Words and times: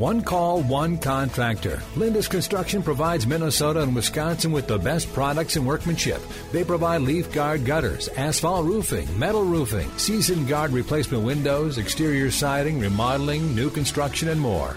One 0.00 0.22
call, 0.22 0.62
one 0.62 0.96
contractor. 0.96 1.82
Lindus 1.94 2.26
Construction 2.26 2.82
provides 2.82 3.26
Minnesota 3.26 3.82
and 3.82 3.94
Wisconsin 3.94 4.50
with 4.50 4.66
the 4.66 4.78
best 4.78 5.12
products 5.12 5.56
and 5.56 5.66
workmanship. 5.66 6.22
They 6.52 6.64
provide 6.64 7.02
leaf 7.02 7.30
guard 7.30 7.66
gutters, 7.66 8.08
asphalt 8.16 8.64
roofing, 8.64 9.06
metal 9.18 9.44
roofing, 9.44 9.90
season 9.98 10.46
guard 10.46 10.70
replacement 10.70 11.22
windows, 11.22 11.76
exterior 11.76 12.30
siding, 12.30 12.80
remodeling, 12.80 13.54
new 13.54 13.68
construction, 13.68 14.28
and 14.30 14.40
more. 14.40 14.74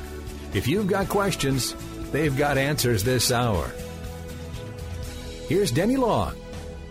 If 0.54 0.68
you've 0.68 0.88
got 0.88 1.08
questions, 1.08 1.74
they've 2.12 2.36
got 2.36 2.58
answers 2.58 3.06
this 3.06 3.32
hour. 3.32 3.72
Here's 5.48 5.72
Denny 5.72 5.96
Long 5.96 6.36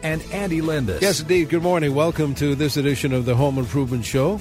and 0.03 0.23
Andy 0.33 0.63
Lindus. 0.63 1.03
Yes, 1.03 1.21
indeed. 1.21 1.51
Good 1.51 1.63
morning. 1.63 1.95
Welcome 1.95 2.35
to 2.37 2.55
this 2.55 2.79
edition 2.79 3.13
of 3.13 3.27
the 3.27 3.37
Home 3.37 3.59
Improvement 3.59 4.07
Show 4.07 4.41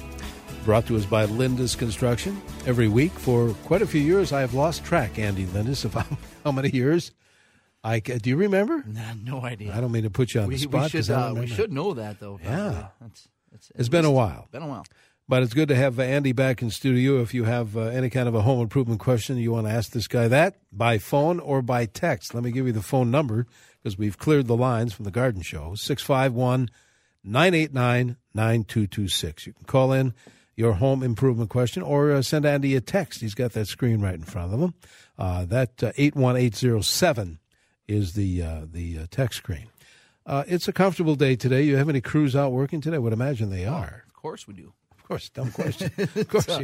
brought 0.64 0.86
to 0.86 0.96
us 0.96 1.04
by 1.04 1.26
Lindus 1.26 1.76
Construction. 1.76 2.40
Every 2.66 2.88
week 2.88 3.12
for 3.12 3.50
quite 3.64 3.82
a 3.82 3.86
few 3.86 4.00
years, 4.00 4.32
I 4.32 4.40
have 4.40 4.54
lost 4.54 4.84
track, 4.84 5.18
Andy 5.18 5.44
Lindus, 5.46 5.84
of 5.84 5.94
how, 5.94 6.06
how 6.44 6.52
many 6.52 6.70
years. 6.70 7.12
I 7.84 7.98
do 7.98 8.30
you 8.30 8.36
remember? 8.36 8.84
Nah, 8.86 9.14
no 9.24 9.42
idea. 9.42 9.74
I 9.74 9.80
don't 9.80 9.90
mean 9.90 10.04
to 10.04 10.10
put 10.10 10.34
you 10.34 10.40
on 10.40 10.48
we, 10.48 10.54
the 10.54 10.60
spot. 10.60 10.92
We 10.92 11.02
should, 11.02 11.10
uh, 11.10 11.34
we 11.36 11.46
should 11.48 11.72
know 11.72 11.94
that 11.94 12.20
though. 12.20 12.38
Yeah, 12.42 12.88
it's, 13.04 13.28
it's, 13.52 13.72
it's 13.74 13.88
been 13.88 14.04
a 14.04 14.10
while. 14.10 14.46
Been 14.52 14.62
a 14.62 14.68
while. 14.68 14.84
But 15.28 15.42
it's 15.42 15.54
good 15.54 15.68
to 15.68 15.74
have 15.74 15.98
Andy 15.98 16.32
back 16.32 16.62
in 16.62 16.70
studio. 16.70 17.20
If 17.20 17.34
you 17.34 17.44
have 17.44 17.76
uh, 17.76 17.82
any 17.82 18.10
kind 18.10 18.28
of 18.28 18.34
a 18.34 18.42
home 18.42 18.60
improvement 18.60 19.00
question, 19.00 19.36
you 19.38 19.50
want 19.50 19.66
to 19.66 19.72
ask 19.72 19.90
this 19.90 20.06
guy 20.06 20.28
that 20.28 20.58
by 20.70 20.98
phone 20.98 21.40
or 21.40 21.60
by 21.60 21.86
text. 21.86 22.34
Let 22.34 22.44
me 22.44 22.52
give 22.52 22.66
you 22.66 22.72
the 22.72 22.82
phone 22.82 23.10
number 23.10 23.46
because 23.82 23.98
we've 23.98 24.18
cleared 24.18 24.46
the 24.46 24.56
lines 24.56 24.92
from 24.92 25.04
the 25.04 25.10
Garden 25.10 25.42
Show. 25.42 25.74
651 25.74 26.68
989 27.24 28.16
9226. 28.34 29.46
You 29.46 29.52
can 29.54 29.64
call 29.64 29.92
in 29.92 30.14
your 30.56 30.74
home 30.74 31.02
improvement 31.02 31.50
question 31.50 31.82
or 31.82 32.12
uh, 32.12 32.22
send 32.22 32.44
Andy 32.44 32.74
a 32.76 32.80
text. 32.80 33.20
He's 33.20 33.34
got 33.34 33.52
that 33.52 33.66
screen 33.66 34.00
right 34.00 34.14
in 34.14 34.24
front 34.24 34.52
of 34.52 34.60
him. 34.60 34.74
Uh, 35.18 35.44
that 35.46 35.82
uh, 35.82 35.92
81807 35.96 37.38
is 37.88 38.14
the, 38.14 38.42
uh, 38.42 38.60
the 38.70 38.98
uh, 38.98 39.06
text 39.10 39.38
screen. 39.38 39.68
Uh, 40.24 40.44
it's 40.46 40.68
a 40.68 40.72
comfortable 40.72 41.16
day 41.16 41.36
today. 41.36 41.62
You 41.62 41.76
have 41.76 41.88
any 41.88 42.00
crews 42.00 42.36
out 42.36 42.52
working 42.52 42.80
today? 42.80 42.96
I 42.96 43.00
would 43.00 43.12
imagine 43.12 43.50
they 43.50 43.66
are. 43.66 44.04
Of 44.06 44.14
course 44.14 44.46
we 44.46 44.54
do. 44.54 44.72
Of 44.92 45.08
course, 45.08 45.28
dumb 45.30 45.50
question. 45.52 45.90
of 45.98 46.28
course, 46.28 46.60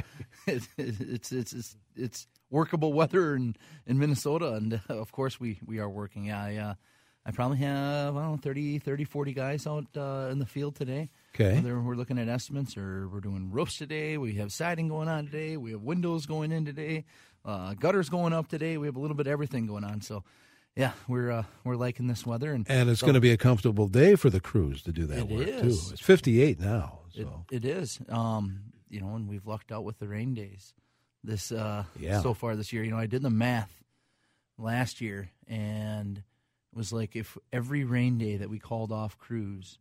it's, 0.47 0.69
it's, 0.77 1.33
it's, 1.33 1.53
it's, 1.53 1.77
it's 1.97 2.27
workable 2.51 2.93
weather 2.93 3.35
in, 3.35 3.57
in 3.87 3.99
Minnesota, 3.99 4.55
and 4.55 4.81
of 4.89 5.11
course 5.13 5.41
we, 5.41 5.59
we 5.67 5.81
are 5.81 5.89
working. 5.89 6.27
Yeah, 6.27 6.41
I, 6.41 6.75
I 7.29 7.31
probably 7.31 7.59
have, 7.59 8.17
I 8.17 8.23
don't 8.23 8.31
know, 8.33 8.37
30, 8.39 8.79
30 8.79 9.05
40 9.05 9.33
guys 9.35 9.67
out 9.67 9.85
in 9.95 10.39
the 10.39 10.47
field 10.47 10.77
today. 10.77 11.11
Okay. 11.35 11.57
Whether 11.57 11.79
we're 11.79 11.95
looking 11.95 12.19
at 12.19 12.27
estimates 12.27 12.75
or 12.79 13.07
we're 13.07 13.21
doing 13.21 13.51
roofs 13.51 13.77
today, 13.77 14.17
we 14.17 14.37
have 14.37 14.51
siding 14.51 14.89
going 14.89 15.09
on 15.09 15.27
today, 15.27 15.59
we 15.59 15.73
have 15.73 15.83
windows 15.83 16.25
going 16.25 16.53
in 16.53 16.65
today, 16.65 17.05
uh, 17.45 17.75
gutters 17.75 18.09
going 18.09 18.33
up 18.33 18.49
today. 18.49 18.79
We 18.79 18.87
have 18.87 18.97
a 18.97 18.99
little 18.99 19.15
bit 19.15 19.27
of 19.27 19.33
everything 19.33 19.67
going 19.67 19.85
on. 19.85 20.01
So, 20.01 20.25
yeah, 20.75 20.93
we're 21.07 21.31
uh, 21.31 21.43
we're 21.65 21.77
liking 21.77 22.07
this 22.07 22.25
weather, 22.25 22.55
and 22.55 22.65
and 22.67 22.89
it's 22.89 23.01
so, 23.01 23.07
going 23.07 23.15
to 23.15 23.21
be 23.21 23.33
a 23.33 23.37
comfortable 23.37 23.89
day 23.89 24.15
for 24.15 24.31
the 24.31 24.41
crews 24.41 24.83
to 24.85 24.93
do 24.93 25.05
that 25.07 25.29
work 25.29 25.47
is. 25.47 25.61
too. 25.61 25.93
It's 25.93 26.01
58 26.01 26.59
now. 26.59 27.01
So. 27.11 27.45
It, 27.51 27.65
it 27.65 27.69
is. 27.69 27.99
Um, 28.09 28.61
you 28.89 29.03
know, 29.03 29.15
and 29.17 29.29
we've 29.29 29.47
lucked 29.47 29.71
out 29.71 29.85
with 29.85 29.99
the 29.99 30.09
rain 30.09 30.33
days 30.33 30.73
this 31.23 31.53
uh, 31.53 31.85
yeah. 32.01 32.23
so 32.23 32.33
far 32.33 32.57
this 32.57 32.73
year. 32.73 32.83
You 32.85 32.91
know, 32.91 32.99
I 32.99 33.07
did 33.07 33.21
the 33.21 33.29
math 33.29 33.85
last 34.57 35.03
year, 35.03 35.31
and 35.47 36.23
was 36.75 36.93
like 36.93 37.17
if 37.17 37.37
every 37.53 37.85
rain 37.85 38.19
day 38.19 38.37
that 38.37 38.51
we 38.51 38.59
called 38.59 38.93
off 38.93 39.19
crews 39.19 39.79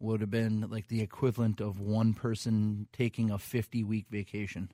would 0.00 0.20
have 0.20 0.30
been 0.30 0.66
like 0.68 0.88
the 0.88 1.00
equivalent 1.00 1.60
of 1.60 1.80
one 1.80 2.14
person 2.14 2.88
taking 2.92 3.30
a 3.30 3.38
50 3.38 3.84
week 3.84 4.06
vacation. 4.10 4.70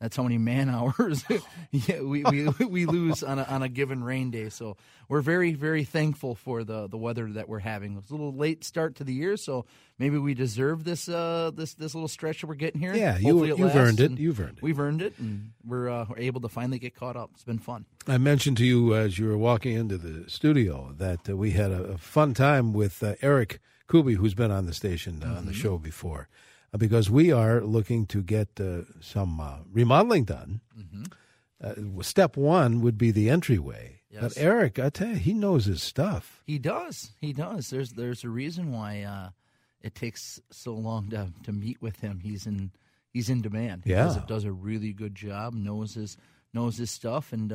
That's 0.00 0.16
how 0.16 0.22
many 0.22 0.38
man 0.38 0.68
hours 0.74 1.24
yeah, 1.70 2.00
we, 2.00 2.24
we, 2.24 2.48
we 2.66 2.86
lose 2.86 3.22
on 3.22 3.38
a, 3.38 3.44
on 3.44 3.62
a 3.62 3.68
given 3.68 4.02
rain 4.02 4.30
day. 4.30 4.48
So 4.48 4.76
we're 5.08 5.20
very, 5.20 5.54
very 5.54 5.84
thankful 5.84 6.34
for 6.34 6.64
the, 6.64 6.88
the 6.88 6.98
weather 6.98 7.30
that 7.32 7.48
we're 7.48 7.60
having. 7.60 7.96
It's 7.96 8.10
a 8.10 8.12
little 8.12 8.34
late 8.34 8.64
start 8.64 8.96
to 8.96 9.04
the 9.04 9.12
year, 9.12 9.36
so 9.36 9.66
maybe 9.98 10.18
we 10.18 10.34
deserve 10.34 10.84
this 10.84 11.08
uh, 11.08 11.52
this 11.54 11.74
this 11.74 11.94
little 11.94 12.08
stretch 12.08 12.40
that 12.40 12.46
we're 12.46 12.54
getting 12.54 12.80
here. 12.80 12.94
Yeah, 12.94 13.18
you, 13.18 13.42
have 13.42 13.76
earned 13.76 14.00
it. 14.00 14.18
You've 14.18 14.40
earned 14.40 14.58
it. 14.58 14.62
We've 14.62 14.80
earned 14.80 15.02
it, 15.02 15.18
and 15.18 15.52
we're, 15.64 15.88
uh, 15.88 16.06
we're 16.08 16.18
able 16.18 16.40
to 16.42 16.48
finally 16.48 16.78
get 16.78 16.94
caught 16.94 17.16
up. 17.16 17.30
It's 17.34 17.44
been 17.44 17.58
fun. 17.58 17.86
I 18.06 18.18
mentioned 18.18 18.56
to 18.58 18.64
you 18.64 18.94
as 18.94 19.18
you 19.18 19.28
were 19.28 19.38
walking 19.38 19.74
into 19.74 19.96
the 19.96 20.28
studio 20.28 20.94
that 20.98 21.28
uh, 21.28 21.36
we 21.36 21.52
had 21.52 21.70
a, 21.70 21.82
a, 21.84 21.98
fun 21.98 22.34
time 22.34 22.72
with 22.72 23.02
uh, 23.02 23.14
Eric– 23.22 23.60
Kuby, 23.88 24.14
who's 24.14 24.34
been 24.34 24.50
on 24.50 24.66
the 24.66 24.74
station 24.74 25.22
uh, 25.22 25.26
mm-hmm. 25.26 25.36
on 25.36 25.46
the 25.46 25.52
show 25.52 25.78
before, 25.78 26.28
because 26.76 27.10
we 27.10 27.32
are 27.32 27.60
looking 27.60 28.06
to 28.06 28.22
get 28.22 28.60
uh, 28.60 28.82
some 29.00 29.40
uh, 29.40 29.58
remodeling 29.72 30.24
done. 30.24 30.60
Mm-hmm. 30.78 31.04
Uh, 31.62 32.02
step 32.02 32.36
one 32.36 32.80
would 32.80 32.98
be 32.98 33.10
the 33.10 33.30
entryway. 33.30 34.00
Yes. 34.10 34.22
But 34.22 34.38
Eric, 34.38 34.78
I 34.78 34.90
tell 34.90 35.08
you, 35.08 35.14
he 35.16 35.32
knows 35.32 35.64
his 35.64 35.82
stuff. 35.82 36.42
He 36.46 36.58
does. 36.58 37.12
He 37.20 37.32
does. 37.32 37.70
There's 37.70 37.92
there's 37.92 38.22
a 38.22 38.28
reason 38.28 38.72
why 38.72 39.02
uh, 39.02 39.30
it 39.80 39.94
takes 39.94 40.40
so 40.50 40.74
long 40.74 41.10
to 41.10 41.32
to 41.44 41.52
meet 41.52 41.80
with 41.80 42.00
him. 42.00 42.20
He's 42.20 42.46
in 42.46 42.70
he's 43.12 43.28
in 43.28 43.42
demand. 43.42 43.82
He 43.84 43.90
yeah, 43.90 44.04
does, 44.04 44.16
does 44.26 44.44
a 44.44 44.52
really 44.52 44.92
good 44.92 45.14
job. 45.14 45.54
Knows 45.54 45.94
his 45.94 46.16
knows 46.52 46.76
his 46.76 46.90
stuff, 46.90 47.32
and 47.32 47.50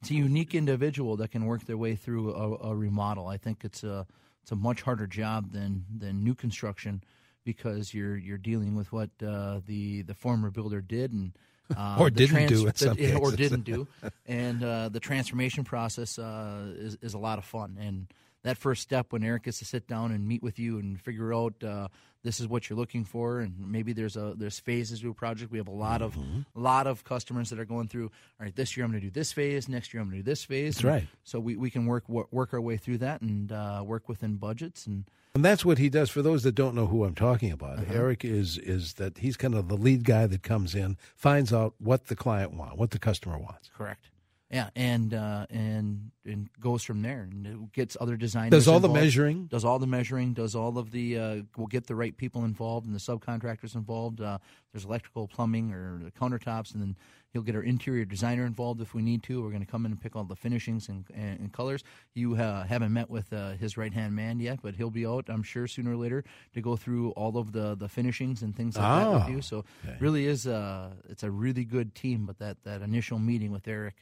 it's 0.00 0.10
a 0.10 0.14
unique 0.14 0.54
individual 0.54 1.16
that 1.16 1.30
can 1.30 1.44
work 1.44 1.64
their 1.66 1.76
way 1.76 1.94
through 1.94 2.34
a, 2.34 2.70
a 2.70 2.74
remodel. 2.74 3.26
I 3.26 3.36
think 3.36 3.64
it's 3.64 3.82
a 3.82 4.06
it's 4.42 4.52
a 4.52 4.56
much 4.56 4.82
harder 4.82 5.06
job 5.06 5.52
than 5.52 5.84
than 5.94 6.22
new 6.22 6.34
construction 6.34 7.02
because 7.48 7.94
you're 7.94 8.18
you're 8.18 8.36
dealing 8.36 8.74
with 8.76 8.92
what 8.92 9.08
uh, 9.26 9.60
the 9.66 10.02
the 10.02 10.12
former 10.12 10.50
builder 10.50 10.82
did 10.82 11.14
and 11.14 11.32
uh, 11.74 11.96
or 12.00 12.10
didn't 12.10 12.46
trans- 12.46 12.50
do 12.50 12.70
the, 12.70 13.18
or 13.18 13.32
didn't 13.32 13.64
do, 13.64 13.88
and 14.26 14.62
uh, 14.62 14.90
the 14.90 15.00
transformation 15.00 15.64
process 15.64 16.18
uh, 16.18 16.74
is 16.76 16.98
is 17.00 17.14
a 17.14 17.18
lot 17.18 17.38
of 17.38 17.46
fun. 17.46 17.78
And 17.80 18.06
that 18.42 18.56
first 18.56 18.82
step 18.82 19.12
when 19.12 19.24
Eric 19.24 19.44
gets 19.44 19.58
to 19.58 19.64
sit 19.64 19.86
down 19.86 20.12
and 20.12 20.26
meet 20.26 20.42
with 20.42 20.58
you 20.58 20.78
and 20.78 21.00
figure 21.00 21.34
out 21.34 21.54
uh, 21.62 21.88
this 22.22 22.40
is 22.40 22.48
what 22.48 22.68
you're 22.68 22.78
looking 22.78 23.04
for, 23.04 23.40
and 23.40 23.54
maybe 23.58 23.92
there's 23.92 24.16
a 24.16 24.34
there's 24.36 24.58
phases 24.58 25.00
to 25.00 25.10
a 25.10 25.14
project. 25.14 25.52
We 25.52 25.58
have 25.58 25.68
a 25.68 25.72
lot 25.72 26.02
of 26.02 26.14
mm-hmm. 26.14 26.40
a 26.56 26.60
lot 26.60 26.86
of 26.86 27.04
customers 27.04 27.50
that 27.50 27.58
are 27.58 27.64
going 27.64 27.88
through. 27.88 28.06
All 28.06 28.44
right, 28.44 28.54
this 28.54 28.76
year 28.76 28.84
I'm 28.84 28.92
going 28.92 29.02
to 29.02 29.06
do 29.06 29.10
this 29.10 29.32
phase. 29.32 29.68
Next 29.68 29.94
year 29.94 30.00
I'm 30.00 30.08
going 30.08 30.18
to 30.18 30.24
do 30.24 30.30
this 30.30 30.44
phase. 30.44 30.76
That's 30.76 30.84
right. 30.84 31.06
So 31.24 31.40
we, 31.40 31.56
we 31.56 31.70
can 31.70 31.86
work 31.86 32.08
work 32.08 32.52
our 32.52 32.60
way 32.60 32.76
through 32.76 32.98
that 32.98 33.20
and 33.20 33.50
uh, 33.52 33.82
work 33.84 34.08
within 34.08 34.36
budgets 34.36 34.86
and. 34.86 35.04
And 35.34 35.44
that's 35.44 35.64
what 35.64 35.78
he 35.78 35.88
does. 35.88 36.10
For 36.10 36.20
those 36.20 36.42
that 36.42 36.56
don't 36.56 36.74
know 36.74 36.86
who 36.86 37.04
I'm 37.04 37.14
talking 37.14 37.52
about, 37.52 37.78
uh-huh. 37.78 37.94
Eric 37.94 38.24
is 38.24 38.58
is 38.58 38.94
that 38.94 39.18
he's 39.18 39.36
kind 39.36 39.54
of 39.54 39.68
the 39.68 39.76
lead 39.76 40.04
guy 40.04 40.26
that 40.26 40.42
comes 40.42 40.74
in, 40.74 40.96
finds 41.14 41.52
out 41.52 41.74
what 41.78 42.06
the 42.06 42.16
client 42.16 42.54
wants, 42.54 42.76
what 42.76 42.90
the 42.90 42.98
customer 42.98 43.38
wants. 43.38 43.70
Correct. 43.76 44.08
Yeah, 44.50 44.70
and 44.74 45.12
uh, 45.12 45.46
and 45.50 46.10
and 46.24 46.48
goes 46.58 46.82
from 46.82 47.02
there 47.02 47.28
and 47.30 47.70
gets 47.72 47.98
other 48.00 48.16
designers. 48.16 48.50
Does 48.50 48.68
all 48.68 48.76
involved, 48.76 48.96
the 48.96 49.00
measuring? 49.00 49.46
Does 49.46 49.64
all 49.64 49.78
the 49.78 49.86
measuring? 49.86 50.32
Does 50.32 50.54
all 50.54 50.78
of 50.78 50.90
the? 50.90 51.18
Uh, 51.18 51.42
will 51.56 51.66
get 51.66 51.86
the 51.86 51.94
right 51.94 52.16
people 52.16 52.44
involved 52.44 52.86
and 52.86 52.94
the 52.94 53.00
subcontractors 53.00 53.74
involved. 53.74 54.22
Uh, 54.22 54.38
there's 54.72 54.86
electrical, 54.86 55.28
plumbing, 55.28 55.72
or 55.74 56.00
the 56.02 56.10
countertops, 56.10 56.72
and 56.72 56.82
then 56.82 56.96
he'll 57.32 57.42
get 57.42 57.54
our 57.54 57.62
interior 57.62 58.06
designer 58.06 58.46
involved 58.46 58.80
if 58.80 58.94
we 58.94 59.02
need 59.02 59.22
to. 59.24 59.42
We're 59.42 59.50
going 59.50 59.64
to 59.64 59.70
come 59.70 59.84
in 59.84 59.92
and 59.92 60.00
pick 60.00 60.16
all 60.16 60.24
the 60.24 60.36
finishings 60.36 60.88
and, 60.88 61.04
and, 61.14 61.40
and 61.40 61.52
colors. 61.52 61.84
You 62.14 62.34
uh, 62.36 62.64
haven't 62.64 62.92
met 62.92 63.10
with 63.10 63.32
uh, 63.32 63.52
his 63.52 63.76
right 63.76 63.92
hand 63.92 64.14
man 64.14 64.40
yet, 64.40 64.60
but 64.62 64.76
he'll 64.76 64.90
be 64.90 65.06
out, 65.06 65.26
I'm 65.28 65.42
sure, 65.42 65.66
sooner 65.66 65.92
or 65.92 65.96
later 65.96 66.24
to 66.54 66.60
go 66.60 66.76
through 66.76 67.10
all 67.10 67.36
of 67.36 67.52
the, 67.52 67.74
the 67.74 67.88
finishings 67.88 68.42
and 68.42 68.56
things 68.56 68.76
like 68.76 68.86
oh, 68.86 68.98
that 68.98 69.12
with 69.12 69.22
ah, 69.24 69.28
you. 69.28 69.42
So 69.42 69.64
okay. 69.84 69.96
really 70.00 70.26
is 70.26 70.46
a, 70.46 70.92
it's 71.08 71.22
a 71.22 71.30
really 71.30 71.64
good 71.64 71.94
team. 71.94 72.24
But 72.24 72.38
that 72.38 72.64
that 72.64 72.80
initial 72.82 73.18
meeting 73.18 73.52
with 73.52 73.68
Eric 73.68 73.94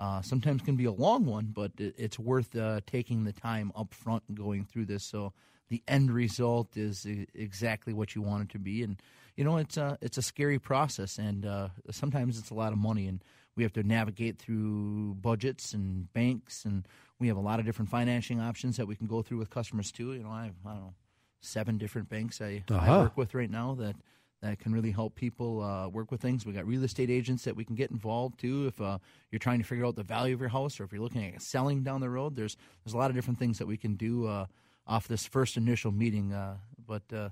uh, 0.00 0.22
sometimes 0.22 0.62
can 0.62 0.76
be 0.76 0.86
a 0.86 0.92
long 0.92 1.26
one, 1.26 1.52
but 1.54 1.72
it, 1.76 1.94
it's 1.98 2.18
worth 2.18 2.56
uh, 2.56 2.80
taking 2.86 3.24
the 3.24 3.32
time 3.32 3.70
up 3.76 3.92
front 3.92 4.22
and 4.28 4.36
going 4.36 4.64
through 4.64 4.86
this. 4.86 5.04
So 5.04 5.34
the 5.68 5.82
end 5.86 6.10
result 6.10 6.76
is 6.76 7.06
exactly 7.34 7.92
what 7.92 8.14
you 8.14 8.22
want 8.22 8.44
it 8.44 8.48
to 8.52 8.58
be. 8.58 8.82
And 8.82 8.96
you 9.36 9.44
know, 9.44 9.58
it's 9.58 9.76
a 9.76 9.98
it's 10.00 10.16
a 10.16 10.22
scary 10.22 10.58
process, 10.58 11.18
and 11.18 11.44
uh, 11.44 11.68
sometimes 11.90 12.38
it's 12.38 12.50
a 12.50 12.54
lot 12.54 12.72
of 12.72 12.78
money, 12.78 13.06
and 13.06 13.22
we 13.56 13.62
have 13.62 13.72
to 13.74 13.82
navigate 13.82 14.38
through 14.38 15.16
budgets 15.20 15.74
and 15.74 16.12
banks, 16.14 16.64
and 16.64 16.88
we 17.18 17.28
have 17.28 17.36
a 17.36 17.40
lot 17.40 17.60
of 17.60 17.66
different 17.66 17.90
financing 17.90 18.40
options 18.40 18.78
that 18.78 18.86
we 18.86 18.96
can 18.96 19.06
go 19.06 19.22
through 19.22 19.38
with 19.38 19.50
customers 19.50 19.92
too. 19.92 20.14
You 20.14 20.22
know, 20.22 20.30
I 20.30 20.46
have 20.46 20.54
I 20.66 20.72
don't 20.72 20.80
know 20.80 20.94
seven 21.42 21.78
different 21.78 22.08
banks 22.08 22.40
I, 22.42 22.62
uh-huh. 22.70 22.92
I 22.92 22.98
work 23.02 23.16
with 23.16 23.34
right 23.34 23.50
now 23.50 23.74
that 23.76 23.96
that 24.42 24.58
can 24.58 24.72
really 24.72 24.90
help 24.90 25.14
people 25.14 25.62
uh, 25.62 25.88
work 25.88 26.10
with 26.10 26.20
things. 26.20 26.46
We 26.46 26.52
got 26.52 26.66
real 26.66 26.82
estate 26.82 27.10
agents 27.10 27.44
that 27.44 27.56
we 27.56 27.64
can 27.64 27.76
get 27.76 27.90
involved 27.90 28.40
too. 28.40 28.66
If 28.66 28.80
uh, 28.80 28.98
you're 29.30 29.38
trying 29.38 29.58
to 29.58 29.64
figure 29.64 29.84
out 29.84 29.96
the 29.96 30.02
value 30.02 30.34
of 30.34 30.40
your 30.40 30.48
house, 30.48 30.80
or 30.80 30.84
if 30.84 30.92
you're 30.92 31.02
looking 31.02 31.34
at 31.34 31.42
selling 31.42 31.82
down 31.82 32.00
the 32.00 32.10
road, 32.10 32.36
there's 32.36 32.56
there's 32.84 32.94
a 32.94 32.98
lot 32.98 33.10
of 33.10 33.16
different 33.16 33.38
things 33.38 33.58
that 33.58 33.66
we 33.66 33.76
can 33.76 33.96
do 33.96 34.26
uh, 34.26 34.46
off 34.86 35.08
this 35.08 35.26
first 35.26 35.56
initial 35.56 35.92
meeting. 35.92 36.32
Uh, 36.32 36.56
but 36.86 37.02
uh, 37.14 37.28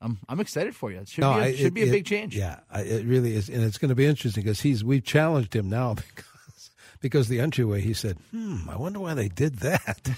I'm 0.00 0.18
I'm 0.28 0.40
excited 0.40 0.76
for 0.76 0.92
you. 0.92 0.98
It 0.98 1.08
should 1.08 1.22
no, 1.22 1.34
be 1.34 1.40
a, 1.40 1.56
should 1.56 1.66
it, 1.66 1.74
be 1.74 1.82
a 1.82 1.90
big 1.90 2.06
change. 2.06 2.36
Yeah, 2.36 2.60
it 2.74 3.06
really 3.06 3.34
is, 3.34 3.48
and 3.48 3.62
it's 3.62 3.78
going 3.78 3.88
to 3.90 3.94
be 3.94 4.06
interesting 4.06 4.44
because 4.44 4.60
he's 4.60 4.84
we've 4.84 5.04
challenged 5.04 5.54
him 5.54 5.68
now 5.68 5.96
because 7.02 7.28
the 7.28 7.40
entryway. 7.40 7.82
He 7.82 7.92
said, 7.92 8.16
"Hmm, 8.30 8.70
I 8.70 8.76
wonder 8.76 9.00
why 9.00 9.12
they 9.12 9.28
did 9.28 9.56
that." 9.56 10.08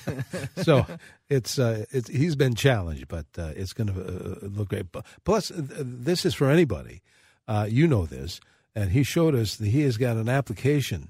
so 0.62 0.86
it's 1.28 1.58
uh, 1.58 1.86
it's 1.90 2.08
he's 2.08 2.36
been 2.36 2.54
challenged, 2.54 3.08
but 3.08 3.26
uh, 3.36 3.50
it's 3.56 3.72
going 3.72 3.88
to 3.88 4.00
uh, 4.00 4.46
look 4.46 4.69
great. 4.69 4.86
Plus, 5.25 5.50
this 5.56 6.25
is 6.25 6.34
for 6.34 6.48
anybody. 6.48 7.02
Uh, 7.48 7.66
you 7.69 7.88
know 7.88 8.06
this, 8.06 8.40
and 8.75 8.92
he 8.92 9.02
showed 9.02 9.34
us 9.34 9.56
that 9.56 9.66
he 9.66 9.82
has 9.82 9.96
got 9.96 10.16
an 10.16 10.28
application 10.28 11.08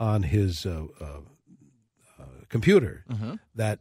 on 0.00 0.24
his 0.24 0.66
uh, 0.66 0.86
uh, 1.00 2.24
computer 2.48 3.04
mm-hmm. 3.08 3.34
that 3.54 3.78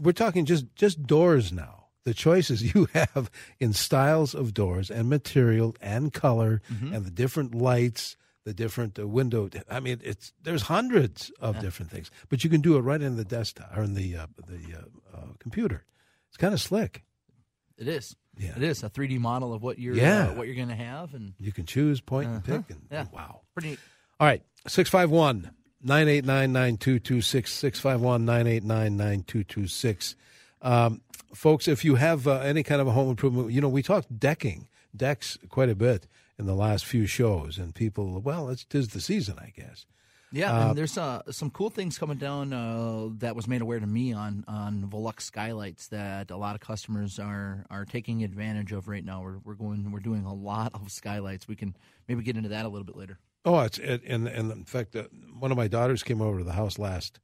we're 0.00 0.12
talking 0.12 0.44
just 0.44 0.66
just 0.76 1.04
doors 1.04 1.52
now 1.52 1.86
the 2.04 2.14
choices 2.14 2.62
you 2.74 2.88
have 2.94 3.30
in 3.58 3.72
styles 3.72 4.34
of 4.34 4.54
doors 4.54 4.90
and 4.90 5.08
material 5.08 5.74
and 5.80 6.12
color 6.12 6.62
mm-hmm. 6.72 6.94
and 6.94 7.04
the 7.04 7.10
different 7.10 7.54
lights 7.54 8.16
the 8.44 8.54
different 8.54 8.98
uh, 8.98 9.06
window 9.06 9.48
i 9.70 9.80
mean 9.80 10.00
it's 10.02 10.32
there's 10.42 10.62
hundreds 10.62 11.30
of 11.40 11.56
yeah. 11.56 11.60
different 11.60 11.90
things 11.90 12.10
but 12.28 12.44
you 12.44 12.50
can 12.50 12.60
do 12.60 12.76
it 12.76 12.80
right 12.80 13.02
in 13.02 13.16
the 13.16 13.24
desktop 13.24 13.76
or 13.76 13.82
in 13.82 13.94
the 13.94 14.16
uh, 14.16 14.26
the 14.46 14.76
uh, 14.76 15.16
uh 15.16 15.26
computer 15.38 15.84
it's 16.28 16.36
kind 16.36 16.54
of 16.54 16.60
slick 16.60 17.02
it 17.76 17.88
is 17.88 18.16
yeah. 18.38 18.52
it 18.56 18.62
is 18.62 18.82
a 18.82 18.90
3d 18.90 19.18
model 19.18 19.52
of 19.52 19.62
what 19.62 19.78
you're 19.78 19.94
yeah. 19.94 20.28
Uh, 20.28 20.34
what 20.34 20.46
you're 20.46 20.56
going 20.56 20.68
to 20.68 20.74
have 20.74 21.14
and 21.14 21.34
you 21.38 21.52
can 21.52 21.66
choose 21.66 22.00
point 22.00 22.28
and 22.28 22.36
uh-huh. 22.36 22.58
pick 22.58 22.70
and 22.70 22.86
yeah. 22.90 23.06
wow 23.12 23.40
pretty 23.54 23.70
neat. 23.70 23.78
all 24.20 24.26
right 24.26 24.42
651 24.66 25.50
989 25.82 26.52
9226 26.52 27.52
651 27.52 28.24
989 28.24 28.96
9226 28.96 30.16
um, 30.64 31.02
folks, 31.34 31.68
if 31.68 31.84
you 31.84 31.96
have 31.96 32.26
uh, 32.26 32.38
any 32.38 32.62
kind 32.62 32.80
of 32.80 32.86
a 32.86 32.92
home 32.92 33.10
improvement, 33.10 33.52
you 33.52 33.60
know, 33.60 33.68
we 33.68 33.82
talked 33.82 34.18
decking, 34.18 34.66
decks 34.96 35.38
quite 35.48 35.68
a 35.68 35.74
bit 35.74 36.06
in 36.38 36.46
the 36.46 36.54
last 36.54 36.84
few 36.84 37.06
shows, 37.06 37.58
and 37.58 37.74
people, 37.74 38.20
well, 38.20 38.48
it's 38.48 38.64
tis 38.64 38.88
the 38.88 39.00
season, 39.00 39.36
I 39.38 39.52
guess. 39.56 39.86
Yeah, 40.32 40.52
uh, 40.52 40.68
and 40.68 40.78
there's 40.78 40.98
uh, 40.98 41.22
some 41.30 41.50
cool 41.50 41.70
things 41.70 41.96
coming 41.96 42.18
down 42.18 42.52
uh, 42.52 43.08
that 43.18 43.36
was 43.36 43.46
made 43.46 43.62
aware 43.62 43.78
to 43.78 43.86
me 43.86 44.12
on 44.12 44.44
on 44.48 44.88
Velux 44.90 45.20
skylights 45.20 45.88
that 45.88 46.32
a 46.32 46.36
lot 46.36 46.56
of 46.56 46.60
customers 46.60 47.20
are 47.20 47.64
are 47.70 47.84
taking 47.84 48.24
advantage 48.24 48.72
of 48.72 48.88
right 48.88 49.04
now. 49.04 49.22
We're 49.22 49.38
we're 49.44 49.54
going 49.54 49.92
we're 49.92 50.00
doing 50.00 50.24
a 50.24 50.34
lot 50.34 50.72
of 50.74 50.90
skylights. 50.90 51.46
We 51.46 51.54
can 51.54 51.76
maybe 52.08 52.24
get 52.24 52.36
into 52.36 52.48
that 52.48 52.64
a 52.64 52.68
little 52.68 52.84
bit 52.84 52.96
later. 52.96 53.20
Oh, 53.44 53.60
it's 53.60 53.78
it, 53.78 54.02
and 54.08 54.26
and 54.26 54.50
in 54.50 54.64
fact, 54.64 54.96
uh, 54.96 55.04
one 55.38 55.52
of 55.52 55.56
my 55.56 55.68
daughters 55.68 56.02
came 56.02 56.20
over 56.20 56.38
to 56.38 56.44
the 56.44 56.54
house 56.54 56.80
last 56.80 57.20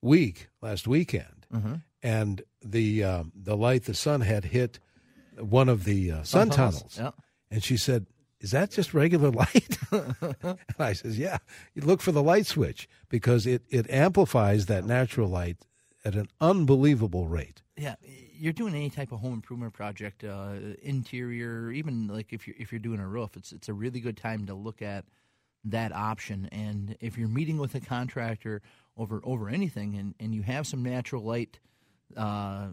week, 0.00 0.48
last 0.62 0.88
weekend, 0.88 1.46
mm-hmm 1.52 1.74
and 2.06 2.42
the 2.62 3.02
uh, 3.02 3.24
the 3.34 3.56
light, 3.56 3.84
the 3.84 3.94
sun 3.94 4.20
had 4.20 4.44
hit 4.44 4.78
one 5.38 5.68
of 5.68 5.84
the 5.84 6.12
uh, 6.12 6.22
sun 6.22 6.50
tunnels, 6.50 6.96
yeah. 6.98 7.10
and 7.50 7.64
she 7.64 7.76
said, 7.76 8.06
"Is 8.40 8.50
that 8.50 8.70
just 8.70 8.94
regular 8.94 9.30
light?" 9.42 9.78
and 9.90 10.56
I 10.78 10.92
says, 10.92 11.18
"Yeah. 11.18 11.38
You 11.74 11.82
look 11.82 12.00
for 12.00 12.12
the 12.12 12.22
light 12.22 12.46
switch 12.46 12.88
because 13.08 13.46
it 13.46 13.62
it 13.68 13.88
amplifies 13.90 14.66
that 14.66 14.84
natural 14.84 15.28
light 15.28 15.58
at 16.04 16.14
an 16.14 16.28
unbelievable 16.40 17.28
rate." 17.28 17.62
Yeah, 17.76 17.96
you're 18.38 18.52
doing 18.52 18.74
any 18.74 18.90
type 18.90 19.12
of 19.12 19.20
home 19.20 19.34
improvement 19.34 19.72
project, 19.72 20.24
uh, 20.24 20.54
interior, 20.82 21.70
even 21.72 22.08
like 22.08 22.32
if 22.32 22.46
you're 22.46 22.56
if 22.58 22.72
you're 22.72 22.78
doing 22.78 23.00
a 23.00 23.08
roof, 23.08 23.36
it's 23.36 23.52
it's 23.52 23.68
a 23.68 23.74
really 23.74 24.00
good 24.00 24.16
time 24.16 24.46
to 24.46 24.54
look 24.54 24.82
at 24.82 25.04
that 25.64 25.92
option. 25.92 26.48
And 26.52 26.96
if 27.00 27.18
you're 27.18 27.28
meeting 27.28 27.58
with 27.58 27.74
a 27.74 27.80
contractor 27.80 28.62
over 28.96 29.20
over 29.24 29.48
anything, 29.48 29.96
and 29.96 30.14
and 30.20 30.34
you 30.34 30.42
have 30.42 30.66
some 30.66 30.82
natural 30.82 31.22
light 31.22 31.58
uh, 32.16 32.68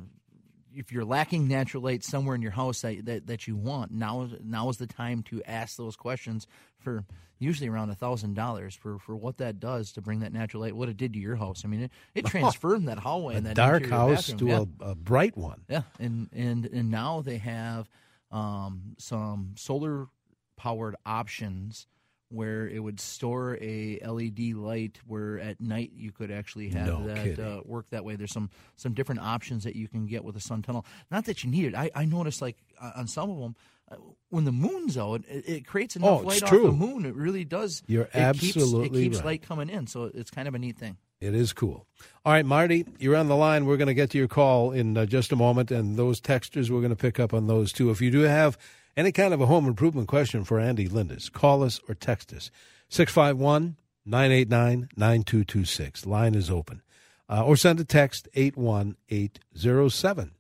if 0.76 0.92
you're 0.92 1.06
lacking 1.06 1.48
natural 1.48 1.84
light 1.84 2.04
somewhere 2.04 2.36
in 2.36 2.42
your 2.42 2.52
house 2.52 2.82
that, 2.82 3.06
that, 3.06 3.28
that 3.28 3.48
you 3.48 3.56
want, 3.56 3.92
now 3.92 4.30
now 4.44 4.70
is 4.70 4.78
the 4.78 4.88
time 4.88 5.24
to 5.24 5.42
ask 5.44 5.78
those 5.78 5.96
questions 5.96 6.48
for 6.80 7.06
usually 7.40 7.70
around 7.70 7.90
a 7.90 7.96
thousand 7.96 8.36
dollars 8.36 8.74
for 8.76 8.98
for 9.00 9.16
what 9.16 9.38
that 9.38 9.60
does 9.60 9.92
to 9.94 10.02
bring 10.02 10.22
that 10.22 10.34
natural 10.34 10.64
light, 10.64 10.76
what 10.76 10.90
it 10.90 10.98
did 10.98 11.14
to 11.14 11.20
your 11.20 11.36
house. 11.36 11.64
I 11.66 11.68
mean, 11.68 11.84
it, 11.84 11.92
it 12.16 12.26
transformed 12.28 12.88
that 12.88 13.00
hallway, 13.00 13.36
a 13.36 13.38
and 13.38 13.46
that 13.46 13.56
dark 13.56 13.86
house 13.86 14.32
bathroom. 14.32 14.40
to 14.40 14.48
yeah. 14.48 14.88
a, 14.88 14.92
a, 14.92 14.96
bright 14.96 15.38
one. 15.38 15.62
Yeah, 15.70 15.84
and 16.00 16.30
and 16.34 16.66
and 16.66 16.90
now 16.90 17.22
they 17.22 17.38
have 17.38 17.90
um, 18.32 18.96
some 18.98 19.54
solar 19.58 20.08
powered 20.56 20.96
options 21.06 21.88
where 22.34 22.68
it 22.68 22.80
would 22.80 23.00
store 23.00 23.58
a 23.62 24.00
LED 24.04 24.56
light 24.56 25.00
where 25.06 25.40
at 25.40 25.62
night 25.62 25.92
you 25.96 26.12
could 26.12 26.32
actually 26.32 26.70
have 26.70 26.88
no 26.88 27.08
that 27.08 27.40
uh, 27.40 27.62
work 27.66 27.90
that 27.92 28.04
way. 28.04 28.16
There's 28.16 28.34
some 28.34 28.50
some 28.76 28.94
different 28.94 29.22
options 29.22 29.64
that 29.64 29.76
you 29.76 29.88
can 29.88 30.08
get 30.08 30.24
with 30.24 30.36
a 30.36 30.42
sun 30.42 30.62
tunnel. 30.62 30.86
Not 31.12 31.26
that 31.26 31.44
you 31.44 31.52
need 31.52 31.66
it. 31.66 31.76
I, 31.76 31.92
I 31.94 32.06
noticed 32.06 32.42
like 32.42 32.58
on 32.82 33.08
some 33.08 33.30
of 33.30 33.40
them 33.40 33.56
uh, 33.92 33.98
when 34.30 34.46
the 34.46 34.52
moon's 34.52 34.98
out, 34.98 35.24
it, 35.28 35.48
it 35.48 35.68
creates 35.68 35.96
enough 35.96 36.22
oh, 36.22 36.28
light 36.28 36.42
true. 36.44 36.68
off 36.68 36.72
the 36.72 36.86
moon. 36.86 37.06
It 37.06 37.16
really 37.16 37.46
does. 37.46 37.84
You're 37.88 38.04
it 38.04 38.16
absolutely 38.16 38.90
keeps, 38.90 38.98
it 38.98 39.02
keeps 39.02 39.18
right. 39.18 39.26
light 39.26 39.42
coming 39.44 39.70
in, 39.70 39.88
so 39.88 40.10
it's 40.14 40.32
kind 40.32 40.48
of 40.48 40.56
a 40.56 40.60
neat 40.60 40.78
thing. 40.78 40.98
It 41.22 41.36
is 41.36 41.54
cool. 41.54 41.88
All 42.26 42.34
right, 42.34 42.46
Marty, 42.46 42.86
you're 43.00 43.16
on 43.16 43.30
the 43.30 43.36
line. 43.36 43.66
We're 43.66 43.78
going 43.78 43.88
to 43.88 43.94
get 43.94 44.10
to 44.12 44.18
your 44.18 44.28
call 44.28 44.72
in 44.72 44.98
uh, 44.98 45.06
just 45.06 45.32
a 45.32 45.36
moment, 45.36 45.72
and 45.72 45.96
those 45.96 46.20
textures 46.20 46.70
we're 46.70 46.82
going 46.82 46.90
to 46.90 46.98
pick 46.98 47.20
up 47.20 47.34
on 47.34 47.48
those 47.48 47.72
too. 47.72 47.92
If 47.92 48.02
you 48.02 48.12
do 48.12 48.22
have 48.22 48.58
any 48.96 49.12
kind 49.12 49.34
of 49.34 49.42
a 49.42 49.48
home 49.48 49.68
improvement 49.68 50.08
question 50.08 50.44
for 50.44 50.60
Andy 50.60 50.88
Lindus, 50.88 51.32
call 51.32 51.64
us 51.64 51.80
or 51.88 51.96
text 51.96 52.34
us. 52.34 52.52
651 52.90 53.78
989 54.06 54.90
9226. 54.96 56.06
Line 56.06 56.36
is 56.36 56.50
open. 56.50 56.82
Uh, 57.30 57.44
or 57.44 57.56
send 57.56 57.80
a 57.80 57.86
text 57.86 58.28
81807. 58.36 60.32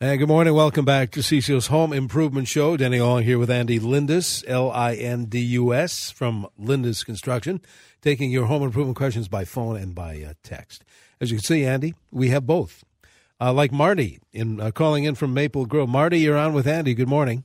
And 0.00 0.18
good 0.18 0.28
morning. 0.28 0.54
Welcome 0.54 0.84
back 0.84 1.10
to 1.12 1.22
Cecil's 1.22 1.68
Home 1.68 1.92
Improvement 1.92 2.46
Show. 2.46 2.76
Denny 2.76 3.00
Long 3.00 3.24
here 3.24 3.38
with 3.38 3.50
Andy 3.50 3.80
Lindus, 3.80 4.44
L 4.46 4.70
I 4.70 4.94
N 4.94 5.24
D 5.24 5.40
U 5.40 5.74
S, 5.74 6.12
from 6.12 6.46
Lindus 6.56 7.04
Construction, 7.04 7.60
taking 8.00 8.30
your 8.30 8.46
home 8.46 8.62
improvement 8.62 8.96
questions 8.96 9.26
by 9.26 9.44
phone 9.44 9.76
and 9.76 9.94
by 9.94 10.22
uh, 10.22 10.34
text. 10.44 10.84
As 11.20 11.32
you 11.32 11.38
can 11.38 11.44
see, 11.44 11.64
Andy, 11.64 11.94
we 12.12 12.28
have 12.28 12.46
both. 12.46 12.84
Uh, 13.40 13.52
like 13.52 13.72
Marty 13.72 14.20
in 14.32 14.60
uh, 14.60 14.70
calling 14.70 15.02
in 15.04 15.16
from 15.16 15.34
Maple 15.34 15.66
Grove. 15.66 15.88
Marty, 15.88 16.20
you're 16.20 16.36
on 16.36 16.52
with 16.52 16.68
Andy. 16.68 16.94
Good 16.94 17.08
morning. 17.08 17.44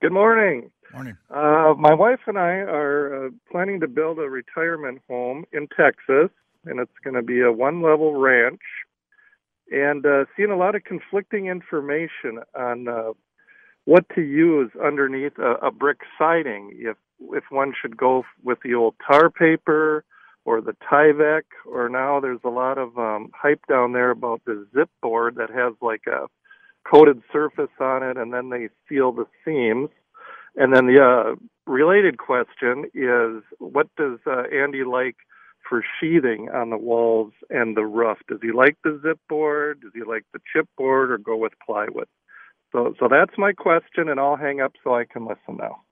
Good 0.00 0.12
morning. 0.12 0.70
Morning. 0.94 1.14
Uh, 1.28 1.74
my 1.78 1.92
wife 1.92 2.20
and 2.26 2.38
I 2.38 2.60
are 2.60 3.26
uh, 3.26 3.30
planning 3.52 3.80
to 3.80 3.86
build 3.86 4.18
a 4.18 4.30
retirement 4.30 5.02
home 5.06 5.44
in 5.52 5.68
Texas, 5.76 6.30
and 6.64 6.80
it's 6.80 6.98
going 7.04 7.16
to 7.16 7.22
be 7.22 7.42
a 7.42 7.52
one 7.52 7.82
level 7.82 8.18
ranch. 8.18 8.62
And 9.70 10.06
uh, 10.06 10.24
seeing 10.34 10.50
a 10.50 10.56
lot 10.56 10.74
of 10.74 10.84
conflicting 10.84 11.48
information 11.48 12.40
on 12.58 12.88
uh, 12.88 13.12
what 13.84 14.06
to 14.14 14.22
use 14.22 14.70
underneath 14.82 15.38
a, 15.38 15.66
a 15.66 15.70
brick 15.70 15.98
siding. 16.18 16.70
If 16.72 16.96
if 17.34 17.44
one 17.50 17.74
should 17.78 17.98
go 17.98 18.24
with 18.42 18.60
the 18.64 18.72
old 18.72 18.94
tar 19.06 19.28
paper 19.28 20.06
or 20.46 20.62
the 20.62 20.74
Tyvek, 20.90 21.42
or 21.70 21.90
now 21.90 22.20
there's 22.20 22.40
a 22.42 22.48
lot 22.48 22.78
of 22.78 22.96
um, 22.96 23.30
hype 23.34 23.66
down 23.68 23.92
there 23.92 24.10
about 24.10 24.40
the 24.46 24.66
zip 24.74 24.88
board 25.02 25.34
that 25.34 25.50
has 25.50 25.74
like 25.82 26.04
a 26.06 26.26
coated 26.84 27.22
surface 27.32 27.70
on 27.80 28.02
it, 28.02 28.16
and 28.16 28.32
then 28.32 28.50
they 28.50 28.68
seal 28.88 29.12
the 29.12 29.26
seams. 29.44 29.90
And 30.56 30.74
then 30.74 30.86
the 30.86 31.00
uh, 31.02 31.36
related 31.70 32.18
question 32.18 32.90
is, 32.94 33.42
what 33.58 33.88
does 33.96 34.18
uh, 34.26 34.42
Andy 34.52 34.84
like 34.84 35.16
for 35.68 35.84
sheathing 36.00 36.48
on 36.52 36.70
the 36.70 36.76
walls 36.76 37.32
and 37.48 37.76
the 37.76 37.84
roof? 37.84 38.18
Does 38.28 38.40
he 38.42 38.50
like 38.50 38.76
the 38.82 39.00
zip 39.02 39.20
board? 39.28 39.82
Does 39.82 39.92
he 39.94 40.02
like 40.02 40.24
the 40.32 40.40
chipboard, 40.54 41.10
or 41.10 41.18
go 41.18 41.36
with 41.36 41.52
plywood? 41.64 42.08
So, 42.72 42.94
so 42.98 43.08
that's 43.08 43.36
my 43.38 43.52
question, 43.52 44.08
and 44.08 44.18
I'll 44.18 44.36
hang 44.36 44.60
up 44.60 44.72
so 44.82 44.94
I 44.94 45.04
can 45.04 45.26
listen 45.26 45.56
now. 45.58 45.82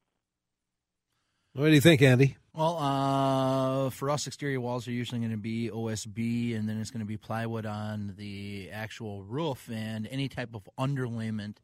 What 1.54 1.66
do 1.66 1.72
you 1.72 1.80
think, 1.80 2.02
Andy? 2.02 2.36
Well, 2.54 2.76
uh, 2.78 3.90
for 3.90 4.10
us, 4.10 4.26
exterior 4.26 4.60
walls 4.60 4.88
are 4.88 4.92
usually 4.92 5.20
going 5.20 5.32
to 5.32 5.36
be 5.36 5.70
OSB, 5.70 6.56
and 6.56 6.68
then 6.68 6.80
it's 6.80 6.90
going 6.90 7.00
to 7.00 7.06
be 7.06 7.16
plywood 7.16 7.66
on 7.66 8.14
the 8.16 8.70
actual 8.72 9.22
roof, 9.22 9.68
and 9.72 10.06
any 10.10 10.28
type 10.28 10.54
of 10.54 10.68
underlayment 10.78 11.56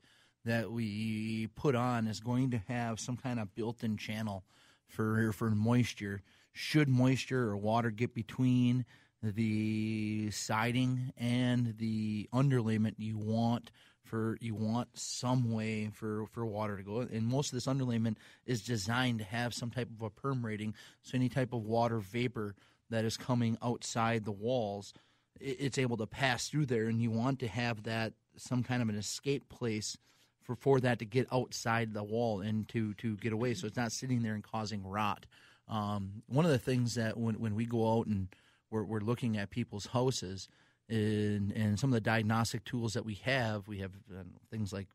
that 0.44 0.70
we 0.70 1.48
put 1.54 1.74
on 1.74 2.06
is 2.06 2.20
going 2.20 2.50
to 2.50 2.58
have 2.68 3.00
some 3.00 3.16
kind 3.16 3.40
of 3.40 3.54
built-in 3.54 3.96
channel 3.96 4.44
for 4.88 5.32
for 5.32 5.50
moisture. 5.50 6.22
Should 6.52 6.88
moisture 6.88 7.48
or 7.48 7.56
water 7.56 7.90
get 7.90 8.14
between 8.14 8.84
the 9.22 10.30
siding 10.30 11.12
and 11.16 11.74
the 11.78 12.28
underlayment, 12.32 12.94
you 12.98 13.16
want 13.16 13.70
for 14.04 14.36
you 14.40 14.54
want 14.54 14.88
some 14.94 15.50
way 15.52 15.90
for, 15.92 16.26
for 16.32 16.44
water 16.44 16.76
to 16.76 16.82
go. 16.82 17.00
And 17.00 17.26
most 17.26 17.48
of 17.48 17.56
this 17.56 17.66
underlayment 17.66 18.16
is 18.46 18.62
designed 18.62 19.18
to 19.18 19.24
have 19.24 19.54
some 19.54 19.70
type 19.70 19.88
of 19.96 20.02
a 20.02 20.10
perm 20.10 20.44
rating, 20.44 20.74
so 21.02 21.16
any 21.16 21.28
type 21.28 21.52
of 21.52 21.64
water 21.64 21.98
vapor 21.98 22.54
that 22.90 23.04
is 23.04 23.16
coming 23.16 23.56
outside 23.62 24.24
the 24.24 24.32
walls, 24.32 24.92
it's 25.40 25.78
able 25.78 25.96
to 25.96 26.06
pass 26.06 26.48
through 26.48 26.66
there. 26.66 26.86
And 26.86 27.00
you 27.00 27.10
want 27.10 27.40
to 27.40 27.48
have 27.48 27.84
that 27.84 28.12
some 28.36 28.62
kind 28.62 28.82
of 28.82 28.88
an 28.88 28.96
escape 28.96 29.48
place 29.48 29.96
for, 30.42 30.54
for 30.54 30.80
that 30.80 30.98
to 30.98 31.04
get 31.04 31.26
outside 31.32 31.94
the 31.94 32.04
wall 32.04 32.40
and 32.40 32.68
to, 32.68 32.94
to 32.94 33.16
get 33.16 33.32
away 33.32 33.54
so 33.54 33.66
it's 33.66 33.76
not 33.76 33.92
sitting 33.92 34.22
there 34.22 34.34
and 34.34 34.44
causing 34.44 34.86
rot. 34.86 35.26
Um, 35.68 36.22
one 36.28 36.44
of 36.44 36.50
the 36.50 36.58
things 36.58 36.94
that 36.94 37.16
when, 37.16 37.36
when 37.40 37.54
we 37.54 37.64
go 37.64 37.98
out 37.98 38.06
and 38.06 38.28
we're, 38.70 38.84
we're 38.84 39.00
looking 39.00 39.36
at 39.38 39.50
people's 39.50 39.86
houses 39.86 40.48
and, 40.88 41.52
and 41.52 41.78
some 41.78 41.90
of 41.90 41.94
the 41.94 42.00
diagnostic 42.00 42.64
tools 42.64 42.94
that 42.94 43.04
we 43.04 43.14
have, 43.14 43.68
we 43.68 43.78
have 43.78 43.92
uh, 44.12 44.22
things 44.50 44.72
like 44.72 44.88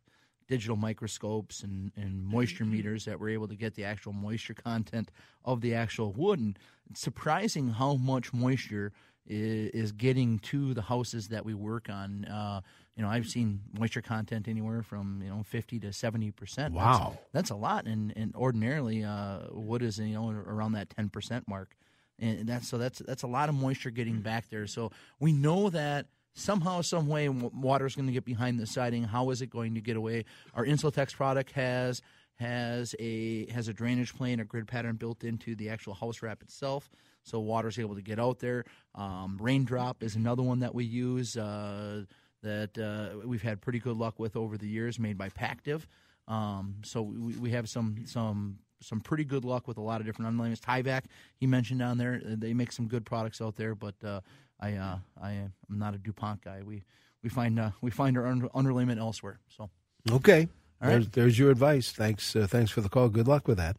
digital 0.48 0.76
microscopes 0.76 1.62
and, 1.62 1.92
and 1.96 2.26
moisture 2.26 2.66
meters 2.66 3.06
that 3.06 3.20
we're 3.20 3.30
able 3.30 3.48
to 3.48 3.56
get 3.56 3.76
the 3.76 3.84
actual 3.86 4.14
moisture 4.14 4.56
content 4.56 5.12
of 5.46 5.62
the 5.62 5.76
actual 5.76 6.12
wood. 6.12 6.40
And 6.40 6.60
it's 6.90 7.00
surprising 7.00 7.70
how 7.70 7.96
much 7.96 8.34
moisture 8.34 8.92
is, 9.28 9.70
is 9.72 9.92
getting 9.92 10.40
to 10.40 10.74
the 10.74 10.82
houses 10.82 11.30
that 11.30 11.46
we 11.46 11.54
work 11.54 11.88
on. 11.90 12.26
Uh, 12.26 12.62
you 12.96 13.04
know, 13.04 13.10
I've 13.10 13.28
seen 13.28 13.62
moisture 13.78 14.02
content 14.02 14.48
anywhere 14.48 14.82
from 14.82 15.22
you 15.24 15.30
know 15.30 15.44
fifty 15.44 15.80
to 15.80 15.94
seventy 15.94 16.32
percent. 16.32 16.74
Wow, 16.74 17.12
that's, 17.12 17.24
that's, 17.32 17.50
a 17.52 17.56
lot. 17.56 17.86
And, 17.86 18.12
and 18.18 18.36
ordinarily, 18.36 19.06
uh, 19.06 19.40
wood 19.52 19.84
is 19.84 20.00
you 20.00 20.16
know 20.16 20.32
around 20.32 20.74
that 20.74 20.90
ten 20.90 21.08
percent 21.10 21.48
mark, 21.48 21.78
and 22.22 22.48
that's 22.48 22.68
so 22.68 22.78
that's 22.78 23.00
that's 23.00 23.24
a 23.24 23.28
lot 23.28 23.50
of 23.50 23.56
moisture 23.56 23.90
getting 23.90 24.22
back 24.22 24.50
there. 24.50 24.68
So 24.68 24.92
we 25.20 25.32
know 25.32 25.70
that 25.70 26.08
somehow, 26.34 26.82
some 26.82 27.08
way, 27.08 27.30
water 27.30 27.86
is 27.86 27.96
going 27.96 28.08
to 28.08 28.14
get 28.14 28.26
behind 28.26 28.60
the 28.60 28.66
siding. 28.66 29.04
How 29.04 29.30
is 29.30 29.42
it 29.42 29.50
going 29.50 29.76
to 29.76 29.82
get 29.82 29.98
away? 29.98 30.26
Our 30.54 30.66
Insultex 30.66 31.16
product 31.16 31.52
has 31.52 32.02
has 32.36 32.96
a 33.00 33.48
has 33.52 33.68
a 33.68 33.74
drainage 33.74 34.16
plane, 34.16 34.40
a 34.40 34.46
grid 34.46 34.68
pattern 34.68 34.96
built 34.96 35.24
into 35.24 35.56
the 35.56 35.70
actual 35.70 35.94
house 35.94 36.22
wrap 36.22 36.42
itself, 36.42 36.90
so 37.24 37.40
water's 37.40 37.78
able 37.80 37.96
to 37.96 38.02
get 38.02 38.20
out 38.20 38.40
there. 38.40 38.66
Um, 38.96 39.38
raindrop 39.40 40.04
is 40.04 40.16
another 40.16 40.44
one 40.44 40.60
that 40.60 40.74
we 40.74 40.86
use. 40.86 41.38
Uh, 41.38 42.06
that 42.42 42.78
uh, 42.78 43.28
we've 43.28 43.42
had 43.42 43.60
pretty 43.60 43.80
good 43.80 43.98
luck 43.98 44.18
with 44.18 44.38
over 44.38 44.58
the 44.58 44.66
years, 44.68 44.98
made 44.98 45.18
by 45.18 45.28
Pactiv. 45.28 45.82
Um, 46.26 46.76
so 46.84 47.02
we, 47.02 47.34
we 47.34 47.52
have 47.52 47.68
some 47.68 48.06
some 48.06 48.60
some 48.82 49.02
pretty 49.02 49.24
good 49.24 49.46
luck 49.46 49.68
with 49.68 49.78
a 49.78 49.82
lot 49.82 50.00
of 50.02 50.08
different 50.08 50.32
underlayments. 50.32 50.60
Tyvek, 50.60 51.04
he 51.38 51.48
mentioned 51.48 51.80
down 51.80 51.98
there, 51.98 52.22
uh, 52.26 52.36
they 52.38 52.54
make 52.54 52.72
some 52.72 52.88
good 52.88 53.06
products 53.06 53.42
out 53.42 53.56
there. 53.56 53.76
But 53.76 53.96
uh, 54.04 54.22
I 54.60 54.74
uh, 54.74 54.98
I 55.22 55.32
am 55.32 55.54
not 55.70 55.94
a 55.94 55.98
Dupont 55.98 56.42
guy. 56.44 56.62
We 56.64 56.84
we 57.24 57.30
find 57.30 57.60
uh, 57.60 57.72
we 57.82 57.92
find 57.92 58.18
our 58.18 58.28
under, 58.28 58.48
underlayment 58.50 59.00
elsewhere. 59.00 59.40
So 59.50 59.70
okay, 60.12 60.48
there's, 60.82 61.10
there's 61.10 61.40
your 61.40 61.52
advice. 61.52 61.92
Thanks 61.92 62.36
uh, 62.36 62.48
thanks 62.48 62.72
for 62.72 62.82
the 62.82 62.90
call. 62.90 63.10
Good 63.10 63.28
luck 63.28 63.48
with 63.48 63.58
that. 63.58 63.78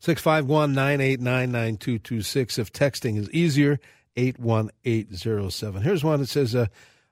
651 0.00 0.72
989 0.72 1.52
9226. 1.52 2.58
If 2.58 2.72
texting 2.72 3.18
is 3.18 3.30
easier, 3.30 3.78
81807. 4.16 5.82
Here's 5.82 6.02
one 6.02 6.20
that 6.20 6.28
says, 6.28 6.54
uh, 6.54 6.66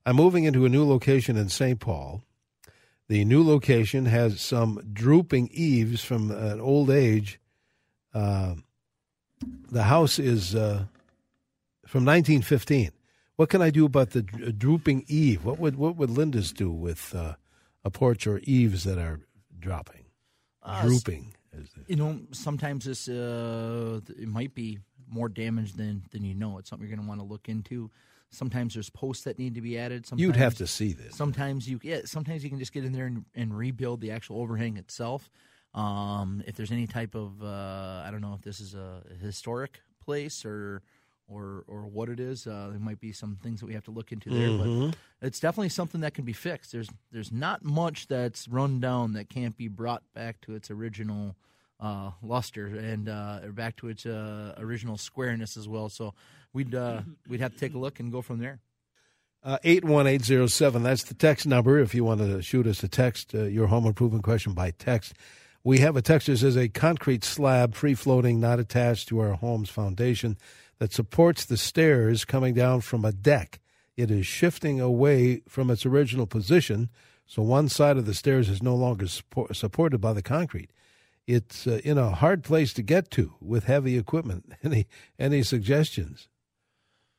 I'm 0.04 0.16
moving 0.16 0.44
into 0.44 0.64
a 0.64 0.68
new 0.68 0.85
location 0.85 1.37
in 1.37 1.49
St. 1.49 1.78
Paul. 1.78 2.23
The 3.11 3.25
new 3.25 3.43
location 3.43 4.07
has 4.07 4.40
some 4.40 4.81
drooping 4.93 5.50
eaves 5.52 6.00
from 6.00 6.31
an 6.31 6.61
old 6.61 6.90
age. 6.90 7.40
Uh, 8.14 8.55
the 9.69 9.83
house 9.83 10.21
is 10.21 10.55
uh, 10.55 10.85
from 11.88 12.05
1915. 12.05 12.93
What 13.35 13.49
can 13.49 13.62
I 13.62 13.71
do 13.71 13.85
about 13.85 14.11
the 14.11 14.23
drooping 14.23 15.07
eave? 15.09 15.45
What 15.45 15.59
would 15.59 15.75
what 15.75 15.97
would 15.97 16.09
Lindus 16.11 16.52
do 16.55 16.71
with 16.71 17.12
uh, 17.12 17.35
a 17.85 17.90
porch 17.90 18.29
or 18.29 18.40
eaves 18.45 18.85
that 18.85 18.99
are 18.99 19.19
dropping, 19.59 20.05
uh, 20.62 20.83
drooping? 20.83 21.35
You 21.88 21.97
know, 21.97 22.21
sometimes 22.31 22.85
this 22.85 23.09
uh, 23.09 24.02
it 24.21 24.29
might 24.29 24.55
be 24.55 24.79
more 25.09 25.29
damage 25.29 25.73
than 25.73 26.05
than 26.12 26.23
you 26.23 26.37
know. 26.37 26.59
It's 26.59 26.71
something 26.71 26.87
you're 26.87 26.97
going 26.97 27.05
to 27.05 27.09
want 27.09 27.21
to 27.21 27.26
look 27.26 27.49
into. 27.49 27.90
Sometimes 28.30 28.75
there's 28.75 28.90
posts 28.90 29.25
that 29.25 29.38
need 29.38 29.54
to 29.56 29.60
be 29.60 29.78
added. 29.78 30.06
Sometimes, 30.06 30.26
You'd 30.26 30.37
have 30.37 30.54
to 30.56 30.66
see 30.66 30.92
this. 30.92 31.16
Sometimes 31.16 31.68
you 31.68 31.80
yeah, 31.82 32.00
sometimes 32.04 32.44
you 32.44 32.50
can 32.50 32.58
just 32.58 32.72
get 32.72 32.84
in 32.84 32.92
there 32.92 33.06
and, 33.06 33.25
and 33.34 33.56
rebuild 33.56 34.00
the 34.00 34.12
actual 34.12 34.40
overhang 34.40 34.76
itself. 34.76 35.30
Um, 35.75 36.42
if 36.46 36.56
there's 36.56 36.72
any 36.72 36.87
type 36.87 37.14
of 37.14 37.42
uh, 37.42 38.02
I 38.04 38.08
don't 38.10 38.20
know 38.20 38.34
if 38.34 38.42
this 38.42 38.60
is 38.60 38.75
a 38.75 39.02
historic 39.20 39.80
place 40.04 40.44
or 40.44 40.82
or 41.28 41.64
or 41.66 41.87
what 41.87 42.08
it 42.08 42.20
is, 42.20 42.46
uh, 42.46 42.68
there 42.70 42.80
might 42.80 43.00
be 43.00 43.12
some 43.12 43.37
things 43.42 43.60
that 43.60 43.66
we 43.66 43.75
have 43.75 43.84
to 43.84 43.90
look 43.90 44.12
into 44.12 44.30
there. 44.30 44.49
Mm-hmm. 44.49 44.87
But 44.88 45.26
it's 45.26 45.40
definitely 45.40 45.68
something 45.68 46.00
that 46.02 46.14
can 46.14 46.25
be 46.25 46.32
fixed. 46.32 46.72
There's 46.72 46.88
there's 47.12 47.32
not 47.32 47.64
much 47.64 48.08
that's 48.08 48.49
run 48.49 48.80
down 48.80 49.12
that 49.14 49.28
can't 49.28 49.56
be 49.56 49.68
brought 49.68 50.02
back 50.14 50.40
to 50.42 50.54
its 50.54 50.70
original 50.70 51.37
uh, 51.80 52.10
luster 52.22 52.66
and 52.66 53.08
uh, 53.08 53.40
back 53.52 53.76
to 53.76 53.88
its 53.88 54.06
uh, 54.06 54.54
original 54.58 54.96
squareness 54.96 55.56
as 55.56 55.68
well. 55.68 55.88
So 55.88 56.14
we'd 56.52 56.75
uh, 56.75 57.02
we'd 57.28 57.40
have 57.40 57.52
to 57.52 57.59
take 57.59 57.75
a 57.75 57.78
look 57.78 58.00
and 58.00 58.12
go 58.12 58.23
from 58.23 58.38
there. 58.38 58.61
Uh, 59.42 59.59
eight 59.64 59.85
one 59.85 60.07
eight 60.07 60.25
zero 60.25 60.47
seven. 60.47 60.83
That's 60.83 61.04
the 61.04 61.14
text 61.14 61.47
number. 61.47 61.78
If 61.78 61.95
you 61.95 62.04
want 62.04 62.21
to 62.21 62.42
shoot 62.42 62.66
us 62.66 62.83
a 62.83 62.88
text, 62.88 63.35
uh, 63.35 63.45
your 63.45 63.69
home 63.69 63.87
improvement 63.87 64.25
question 64.25 64.52
by 64.52 64.73
text. 64.73 65.14
We 65.62 65.78
have 65.80 65.97
a 65.97 66.02
text 66.02 66.26
that 66.26 66.38
says 66.38 66.57
a 66.57 66.69
concrete 66.69 67.23
slab, 67.23 67.75
free 67.75 67.95
floating, 67.95 68.40
not 68.40 68.59
attached 68.59 69.09
to 69.09 69.21
our 69.21 69.35
home's 69.35 69.69
foundation, 69.69 70.38
that 70.78 70.92
supports 70.92 71.45
the 71.45 71.59
stairs 71.59 72.25
coming 72.25 72.54
down 72.54 72.80
from 72.80 73.04
a 73.04 73.12
deck. 73.12 73.61
It 73.95 74.11
is 74.11 74.26
shifting 74.26 74.80
away 74.80 75.42
from 75.47 75.71
its 75.71 75.85
original 75.85 76.26
position, 76.26 76.88
so 77.26 77.42
one 77.42 77.69
side 77.69 77.99
of 77.99 78.07
the 78.07 78.14
stairs 78.14 78.49
is 78.49 78.62
no 78.62 78.75
longer 78.75 79.07
support, 79.07 79.54
supported 79.54 80.00
by 80.00 80.14
the 80.14 80.23
concrete 80.23 80.71
it's 81.30 81.66
uh, 81.66 81.80
in 81.85 81.99
a 81.99 82.11
hard 82.11 82.42
place 82.42 82.73
to 82.75 82.83
get 82.83 83.11
to 83.12 83.35
with 83.40 83.64
heavy 83.64 83.97
equipment. 83.97 84.52
Any 84.64 84.87
any 85.19 85.42
suggestions? 85.42 86.28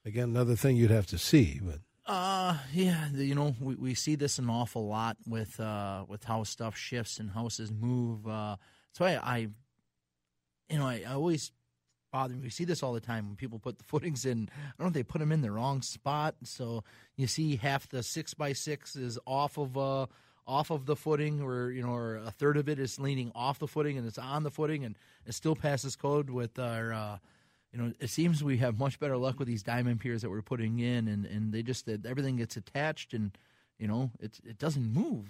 Again, 0.06 0.30
another 0.30 0.56
thing 0.56 0.78
you'd 0.78 0.92
have 0.92 1.08
to 1.08 1.18
see, 1.18 1.60
but. 1.62 1.80
Uh 2.08 2.58
yeah, 2.74 3.10
you 3.14 3.36
know 3.36 3.56
we, 3.62 3.76
we 3.76 3.94
see 3.94 4.16
this 4.16 4.40
an 4.40 4.50
awful 4.50 4.88
lot 4.88 5.18
with 5.28 5.60
uh 5.60 6.04
with 6.08 6.24
how 6.24 6.44
stuff 6.44 6.76
shifts 6.76 7.20
and 7.20 7.30
houses 7.30 7.72
move. 7.72 8.28
Uh, 8.28 8.56
so 8.92 9.06
I, 9.06 9.12
I 9.18 9.38
you 10.70 10.80
know 10.80 10.88
I, 10.88 11.04
I 11.08 11.14
always 11.14 11.52
bother 12.12 12.34
me. 12.34 12.42
We 12.42 12.50
see 12.50 12.66
this 12.66 12.82
all 12.82 12.94
the 12.94 13.00
time 13.00 13.28
when 13.28 13.36
people 13.36 13.60
put 13.60 13.78
the 13.78 13.84
footings 13.88 14.26
in. 14.26 14.50
I 14.52 14.70
don't 14.78 14.86
know 14.86 14.88
if 14.88 14.94
they 14.94 15.04
put 15.04 15.20
them 15.20 15.32
in 15.32 15.42
the 15.42 15.52
wrong 15.52 15.84
spot, 15.84 16.36
so 16.44 16.84
you 17.16 17.28
see 17.28 17.56
half 17.56 17.88
the 17.88 18.02
six 18.02 18.34
by 18.34 18.54
six 18.54 18.96
is 18.96 19.20
off 19.28 19.60
of 19.60 19.78
uh 19.78 20.08
off 20.48 20.72
of 20.72 20.88
the 20.88 20.96
footing, 20.96 21.40
or 21.42 21.70
you 21.72 21.84
know, 21.84 21.94
or 21.94 22.16
a 22.18 22.32
third 22.32 22.58
of 22.58 22.68
it 22.68 22.80
is 22.80 23.00
leaning 23.00 23.32
off 23.36 23.60
the 23.60 23.68
footing 23.68 23.98
and 23.98 24.08
it's 24.08 24.18
on 24.18 24.42
the 24.42 24.52
footing, 24.52 24.84
and 24.84 24.98
it 25.28 25.34
still 25.34 25.56
passes 25.56 25.96
code 25.96 26.32
with 26.32 26.58
our. 26.58 26.94
Uh, 26.94 27.18
you 27.72 27.80
know, 27.82 27.94
it 28.00 28.10
seems 28.10 28.44
we 28.44 28.58
have 28.58 28.78
much 28.78 29.00
better 29.00 29.18
luck 29.18 29.40
with 29.40 29.48
these 29.48 29.64
diamond 29.64 30.00
piers 30.00 30.22
that 30.22 30.30
we're 30.30 30.42
putting 30.42 30.80
in, 30.80 31.08
and, 31.08 31.26
and 31.26 31.54
they 31.54 31.64
just 31.64 31.88
everything 31.88 32.38
gets 32.38 32.58
attached, 32.58 33.14
and 33.14 33.38
you 33.80 33.88
know, 33.88 34.12
it 34.20 34.40
it 34.46 34.58
doesn't 34.58 34.94
move 34.94 35.26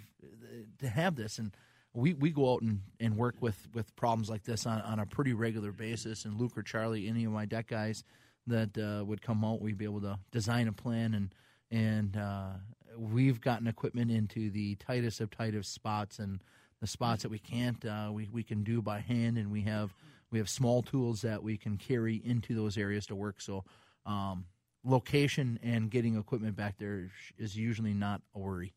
to 0.80 0.90
have 0.90 1.16
this, 1.16 1.38
and 1.38 1.52
we, 1.94 2.14
we 2.14 2.32
go 2.32 2.54
out 2.54 2.62
and, 2.62 2.82
and 3.00 3.18
work 3.18 3.36
with, 3.42 3.68
with 3.74 3.96
problems 3.96 4.30
like 4.30 4.44
this 4.44 4.66
on, 4.66 4.82
on 4.82 5.00
a 5.00 5.06
pretty 5.06 5.34
regular 5.34 5.72
basis. 5.72 6.26
And 6.26 6.40
Luke 6.40 6.58
or 6.58 6.64
Charlie, 6.64 7.08
any 7.08 7.26
of 7.26 7.32
my 7.32 7.46
deck 7.46 7.68
guys 7.68 8.04
that 8.48 8.78
uh, 8.78 9.04
would 9.06 9.22
come 9.22 9.44
out, 9.44 9.62
we'd 9.62 9.78
be 9.78 9.86
able 9.86 10.02
to 10.02 10.18
design 10.32 10.68
a 10.68 10.74
plan. 10.74 11.14
And 11.14 11.36
and 11.70 12.18
uh, 12.18 12.50
we've 12.98 13.40
gotten 13.40 13.68
equipment 13.68 14.12
into 14.12 14.50
the 14.50 14.76
tightest 14.76 15.22
of 15.22 15.32
tightest 15.32 15.74
spots 15.74 16.20
and 16.20 16.42
the 16.82 16.88
spots 16.88 17.24
that 17.24 17.30
we 17.30 17.40
can't 17.40 17.84
uh, 17.86 18.10
we, 18.12 18.28
we 18.32 18.44
can 18.44 18.64
do 18.64 18.82
by 18.82 19.00
hand. 19.00 19.38
And 19.38 19.52
we 19.52 19.62
have 19.62 19.94
we 20.32 20.40
have 20.40 20.50
small 20.50 20.82
tools 20.82 21.22
that 21.22 21.44
we 21.44 21.58
can 21.58 21.78
carry 21.78 22.22
into 22.24 22.56
those 22.56 22.78
areas 22.78 23.06
to 23.06 23.16
work 23.16 23.42
so 23.42 23.64
um, 24.06 24.46
location 24.84 25.60
and 25.62 25.90
getting 25.90 26.18
equipment 26.18 26.56
back 26.56 26.76
there 26.78 27.10
is 27.38 27.56
usually 27.56 27.94
not 27.94 28.22
a 28.36 28.40
worry 28.40 28.74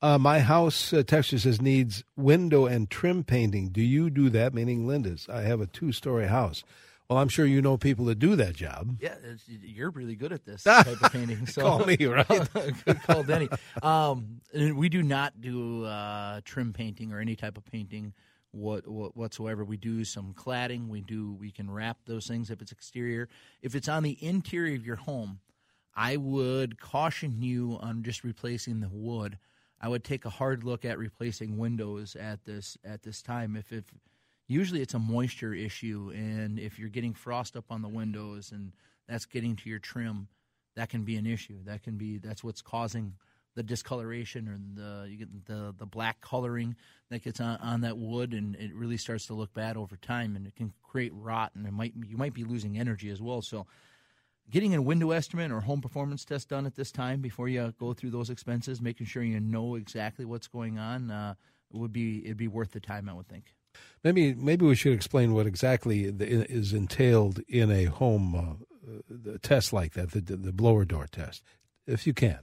uh, 0.00 0.18
my 0.18 0.40
house 0.40 0.92
uh, 0.92 1.02
texture 1.02 1.38
says 1.38 1.60
needs 1.60 2.04
window 2.16 2.66
and 2.66 2.90
trim 2.90 3.24
painting 3.24 3.68
do 3.68 3.82
you 3.82 4.10
do 4.10 4.28
that 4.28 4.52
meaning 4.54 4.86
Lindus 4.86 5.28
i 5.28 5.42
have 5.42 5.60
a 5.60 5.66
two-story 5.66 6.26
house 6.26 6.62
well, 7.08 7.18
I'm 7.18 7.28
sure 7.28 7.46
you 7.46 7.62
know 7.62 7.78
people 7.78 8.04
that 8.06 8.18
do 8.18 8.36
that 8.36 8.54
job. 8.54 8.98
Yeah, 9.00 9.14
you're 9.46 9.90
really 9.90 10.14
good 10.14 10.30
at 10.30 10.44
this 10.44 10.62
type 10.64 10.86
of 10.86 11.10
painting. 11.10 11.46
So 11.46 11.62
call 11.62 11.86
me, 11.86 11.96
right? 12.04 12.26
call, 13.06 13.22
Denny. 13.22 13.48
Um, 13.82 14.42
we 14.52 14.90
do 14.90 15.02
not 15.02 15.40
do 15.40 15.84
uh, 15.84 16.42
trim 16.44 16.74
painting 16.74 17.12
or 17.12 17.20
any 17.20 17.34
type 17.34 17.56
of 17.56 17.64
painting 17.64 18.12
what, 18.52 18.86
what, 18.86 19.16
whatsoever. 19.16 19.64
We 19.64 19.76
do 19.76 20.04
some 20.04 20.34
cladding. 20.34 20.88
We 20.88 21.00
do 21.00 21.34
we 21.34 21.50
can 21.50 21.70
wrap 21.70 21.98
those 22.06 22.26
things 22.26 22.50
if 22.50 22.62
it's 22.62 22.72
exterior. 22.72 23.28
If 23.62 23.74
it's 23.74 23.88
on 23.88 24.02
the 24.02 24.16
interior 24.20 24.76
of 24.76 24.86
your 24.86 24.96
home, 24.96 25.40
I 25.94 26.16
would 26.16 26.80
caution 26.80 27.42
you 27.42 27.78
on 27.80 28.02
just 28.02 28.24
replacing 28.24 28.80
the 28.80 28.88
wood. 28.90 29.38
I 29.80 29.88
would 29.88 30.04
take 30.04 30.24
a 30.24 30.30
hard 30.30 30.64
look 30.64 30.84
at 30.84 30.98
replacing 30.98 31.58
windows 31.58 32.16
at 32.16 32.44
this 32.44 32.76
at 32.84 33.02
this 33.02 33.22
time. 33.22 33.56
If 33.56 33.72
if 33.72 33.84
usually 34.48 34.80
it's 34.80 34.94
a 34.94 34.98
moisture 34.98 35.54
issue 35.54 36.10
and 36.14 36.58
if 36.58 36.78
you're 36.78 36.88
getting 36.88 37.14
frost 37.14 37.56
up 37.56 37.66
on 37.70 37.82
the 37.82 37.88
windows 37.88 38.50
and 38.50 38.72
that's 39.06 39.26
getting 39.26 39.54
to 39.54 39.68
your 39.68 39.78
trim 39.78 40.26
that 40.74 40.88
can 40.88 41.04
be 41.04 41.16
an 41.16 41.26
issue 41.26 41.58
that 41.64 41.82
can 41.82 41.96
be 41.96 42.16
that's 42.16 42.42
what's 42.42 42.62
causing 42.62 43.12
the 43.58 43.62
discoloration 43.64 44.46
or 44.46 44.56
the 44.80 45.10
you 45.10 45.16
get 45.16 45.46
the 45.46 45.74
the 45.76 45.84
black 45.84 46.20
coloring 46.20 46.76
that 47.10 47.24
gets 47.24 47.40
on, 47.40 47.56
on 47.56 47.80
that 47.80 47.98
wood 47.98 48.32
and 48.32 48.54
it 48.54 48.72
really 48.72 48.96
starts 48.96 49.26
to 49.26 49.34
look 49.34 49.52
bad 49.52 49.76
over 49.76 49.96
time 49.96 50.36
and 50.36 50.46
it 50.46 50.54
can 50.54 50.72
create 50.80 51.12
rot 51.12 51.50
and 51.56 51.66
it 51.66 51.72
might 51.72 51.92
you 52.06 52.16
might 52.16 52.32
be 52.32 52.44
losing 52.44 52.78
energy 52.78 53.10
as 53.10 53.20
well 53.20 53.42
so 53.42 53.66
getting 54.48 54.76
a 54.76 54.80
window 54.80 55.10
estimate 55.10 55.50
or 55.50 55.60
home 55.60 55.80
performance 55.80 56.24
test 56.24 56.48
done 56.48 56.66
at 56.66 56.76
this 56.76 56.92
time 56.92 57.20
before 57.20 57.48
you 57.48 57.74
go 57.80 57.92
through 57.92 58.10
those 58.10 58.30
expenses 58.30 58.80
making 58.80 59.06
sure 59.08 59.24
you 59.24 59.40
know 59.40 59.74
exactly 59.74 60.24
what's 60.24 60.46
going 60.46 60.78
on 60.78 61.10
uh, 61.10 61.34
would 61.72 61.92
be 61.92 62.24
it'd 62.24 62.36
be 62.36 62.46
worth 62.46 62.70
the 62.70 62.80
time 62.80 63.08
i 63.08 63.12
would 63.12 63.26
think 63.26 63.54
Maybe 64.04 64.34
maybe 64.34 64.64
we 64.64 64.76
should 64.76 64.92
explain 64.92 65.34
what 65.34 65.46
exactly 65.46 66.04
is 66.04 66.72
entailed 66.72 67.40
in 67.48 67.70
a 67.70 67.84
home 67.86 68.34
uh, 68.34 69.38
test 69.42 69.72
like 69.72 69.92
that, 69.94 70.12
the, 70.12 70.20
the 70.20 70.52
blower 70.52 70.84
door 70.84 71.06
test, 71.06 71.42
if 71.86 72.06
you 72.06 72.14
can. 72.14 72.38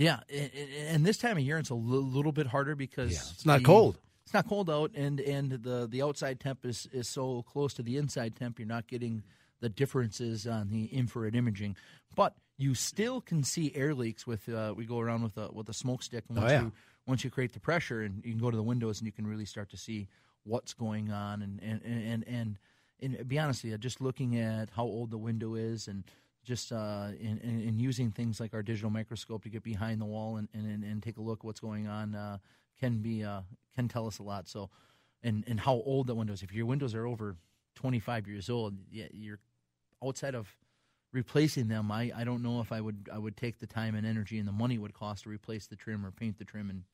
Yeah, 0.00 0.20
and, 0.30 1.04
this 1.04 1.18
time 1.18 1.36
of 1.36 1.42
year 1.42 1.58
it's 1.58 1.68
a 1.70 1.74
little 1.74 2.32
bit 2.32 2.46
harder 2.46 2.74
because 2.74 3.12
Yeah, 3.12 3.18
it's 3.34 3.44
not 3.46 3.58
the- 3.58 3.64
cold. 3.66 3.98
It's 4.24 4.32
not 4.34 4.48
cold 4.48 4.70
out, 4.70 4.92
and 4.94 5.18
and 5.20 5.50
the 5.50 5.86
the 5.90 6.02
outside 6.02 6.38
temp 6.40 6.64
is 6.64 6.86
is 6.92 7.08
so 7.08 7.42
close 7.42 7.74
to 7.74 7.82
the 7.82 7.96
inside 7.96 8.36
temp, 8.36 8.58
you're 8.58 8.68
not 8.68 8.86
getting 8.86 9.24
the 9.60 9.68
differences 9.68 10.46
on 10.46 10.70
the 10.70 10.84
infrared 10.86 11.34
imaging. 11.36 11.76
But 12.14 12.34
you 12.56 12.74
still 12.74 13.20
can 13.20 13.42
see 13.42 13.72
air 13.74 13.92
leaks 13.94 14.26
with 14.26 14.48
uh, 14.48 14.72
we 14.76 14.84
go 14.86 15.00
around 15.00 15.22
with 15.24 15.36
a 15.36 15.50
with 15.52 15.68
a 15.68 15.72
smoke 15.74 16.02
stick. 16.02 16.24
And 16.28 16.38
Oh, 16.38 16.42
once 16.42 16.52
yeah. 16.52 16.62
you 16.62 16.72
once 17.06 17.24
you 17.24 17.30
create 17.30 17.52
the 17.52 17.60
pressure, 17.60 18.02
and 18.02 18.24
you 18.24 18.30
can 18.32 18.40
go 18.40 18.50
to 18.50 18.56
the 18.56 18.62
windows, 18.62 19.00
and 19.00 19.06
you 19.06 19.12
can 19.12 19.26
really 19.26 19.44
start 19.46 19.68
to 19.70 19.76
see 19.76 20.08
what's 20.44 20.72
going 20.74 21.10
on, 21.10 21.42
and 21.42 21.60
and 21.60 21.82
and 21.84 22.04
and, 22.04 22.24
and, 22.28 22.58
and 23.18 23.28
be 23.28 23.38
honest 23.38 23.64
with 23.64 23.72
you, 23.72 23.78
just 23.78 24.00
looking 24.00 24.38
at 24.38 24.70
how 24.70 24.84
old 24.84 25.10
the 25.10 25.18
window 25.18 25.56
is, 25.56 25.88
and 25.88 26.04
just 26.42 26.72
uh, 26.72 27.08
in, 27.18 27.38
in, 27.38 27.60
in 27.60 27.80
using 27.80 28.10
things 28.10 28.40
like 28.40 28.54
our 28.54 28.62
digital 28.62 28.90
microscope 28.90 29.42
to 29.42 29.50
get 29.50 29.62
behind 29.62 30.00
the 30.00 30.06
wall 30.06 30.36
and, 30.36 30.48
and, 30.54 30.84
and, 30.84 31.02
take 31.02 31.18
a 31.18 31.20
look 31.20 31.40
at 31.40 31.44
what's 31.44 31.60
going 31.60 31.86
on 31.86 32.14
uh, 32.14 32.38
can 32.78 32.98
be 32.98 33.22
uh, 33.22 33.42
can 33.74 33.88
tell 33.88 34.06
us 34.06 34.18
a 34.18 34.22
lot. 34.22 34.48
So, 34.48 34.70
and 35.22 35.44
and 35.46 35.60
how 35.60 35.74
old 35.74 36.06
the 36.06 36.14
windows. 36.14 36.42
If 36.42 36.52
your 36.52 36.66
windows 36.66 36.94
are 36.94 37.06
over 37.06 37.36
25 37.76 38.26
years 38.26 38.48
old, 38.48 38.74
you're 38.90 39.38
outside 40.02 40.34
of 40.34 40.48
replacing 41.12 41.68
them. 41.68 41.90
I, 41.90 42.12
I 42.16 42.24
don't 42.24 42.42
know 42.42 42.60
if 42.60 42.72
I 42.72 42.80
would 42.80 43.08
I 43.12 43.18
would 43.18 43.36
take 43.36 43.58
the 43.58 43.66
time 43.66 43.94
and 43.94 44.06
energy 44.06 44.38
and 44.38 44.48
the 44.48 44.52
money 44.52 44.76
it 44.76 44.78
would 44.78 44.94
cost 44.94 45.24
to 45.24 45.28
replace 45.28 45.66
the 45.66 45.76
trim 45.76 46.04
or 46.06 46.10
paint 46.10 46.38
the 46.38 46.44
trim 46.44 46.70
and 46.70 46.84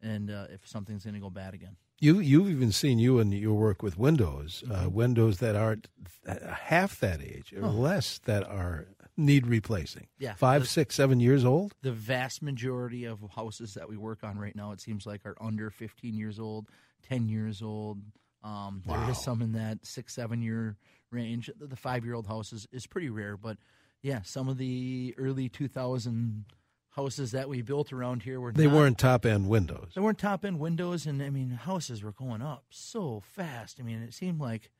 and 0.00 0.30
uh, 0.30 0.46
if 0.50 0.66
something's 0.66 1.04
going 1.04 1.14
to 1.14 1.20
go 1.20 1.30
bad 1.30 1.54
again. 1.54 1.76
You 2.02 2.18
you've 2.18 2.50
even 2.50 2.72
seen 2.72 2.98
you 2.98 3.20
and 3.20 3.32
your 3.32 3.54
work 3.54 3.80
with 3.80 3.96
windows, 3.96 4.64
uh, 4.68 4.90
windows 4.90 5.38
that 5.38 5.54
aren't 5.54 5.86
half 6.26 6.98
that 6.98 7.22
age 7.22 7.54
or 7.56 7.68
less 7.68 8.18
that 8.24 8.42
are 8.42 8.88
need 9.16 9.46
replacing. 9.46 10.08
Yeah. 10.18 10.34
five, 10.34 10.62
The- 10.62 10.68
six, 10.68 10.96
seven 10.96 11.20
years 11.20 11.44
old. 11.44 11.74
the 11.82 11.92
vast 11.92 12.42
majority 12.42 13.04
of 13.04 13.20
houses 13.36 13.74
that 13.74 13.88
we 13.88 13.96
work 13.96 14.24
on 14.24 14.36
right 14.36 14.56
now, 14.56 14.72
it 14.72 14.80
seems 14.80 15.06
like, 15.06 15.24
are 15.24 15.36
under 15.40 15.70
15 15.70 16.16
years 16.16 16.40
old, 16.40 16.68
10 17.08 17.28
years 17.28 17.62
old. 17.62 18.00
Um, 18.42 18.82
There 18.84 19.10
is 19.10 19.22
some 19.22 19.40
in 19.40 19.52
that 19.52 19.86
six, 19.86 20.12
seven 20.14 20.42
year 20.42 20.76
range. 21.12 21.50
The, 21.56 21.76
five 21.76 22.04
year 22.04 22.14
old 22.14 22.26
house 22.26 22.52
is, 22.52 22.66
is 22.72 22.84
pretty 22.86 23.10
rare, 23.10 23.36
but 23.36 23.58
yeah, 24.02 24.22
some 24.22 24.48
of 24.48 24.58
the 24.58 25.14
early 25.18 25.48
2000 25.48 26.46
houses 26.92 27.32
that 27.32 27.48
we 27.48 27.62
built 27.62 27.92
around 27.92 28.22
here 28.22 28.40
were 28.40 28.52
They 28.52 28.66
not- 28.66 28.74
weren't 28.74 28.98
top 28.98 29.24
end 29.26 29.48
windows. 29.48 29.92
they 29.94 30.00
weren't 30.00 30.18
top 30.18 30.44
end 30.44 30.58
windows, 30.58 31.06
and 31.06 31.22
I 31.22 31.30
mean 31.30 31.50
houses 31.50 32.02
were 32.02 32.12
going 32.12 32.42
up 32.42 32.64
so 32.70 33.20
fast. 33.20 33.80
I 33.80 33.82
mean, 33.82 34.02
it 34.02 34.14
seemed 34.14 34.40
like, 34.40 34.70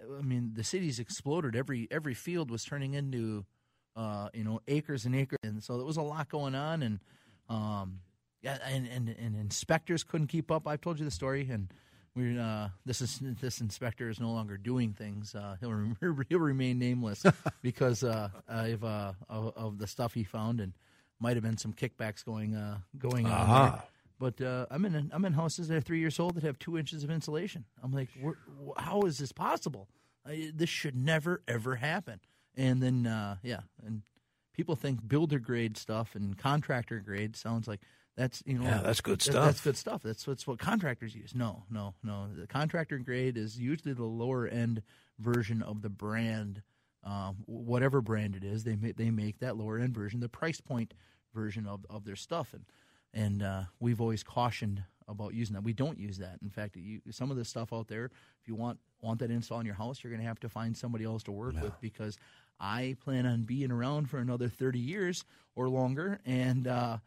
I 0.00 0.20
mean, 0.22 0.52
the 0.54 0.64
cities 0.64 0.98
exploded. 0.98 1.56
Every 1.56 1.88
every 1.90 2.14
field 2.14 2.50
was 2.50 2.64
turning 2.64 2.94
into, 2.94 3.44
uh, 3.96 4.28
you 4.34 4.44
know, 4.44 4.60
acres 4.68 5.04
and 5.06 5.14
acres, 5.14 5.38
and 5.42 5.62
so 5.62 5.76
there 5.76 5.86
was 5.86 5.96
a 5.96 6.02
lot 6.02 6.28
going 6.28 6.54
on, 6.54 6.82
and 6.82 7.00
um, 7.48 8.00
yeah, 8.42 8.58
and, 8.66 8.86
and 8.86 9.08
and 9.08 9.36
inspectors 9.36 10.02
couldn't 10.04 10.26
keep 10.28 10.50
up. 10.50 10.66
I've 10.66 10.80
told 10.80 10.98
you 10.98 11.04
the 11.04 11.10
story, 11.10 11.48
and 11.50 11.72
we 12.14 12.38
uh, 12.38 12.68
this 12.84 13.00
is 13.00 13.18
this 13.40 13.60
inspector 13.62 14.08
is 14.10 14.20
no 14.20 14.30
longer 14.32 14.56
doing 14.58 14.92
things. 14.92 15.34
Uh, 15.34 15.56
he'll 15.60 15.72
rem- 15.72 15.96
he'll 16.28 16.38
remain 16.40 16.78
nameless 16.78 17.24
because 17.62 18.02
uh, 18.04 18.28
of, 18.48 18.84
uh, 18.84 19.12
of 19.30 19.52
of 19.56 19.78
the 19.78 19.86
stuff 19.86 20.12
he 20.14 20.24
found, 20.24 20.60
and 20.60 20.72
might 21.22 21.36
have 21.36 21.42
been 21.44 21.56
some 21.56 21.72
kickbacks 21.72 22.24
going 22.24 22.54
uh, 22.54 22.78
going 22.98 23.26
on. 23.26 23.70
There. 23.72 23.82
But 24.18 24.40
uh, 24.40 24.66
I'm 24.70 24.84
in 24.84 25.10
I'm 25.14 25.24
in 25.24 25.32
houses 25.32 25.68
that 25.68 25.76
are 25.76 25.80
three 25.80 25.98
years 26.00 26.20
old 26.20 26.34
that 26.34 26.42
have 26.44 26.58
two 26.58 26.76
inches 26.78 27.02
of 27.04 27.10
insulation. 27.10 27.64
I'm 27.82 27.92
like, 27.92 28.08
how 28.76 29.02
is 29.02 29.18
this 29.18 29.32
possible? 29.32 29.88
I, 30.26 30.50
this 30.54 30.68
should 30.68 30.94
never 30.94 31.42
ever 31.48 31.76
happen. 31.76 32.20
And 32.56 32.82
then 32.82 33.06
uh, 33.06 33.36
yeah, 33.42 33.60
and 33.84 34.02
people 34.54 34.76
think 34.76 35.06
builder 35.08 35.38
grade 35.38 35.76
stuff 35.76 36.14
and 36.14 36.36
contractor 36.36 37.00
grade 37.00 37.34
sounds 37.36 37.66
like 37.66 37.80
that's 38.16 38.42
you 38.46 38.58
know 38.58 38.64
Yeah, 38.64 38.82
that's 38.82 39.00
good 39.00 39.18
that- 39.20 39.24
stuff. 39.32 39.44
That's 39.46 39.60
good 39.62 39.76
stuff. 39.76 40.02
That's 40.02 40.26
what's 40.26 40.46
what 40.46 40.58
contractors 40.58 41.14
use. 41.16 41.34
No, 41.34 41.64
no, 41.70 41.94
no. 42.04 42.28
The 42.38 42.46
contractor 42.46 42.98
grade 42.98 43.36
is 43.36 43.58
usually 43.58 43.94
the 43.94 44.04
lower 44.04 44.46
end 44.46 44.82
version 45.18 45.62
of 45.62 45.82
the 45.82 45.88
brand, 45.88 46.62
um, 47.04 47.36
whatever 47.46 48.00
brand 48.00 48.36
it 48.36 48.44
is. 48.44 48.64
They 48.64 48.76
make 48.76 48.96
they 48.96 49.10
make 49.10 49.38
that 49.40 49.56
lower 49.56 49.78
end 49.78 49.94
version, 49.94 50.20
the 50.20 50.28
price 50.28 50.60
point 50.60 50.94
version 51.34 51.66
of, 51.66 51.84
of 51.90 52.04
their 52.04 52.16
stuff, 52.16 52.54
and 52.54 52.64
and 53.14 53.42
uh, 53.42 53.62
we've 53.80 54.00
always 54.00 54.22
cautioned 54.22 54.84
about 55.08 55.34
using 55.34 55.54
that. 55.54 55.62
We 55.62 55.72
don't 55.72 55.98
use 55.98 56.18
that. 56.18 56.38
In 56.42 56.50
fact, 56.50 56.76
you, 56.76 57.00
some 57.10 57.30
of 57.30 57.36
the 57.36 57.44
stuff 57.44 57.72
out 57.72 57.88
there, 57.88 58.06
if 58.06 58.48
you 58.48 58.54
want 58.54 58.78
want 59.00 59.18
that 59.20 59.30
install 59.30 59.60
in 59.60 59.66
your 59.66 59.74
house, 59.74 60.02
you're 60.02 60.12
going 60.12 60.22
to 60.22 60.28
have 60.28 60.40
to 60.40 60.48
find 60.48 60.76
somebody 60.76 61.04
else 61.04 61.22
to 61.24 61.32
work 61.32 61.54
with 61.60 61.72
because 61.80 62.16
I 62.60 62.96
plan 63.02 63.26
on 63.26 63.42
being 63.42 63.72
around 63.72 64.08
for 64.08 64.18
another 64.18 64.48
30 64.48 64.78
years 64.78 65.24
or 65.56 65.68
longer, 65.68 66.20
and 66.24 66.66
uh, 66.66 66.98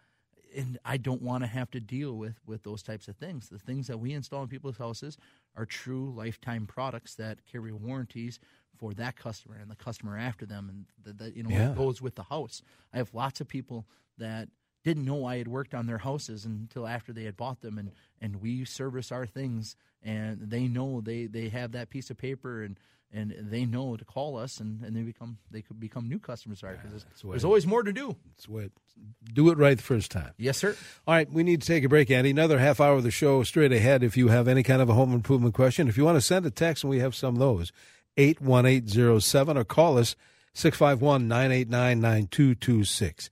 and 0.56 0.78
I 0.86 0.98
don't 0.98 1.22
want 1.22 1.43
to 1.43 1.48
have 1.48 1.72
to 1.72 1.80
deal 1.80 2.13
with 2.13 2.39
with 2.46 2.63
those 2.63 2.84
types 2.84 3.08
of 3.08 3.15
things. 3.15 3.50
The 3.50 3.60
things 3.60 3.88
that 3.88 4.00
we 4.00 4.13
install 4.13 4.43
in 4.43 4.50
people's 4.50 4.78
houses 4.78 5.17
are 5.56 5.65
true 5.65 6.13
lifetime 6.15 6.67
products 6.67 7.15
that 7.15 7.46
carry 7.46 7.72
warranties 7.72 8.39
for 8.78 8.94
that 8.94 9.16
customer 9.16 9.58
and 9.62 9.70
the 9.70 9.76
customer 9.76 10.18
after 10.18 10.46
them, 10.46 10.86
and 11.06 11.18
that, 11.20 11.36
you 11.36 11.44
know 11.44 11.50
Yeah. 11.50 11.70
what 11.70 11.78
goes 11.78 12.02
with 12.02 12.16
the 12.16 12.24
house. 12.24 12.62
I 12.94 12.98
have 12.98 13.14
lots 13.14 13.42
of 13.42 13.48
people 13.48 13.86
that 14.18 14.50
didn't 14.84 15.06
know 15.06 15.26
I 15.26 15.38
had 15.38 15.48
worked 15.48 15.74
on 15.74 15.88
their 15.88 15.98
houses 15.98 16.46
until 16.46 16.88
after 16.88 17.12
they 17.12 17.24
had 17.24 17.36
bought 17.38 17.62
them, 17.62 17.78
and 17.78 17.92
and 18.22 18.42
we 18.42 18.66
service 18.66 19.12
our 19.12 19.26
things, 19.26 19.76
and 20.04 20.40
they 20.42 20.68
know 20.68 21.02
they 21.02 21.26
they 21.26 21.50
have 21.50 21.72
that 21.72 21.90
piece 21.90 22.10
of 22.10 22.18
paper 22.18 22.64
and. 22.64 22.80
And 23.14 23.34
they 23.50 23.66
know 23.66 23.96
to 23.96 24.04
call 24.04 24.36
us, 24.36 24.60
and, 24.60 24.84
and 24.84 24.94
they 24.94 25.04
become 25.04 25.38
they 25.50 25.62
could 25.62 25.80
become 25.80 26.10
new 26.10 26.20
customers. 26.20 26.62
Right? 26.62 26.76
Because 26.82 27.06
the 27.22 27.30
there's, 27.30 27.46
always 27.46 27.66
more 27.66 27.82
to 27.82 27.94
do. 27.94 28.18
That's 28.26 28.50
what. 28.50 28.72
Do 29.32 29.52
it 29.52 29.58
right 29.58 29.78
the 29.78 29.84
first 29.84 30.12
time. 30.12 30.32
Yes, 30.38 30.58
sir. 30.58 30.76
All 31.08 31.14
right, 31.14 31.32
we 31.32 31.44
need 31.44 31.62
to 31.62 31.68
take 31.68 31.86
a 31.86 31.88
break, 31.88 32.12
Andy. 32.12 32.32
Another 32.32 32.60
half 32.60 32.82
hour 32.82 32.96
of 32.96 33.04
the 33.04 33.12
show 33.12 33.44
straight 33.44 33.72
ahead. 33.72 34.04
If 34.04 34.18
you 34.18 34.30
have 34.30 34.50
any 34.50 34.64
kind 34.64 34.82
of 34.82 34.90
a 34.90 34.94
home 34.96 35.14
improvement 35.14 35.54
question, 35.54 35.88
if 35.88 35.96
you 35.98 36.04
want 36.04 36.18
to 36.18 36.22
send 36.22 36.46
a 36.46 36.52
text, 36.52 36.84
and 36.84 36.90
we 36.90 37.00
have 37.00 37.16
some 37.16 37.36
of 37.36 37.40
those, 37.40 37.72
81807 38.17 39.58
or 39.58 39.63
call 39.63 39.97
us 39.97 40.15
651 40.54 41.28
989 41.28 41.99
9226. 41.99 43.30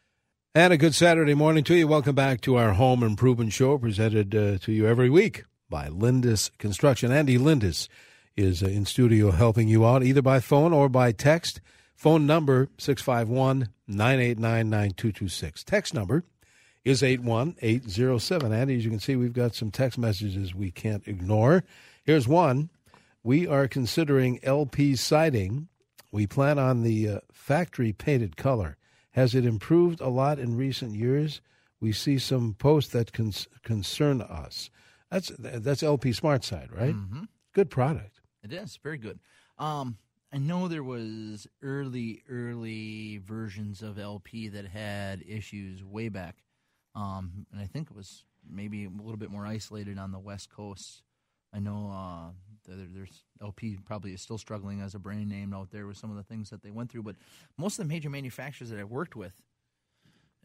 And 0.55 0.71
a 0.71 0.77
good 0.77 0.93
Saturday 0.93 1.33
morning 1.33 1.63
to 1.63 1.75
you. 1.75 1.87
Welcome 1.87 2.15
back 2.15 2.41
to 2.41 2.57
our 2.57 2.73
home 2.73 3.01
improvement 3.01 3.53
show 3.53 3.77
presented 3.77 4.35
uh, 4.35 4.57
to 4.59 4.71
you 4.71 4.85
every 4.87 5.09
week 5.09 5.45
by 5.69 5.87
Lindus 5.87 6.51
Construction. 6.59 7.11
Andy 7.11 7.39
Lindus 7.39 7.87
is 8.35 8.61
uh, 8.61 8.67
in 8.67 8.85
studio 8.85 9.31
helping 9.31 9.67
you 9.67 9.85
out 9.85 10.03
either 10.03 10.21
by 10.21 10.39
phone 10.39 10.73
or 10.73 10.89
by 10.89 11.11
text. 11.11 11.61
Phone 11.95 12.27
number 12.27 12.69
651 12.77 13.69
989 13.87 14.69
9226. 14.69 15.63
Text 15.63 15.93
number 15.93 16.23
is 16.83 17.01
81807. 17.01 18.51
Andy, 18.51 18.77
as 18.77 18.85
you 18.85 18.91
can 18.91 18.99
see, 18.99 19.15
we've 19.15 19.33
got 19.33 19.55
some 19.55 19.71
text 19.71 19.97
messages 19.97 20.53
we 20.53 20.71
can't 20.71 21.07
ignore. 21.07 21.63
Here's 22.03 22.27
one. 22.27 22.69
We 23.23 23.47
are 23.47 23.67
considering 23.67 24.39
LP 24.43 24.95
siding. 24.95 25.69
We 26.11 26.27
plan 26.27 26.59
on 26.59 26.83
the 26.83 27.07
uh, 27.09 27.19
factory 27.31 27.93
painted 27.93 28.35
color. 28.35 28.77
Has 29.11 29.33
it 29.33 29.45
improved 29.45 30.01
a 30.01 30.09
lot 30.09 30.39
in 30.39 30.57
recent 30.57 30.95
years? 30.95 31.41
We 31.79 31.93
see 31.93 32.17
some 32.17 32.53
posts 32.53 32.91
that 32.91 33.13
cons- 33.13 33.47
concern 33.63 34.21
us. 34.21 34.69
That's 35.09 35.31
that's 35.37 35.83
LP 35.83 36.11
Smart 36.11 36.43
Side, 36.43 36.69
right? 36.71 36.95
Mm-hmm. 36.95 37.23
Good 37.53 37.69
product. 37.69 38.19
It 38.43 38.51
is 38.51 38.77
very 38.81 38.97
good. 38.97 39.19
Um, 39.57 39.97
I 40.33 40.37
know 40.39 40.67
there 40.67 40.83
was 40.83 41.47
early, 41.61 42.23
early 42.27 43.19
versions 43.19 43.83
of 43.83 43.99
LP 43.99 44.47
that 44.49 44.65
had 44.65 45.23
issues 45.27 45.83
way 45.83 46.09
back, 46.09 46.37
um, 46.95 47.45
and 47.51 47.61
I 47.61 47.67
think 47.67 47.91
it 47.91 47.95
was 47.95 48.25
maybe 48.49 48.85
a 48.85 48.89
little 48.89 49.17
bit 49.17 49.29
more 49.29 49.45
isolated 49.45 49.99
on 49.99 50.11
the 50.11 50.19
West 50.19 50.49
Coast. 50.49 51.03
I 51.53 51.59
know 51.59 51.91
uh, 51.93 52.31
there's 52.67 53.23
LP 53.41 53.77
probably 53.85 54.13
is 54.13 54.21
still 54.21 54.37
struggling 54.37 54.81
as 54.81 54.95
a 54.95 54.99
brand 54.99 55.29
name 55.29 55.53
out 55.53 55.71
there 55.71 55.87
with 55.87 55.97
some 55.97 56.09
of 56.09 56.17
the 56.17 56.23
things 56.23 56.49
that 56.49 56.63
they 56.63 56.71
went 56.71 56.91
through, 56.91 57.03
but 57.03 57.15
most 57.57 57.79
of 57.79 57.85
the 57.87 57.93
major 57.93 58.09
manufacturers 58.09 58.69
that 58.69 58.79
I've 58.79 58.89
worked 58.89 59.15
with 59.15 59.33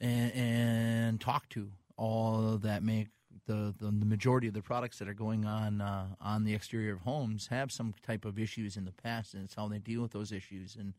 and, 0.01 0.33
and 0.33 1.21
talked 1.21 1.51
to, 1.51 1.71
all 1.97 2.59
that 2.59 2.83
make 2.83 3.09
the, 3.47 3.75
the 3.79 3.87
the 3.87 4.07
majority 4.07 4.47
of 4.47 4.55
the 4.55 4.63
products 4.63 4.99
that 4.99 5.09
are 5.09 5.15
going 5.15 5.45
on 5.45 5.81
uh, 5.81 6.07
on 6.21 6.45
the 6.45 6.55
exterior 6.55 6.93
of 6.93 7.01
homes 7.01 7.49
have 7.49 7.73
some 7.73 7.95
type 8.07 8.25
of 8.25 8.39
issues 8.39 8.77
in 8.77 8.85
the 8.85 8.93
past, 8.93 9.35
and 9.35 9.45
it's 9.45 9.55
how 9.55 9.69
they 9.69 9.79
deal 9.79 10.03
with 10.03 10.13
those 10.13 10.33
issues. 10.33 10.77
And 10.77 10.95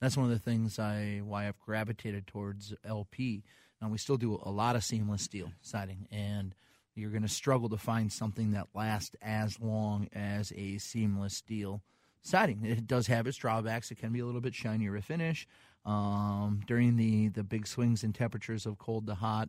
that's 0.00 0.16
one 0.16 0.26
of 0.26 0.32
the 0.32 0.38
things 0.38 0.78
I 0.78 1.20
why 1.24 1.46
I've 1.46 1.60
gravitated 1.60 2.26
towards 2.26 2.74
LP. 2.84 3.44
Now 3.80 3.88
we 3.88 3.98
still 3.98 4.16
do 4.16 4.40
a 4.42 4.50
lot 4.50 4.76
of 4.76 4.84
seamless 4.84 5.22
steel 5.22 5.52
siding, 5.62 6.08
and 6.10 6.54
you're 6.94 7.10
going 7.10 7.22
to 7.22 7.28
struggle 7.28 7.68
to 7.68 7.76
find 7.76 8.12
something 8.12 8.50
that 8.52 8.68
lasts 8.74 9.14
as 9.22 9.58
long 9.60 10.08
as 10.12 10.52
a 10.56 10.78
seamless 10.78 11.36
steel 11.36 11.82
siding. 12.22 12.64
It 12.64 12.86
does 12.86 13.06
have 13.06 13.26
its 13.26 13.36
drawbacks. 13.38 13.90
It 13.90 13.98
can 13.98 14.12
be 14.12 14.20
a 14.20 14.26
little 14.26 14.40
bit 14.40 14.54
shinier 14.54 14.96
a 14.96 15.02
finish 15.02 15.46
um, 15.84 16.60
during 16.66 16.96
the 16.96 17.28
the 17.28 17.42
big 17.44 17.66
swings 17.66 18.04
in 18.04 18.12
temperatures 18.12 18.66
of 18.66 18.78
cold 18.78 19.06
to 19.06 19.14
hot 19.14 19.48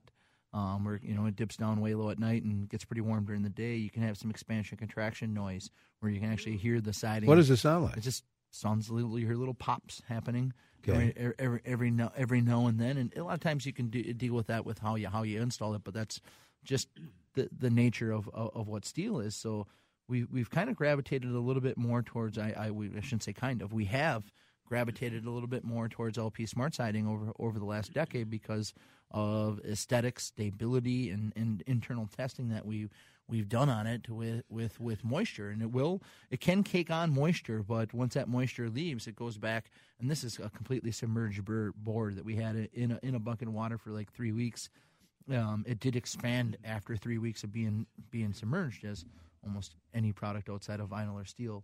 um, 0.54 0.86
where 0.86 1.00
you 1.04 1.14
know 1.14 1.26
it 1.26 1.36
dips 1.36 1.58
down 1.58 1.82
way 1.82 1.94
low 1.94 2.10
at 2.10 2.20
night 2.20 2.44
and 2.44 2.70
gets 2.70 2.86
pretty 2.86 3.02
warm 3.02 3.26
during 3.26 3.44
the 3.44 3.50
day. 3.50 3.76
You 3.76 3.90
can 3.90 4.04
have 4.04 4.18
some 4.18 4.30
expansion 4.30 4.78
contraction 4.78 5.34
noise 5.34 5.70
where 6.00 6.12
you 6.12 6.20
can 6.20 6.32
actually 6.32 6.58
hear 6.58 6.80
the 6.82 6.94
siding. 6.94 7.28
What 7.28 7.36
does 7.36 7.50
it 7.50 7.58
sound 7.58 7.86
like? 7.86 7.98
It 7.98 8.02
just 8.02 8.24
sounds 8.52 8.90
a 8.90 8.94
little 8.94 9.18
you 9.18 9.26
hear 9.26 9.36
little 9.36 9.54
pops 9.54 10.02
happening 10.08 10.54
Okay. 10.88 11.14
every, 11.16 11.34
every 11.40 11.62
every 11.66 11.92
now 11.92 12.12
every 12.16 12.42
now 12.42 12.68
and 12.68 12.80
then, 12.80 12.98
and 12.98 13.14
a 13.16 13.24
lot 13.24 13.34
of 13.36 13.40
times 13.40 13.66
you 13.66 13.74
can 13.74 13.90
do, 13.90 14.02
deal 14.14 14.34
with 14.34 14.48
that 14.48 14.66
with 14.66 14.80
how 14.80 14.96
you 14.96 15.08
how 15.10 15.24
you 15.24 15.42
install 15.42 15.74
it, 15.76 15.84
but 15.84 15.94
that's 15.94 16.20
just 16.64 16.88
the 17.34 17.50
the 17.58 17.70
nature 17.70 18.12
of 18.12 18.30
of, 18.34 18.52
of 18.56 18.68
what 18.68 18.86
steel 18.86 19.20
is. 19.20 19.36
So 19.36 19.68
we 20.08 20.26
we've 20.26 20.50
kind 20.50 20.70
of 20.70 20.76
gravitated 20.76 21.32
a 21.32 21.40
little 21.40 21.62
bit 21.62 21.78
more 21.78 22.02
towards 22.02 22.38
I 22.38 22.54
I, 22.58 22.72
we, 22.72 22.90
I 22.96 23.02
shouldn't 23.02 23.24
say 23.24 23.34
kind 23.34 23.62
of 23.62 23.74
we 23.74 23.86
have 23.86 24.32
gravitated 24.66 25.26
a 25.26 25.30
little 25.30 25.50
bit 25.50 25.66
more 25.66 25.90
towards 25.90 26.18
LP 26.18 26.46
smart 26.46 26.74
siding 26.76 27.08
over 27.08 27.32
over 27.40 27.60
the 27.60 27.66
last 27.66 27.94
decade 27.94 28.30
because 28.30 28.74
of 29.12 29.60
aesthetics, 29.66 30.26
stability, 30.26 31.10
and, 31.10 31.34
and 31.36 31.62
internal 31.68 32.08
testing 32.08 32.50
that 32.50 32.66
we 32.66 32.88
we've 33.28 33.50
done 33.50 33.70
on 33.70 33.88
it 33.88 34.10
with, 34.10 34.44
with 34.50 34.80
with 34.80 35.04
moisture, 35.04 35.50
and 35.50 35.62
it 35.62 35.72
will 35.72 36.02
it 36.30 36.40
can 36.40 36.64
cake 36.64 36.92
on 36.92 37.14
moisture, 37.14 37.64
but 37.64 37.94
once 37.94 38.14
that 38.14 38.28
moisture 38.28 38.70
leaves, 38.70 39.08
it 39.08 39.16
goes 39.16 39.38
back. 39.38 39.72
And 40.00 40.10
this 40.10 40.24
is 40.24 40.40
a 40.40 40.50
completely 40.50 40.92
submerged 40.92 41.44
board 41.76 42.16
that 42.16 42.26
we 42.26 42.36
had 42.36 42.70
in 42.74 42.92
a, 42.92 43.00
in 43.04 43.16
a 43.16 43.20
bucket 43.20 43.48
of 43.48 43.54
water 43.54 43.78
for 43.78 43.92
like 43.92 44.12
three 44.12 44.32
weeks. 44.32 44.70
Um, 45.30 45.64
it 45.68 45.80
did 45.80 45.96
expand 45.96 46.58
after 46.64 46.96
three 46.96 47.18
weeks 47.18 47.44
of 47.44 47.52
being 47.52 47.86
being 48.10 48.34
submerged, 48.34 48.86
as 48.86 49.06
almost 49.46 49.76
any 49.94 50.12
product 50.12 50.50
outside 50.50 50.80
of 50.80 50.90
vinyl 50.90 51.16
or 51.16 51.26
steel 51.26 51.64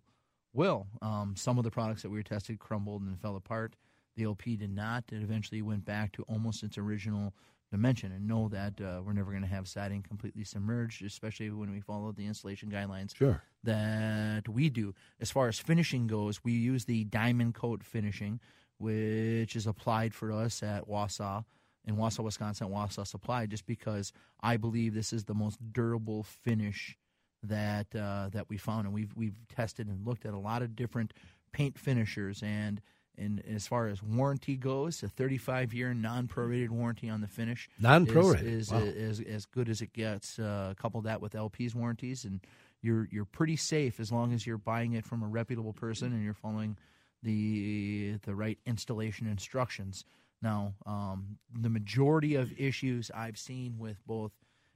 will. 0.53 0.87
Um, 1.01 1.35
some 1.37 1.57
of 1.57 1.63
the 1.63 1.71
products 1.71 2.01
that 2.01 2.09
we 2.09 2.17
were 2.17 2.23
tested 2.23 2.59
crumbled 2.59 3.01
and 3.03 3.19
fell 3.19 3.35
apart. 3.35 3.75
The 4.15 4.23
LP 4.23 4.55
did 4.55 4.71
not. 4.75 5.03
It 5.11 5.21
eventually 5.21 5.61
went 5.61 5.85
back 5.85 6.11
to 6.13 6.23
almost 6.23 6.63
its 6.63 6.77
original 6.77 7.33
dimension. 7.69 8.11
And 8.11 8.27
know 8.27 8.47
that 8.49 8.79
uh, 8.81 9.01
we're 9.05 9.13
never 9.13 9.29
going 9.31 9.43
to 9.43 9.47
have 9.49 9.67
siding 9.67 10.01
completely 10.01 10.43
submerged, 10.43 11.03
especially 11.03 11.51
when 11.51 11.69
we 11.69 11.81
follow 11.81 12.11
the 12.11 12.25
installation 12.25 12.71
guidelines 12.71 13.15
Sure. 13.15 13.43
that 13.63 14.47
we 14.47 14.69
do. 14.69 14.95
As 15.19 15.29
far 15.29 15.47
as 15.49 15.59
finishing 15.59 16.07
goes, 16.07 16.43
we 16.43 16.53
use 16.53 16.85
the 16.85 17.03
Diamond 17.03 17.53
Kote 17.53 17.83
finishing, 17.83 18.39
which 18.79 19.55
is 19.55 19.67
applied 19.67 20.15
for 20.15 20.31
us 20.31 20.63
at 20.63 20.87
Wausau 20.87 21.43
in 21.87 21.95
Wausau, 21.95 22.23
Wisconsin, 22.23 22.67
Wausau 22.67 23.07
Supply, 23.07 23.47
just 23.47 23.65
because 23.65 24.11
I 24.41 24.57
believe 24.57 24.93
this 24.93 25.11
is 25.13 25.23
the 25.25 25.33
most 25.33 25.57
durable 25.73 26.21
finish 26.23 26.95
that 27.43 27.87
uh, 27.95 28.29
that 28.33 28.49
we 28.49 28.57
found, 28.57 28.85
and 28.85 28.93
we've 28.93 29.13
we've 29.15 29.37
tested 29.47 29.87
and 29.87 30.05
looked 30.05 30.25
at 30.25 30.33
a 30.33 30.39
lot 30.39 30.61
of 30.61 30.75
different 30.75 31.13
paint 31.53 31.79
finishers, 31.79 32.43
and 32.43 32.81
and 33.19 33.41
as 33.47 33.65
far 33.65 33.87
as 33.87 34.03
warranty 34.03 34.55
goes, 34.57 35.01
a 35.01 35.07
35 35.07 35.73
year 35.73 35.93
non 35.93 36.27
prorated 36.27 36.69
warranty 36.69 37.09
on 37.09 37.21
the 37.21 37.27
finish 37.27 37.67
Non-prorated. 37.79 38.43
is, 38.45 38.67
is, 38.67 38.71
Wow. 38.71 38.79
is 38.79 39.19
as 39.21 39.45
good 39.47 39.69
as 39.69 39.81
it 39.81 39.91
gets. 39.93 40.37
Uh, 40.37 40.73
couple 40.77 41.01
that 41.01 41.19
with 41.21 41.33
LP's 41.33 41.73
warranties, 41.73 42.25
and 42.25 42.41
you're 42.81 43.07
you're 43.11 43.25
pretty 43.25 43.55
safe 43.55 43.99
as 43.99 44.11
long 44.11 44.33
as 44.33 44.45
you're 44.45 44.57
buying 44.59 44.93
it 44.93 45.03
from 45.05 45.23
a 45.23 45.27
reputable 45.27 45.73
person 45.73 46.11
and 46.13 46.23
you're 46.23 46.33
following 46.35 46.77
the 47.23 48.17
the 48.23 48.35
right 48.35 48.59
installation 48.65 49.27
instructions. 49.27 50.03
Now, 50.41 50.73
um, 50.85 51.37
the 51.51 51.69
majority 51.69 52.35
of 52.35 52.51
issues 52.59 53.09
I've 53.13 53.37
seen 53.37 53.77
with 53.79 54.05
both 54.05 54.31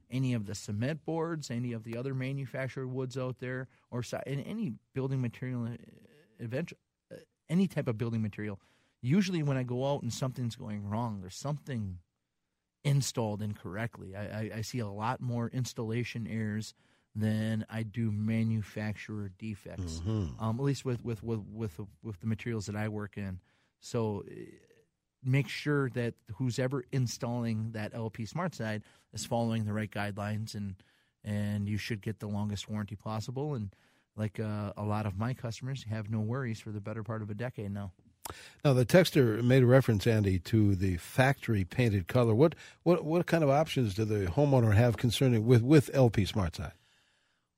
any 0.09 0.33
of 0.33 0.45
the 0.45 0.55
cement 0.55 1.05
boards, 1.05 1.49
any 1.49 1.73
of 1.73 1.83
the 1.83 1.95
other 1.97 2.13
manufactured 2.13 2.87
woods 2.87 3.17
out 3.17 3.39
there, 3.39 3.67
or 3.91 4.03
and 4.25 4.43
any 4.45 4.73
building 4.93 5.21
material, 5.21 5.69
uh, 6.41 6.45
uh, 6.45 7.15
any 7.49 7.67
type 7.67 7.87
of 7.87 7.97
building 7.97 8.21
material. 8.21 8.59
Usually, 9.01 9.41
when 9.43 9.57
I 9.57 9.63
go 9.63 9.91
out 9.91 10.01
and 10.03 10.13
something's 10.13 10.55
going 10.55 10.87
wrong, 10.87 11.21
there's 11.21 11.35
something 11.35 11.99
installed 12.83 13.41
incorrectly. 13.41 14.15
I, 14.15 14.21
I, 14.23 14.51
I 14.57 14.61
see 14.61 14.79
a 14.79 14.87
lot 14.87 15.21
more 15.21 15.49
installation 15.49 16.27
errors 16.27 16.73
than 17.15 17.65
I 17.69 17.83
do 17.83 18.11
manufacturer 18.11 19.31
defects. 19.37 20.01
Um, 20.39 20.59
at 20.59 20.63
least 20.63 20.85
with 20.85 21.03
with, 21.03 21.23
with 21.23 21.41
with 21.51 21.79
with 22.03 22.19
the 22.19 22.27
materials 22.27 22.65
that 22.65 22.75
I 22.75 22.87
work 22.89 23.17
in. 23.17 23.39
So 23.79 24.23
uh, 24.29 24.33
make 25.23 25.47
sure 25.47 25.89
that 25.91 26.13
who's 26.35 26.59
ever 26.59 26.83
installing 26.91 27.71
that 27.71 27.93
LP 27.93 28.25
Smart 28.25 28.55
Side 28.55 28.83
is 29.13 29.25
following 29.25 29.65
the 29.65 29.73
right 29.73 29.91
guidelines, 29.91 30.55
and 30.55 30.75
and 31.23 31.67
you 31.67 31.77
should 31.77 32.01
get 32.01 32.19
the 32.19 32.27
longest 32.27 32.69
warranty 32.69 32.95
possible. 32.95 33.53
And 33.53 33.75
like 34.15 34.39
uh, 34.39 34.73
a 34.75 34.83
lot 34.83 35.05
of 35.05 35.17
my 35.17 35.33
customers, 35.33 35.85
have 35.89 36.09
no 36.09 36.19
worries 36.19 36.59
for 36.59 36.71
the 36.71 36.81
better 36.81 37.03
part 37.03 37.21
of 37.21 37.29
a 37.29 37.33
decade 37.33 37.71
now. 37.71 37.91
Now 38.63 38.73
the 38.73 38.85
texter 38.85 39.43
made 39.43 39.63
a 39.63 39.65
reference, 39.65 40.05
Andy, 40.05 40.39
to 40.39 40.75
the 40.75 40.97
factory 40.97 41.65
painted 41.65 42.07
color. 42.07 42.33
What 42.35 42.55
what 42.83 43.03
what 43.03 43.25
kind 43.25 43.43
of 43.43 43.49
options 43.49 43.93
do 43.93 44.05
the 44.05 44.27
homeowner 44.31 44.73
have 44.73 44.97
concerning 44.97 45.45
with 45.45 45.63
with 45.63 45.89
LP 45.93 46.25
Smart 46.25 46.55
Side? 46.55 46.73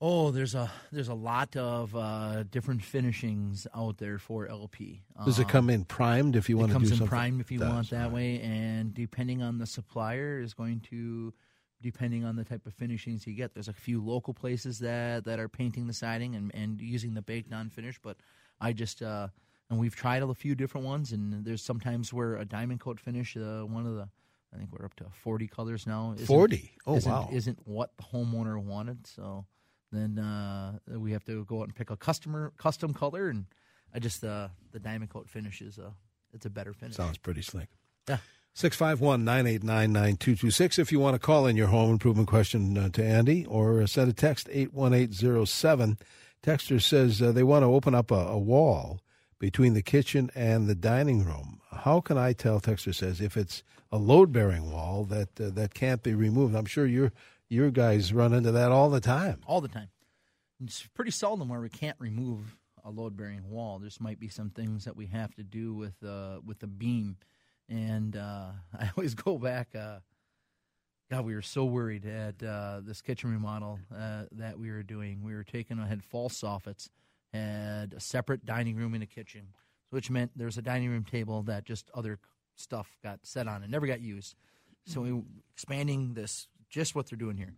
Oh, 0.06 0.32
there's 0.32 0.54
a 0.54 0.70
there's 0.92 1.08
a 1.08 1.14
lot 1.14 1.56
of 1.56 1.96
uh, 1.96 2.44
different 2.44 2.84
finishings 2.84 3.66
out 3.74 4.00
there 4.00 4.20
for 4.20 4.48
LP. 4.50 5.02
Does 5.24 5.40
it 5.40 5.44
Um, 5.46 5.50
come 5.50 5.70
in 5.70 5.86
primed 5.86 6.36
if 6.36 6.50
you 6.50 6.58
want 6.58 6.72
it 6.72 6.74
to 6.74 6.80
comes 6.80 6.92
in 6.92 6.98
something? 6.98 7.08
prime 7.08 7.40
if 7.40 7.50
you 7.50 7.60
Does, 7.60 7.70
want 7.70 7.90
that 7.92 8.04
right. 8.04 8.12
way, 8.12 8.42
and 8.42 8.94
depending 8.94 9.42
on 9.42 9.60
the 9.60 9.66
supplier 9.66 10.42
is 10.42 10.54
going 10.54 10.82
to, 10.92 11.34
depending 11.82 12.26
on 12.26 12.36
the 12.36 12.44
type 12.44 12.66
of 12.68 12.74
finishings 12.74 13.26
you 13.26 13.34
get. 13.34 13.54
There's 13.54 13.70
a 13.70 13.74
few 13.74 14.04
local 14.04 14.34
places 14.34 14.80
that 14.80 15.24
that 15.24 15.40
are 15.40 15.48
painting 15.48 15.88
the 15.88 15.94
siding 15.94 16.36
and 16.36 16.52
and 16.54 16.82
using 16.82 17.14
the 17.14 17.22
baked 17.22 17.54
on 17.54 17.70
finish, 17.70 17.98
but 18.04 18.18
I 18.60 18.74
just 18.74 19.02
uh, 19.02 19.30
and 19.70 19.80
we've 19.80 19.96
tried 19.96 20.22
a 20.22 20.34
few 20.34 20.54
different 20.54 20.86
ones, 20.86 21.14
and 21.14 21.46
there's 21.46 21.62
sometimes 21.62 22.12
where 22.12 22.36
a 22.36 22.44
Diamond 22.44 22.82
Kote 22.82 23.00
finish, 23.00 23.38
uh, 23.38 23.62
one 23.62 23.86
of 23.86 23.96
the. 23.96 24.10
I 24.54 24.58
think 24.58 24.70
we're 24.72 24.86
up 24.86 24.96
to 24.98 25.06
40 25.24 25.48
colors 25.48 25.88
now. 25.88 26.12
isn't- 26.14 26.28
40? 26.28 26.72
Oh, 26.86 26.96
isn't, 26.98 27.12
wow. 27.12 27.28
Isn't 27.34 27.58
what 27.66 27.90
the 27.98 28.04
homeowner 28.04 28.62
wanted. 28.62 29.08
So 29.08 29.48
then 29.94 30.20
uh, 30.20 30.80
we 30.88 31.12
have 31.12 31.24
to 31.26 31.46
go 31.46 31.60
out 31.60 31.66
and 31.66 31.76
pick 31.76 31.90
a 31.90 31.98
customer 31.98 32.52
custom 32.58 32.94
color, 32.94 33.30
and 33.30 33.46
I 33.94 34.00
just 34.00 34.24
uh, 34.24 34.50
the 34.72 34.80
Diamond 34.80 35.12
Kote 35.12 35.30
finish 35.30 35.62
is 35.62 35.78
a 35.78 35.94
it's 36.34 36.46
a 36.46 36.50
better 36.50 36.74
finish. 36.74 36.96
Sounds 36.96 37.18
pretty 37.18 37.42
slick. 37.42 37.70
Yeah. 38.10 38.18
651 38.56 39.24
989 39.26 39.92
9226 39.92 40.78
if 40.78 40.92
you 40.92 41.00
want 41.00 41.16
to 41.16 41.20
call 41.20 41.48
in 41.48 41.56
your 41.56 41.68
home 41.68 41.92
improvement 41.92 42.28
question 42.28 42.78
uh, 42.78 42.90
to 42.90 43.04
Andy 43.04 43.46
or 43.46 43.82
uh, 43.82 43.88
send 43.88 44.10
a 44.10 44.14
text 44.14 44.48
81807. 44.52 45.98
Texter 46.44 46.82
says 46.82 47.22
uh, 47.22 47.32
they 47.32 47.42
want 47.42 47.64
to 47.64 47.68
open 47.68 47.96
up 47.96 48.12
a, 48.12 48.16
a 48.16 48.38
wall 48.38 49.00
between 49.40 49.74
the 49.74 49.82
kitchen 49.82 50.30
and 50.36 50.68
the 50.68 50.76
dining 50.76 51.26
room. 51.26 51.62
How 51.72 52.00
can 52.00 52.18
I 52.18 52.34
tell, 52.34 52.62
Texter 52.62 52.94
says, 52.94 53.20
if 53.20 53.36
it's 53.36 53.64
a 53.92 53.98
load 53.98 54.32
bearing 54.32 54.72
wall 54.72 55.04
that 55.06 55.40
uh, 55.42 55.50
that 55.52 55.74
can't 55.74 56.04
be 56.04 56.14
removed? 56.14 56.56
I'm 56.56 56.66
sure 56.66 56.86
your 56.86 57.12
your 57.54 57.72
guys 57.72 58.12
run 58.12 58.34
into 58.34 58.52
that 58.52 58.72
all 58.72 58.90
the 58.90 59.00
time. 59.00 59.40
all 59.46 59.62
the 59.62 59.68
time. 59.68 59.90
It's 60.64 60.86
pretty 60.94 61.12
seldom 61.12 61.50
where 61.50 61.62
we 61.62 61.70
can't 61.70 61.98
remove 62.00 62.58
a 62.84 62.90
load 62.90 63.16
bearing 63.16 63.50
wall. 63.50 63.80
There's 63.80 64.02
might 64.02 64.20
be 64.20 64.28
some 64.28 64.50
things 64.50 64.86
that 64.86 64.96
we 64.96 65.06
have 65.08 65.34
to 65.36 65.44
do 65.44 65.74
with 65.74 65.94
uh, 66.04 66.40
with 66.46 66.60
the 66.60 66.68
beam, 66.68 67.18
and 67.70 68.16
uh, 68.16 68.48
I 68.80 68.90
always 68.98 69.14
go 69.14 69.38
back. 69.38 69.70
Uh, 69.76 70.00
God, 71.12 71.26
we 71.26 71.36
were 71.36 71.42
so 71.42 71.66
worried 71.66 72.06
at 72.06 72.42
uh, 72.42 72.82
this 72.82 73.02
kitchen 73.02 73.32
remodel 73.32 73.80
uh, 73.96 74.24
that 74.32 74.58
we 74.58 74.72
were 74.72 74.84
doing. 74.84 75.22
We 75.22 75.36
were 75.36 75.44
taking, 75.44 75.80
I 75.80 75.86
had 75.86 76.04
false 76.04 76.42
soffits, 76.42 76.90
had 77.32 77.94
a 77.94 78.00
separate 78.00 78.46
dining 78.46 78.78
room 78.78 78.96
and 78.96 79.04
a 79.04 79.06
kitchen, 79.06 79.50
which 79.92 80.10
meant 80.10 80.32
there's 80.36 80.58
a 80.58 80.62
dining 80.62 80.90
room 80.90 81.04
table 81.04 81.44
that 81.44 81.66
just 81.66 81.92
other 81.94 82.20
stuff 82.56 82.98
got 83.04 83.20
set 83.24 83.48
on 83.48 83.62
and 83.62 83.72
never 83.72 83.86
got 83.86 84.02
used. 84.02 84.36
So 84.86 85.02
we 85.02 85.22
expanding 85.54 86.14
this, 86.14 86.48
just 86.74 86.96
what 86.96 87.08
they're 87.08 87.18
doing 87.18 87.38
here, 87.38 87.54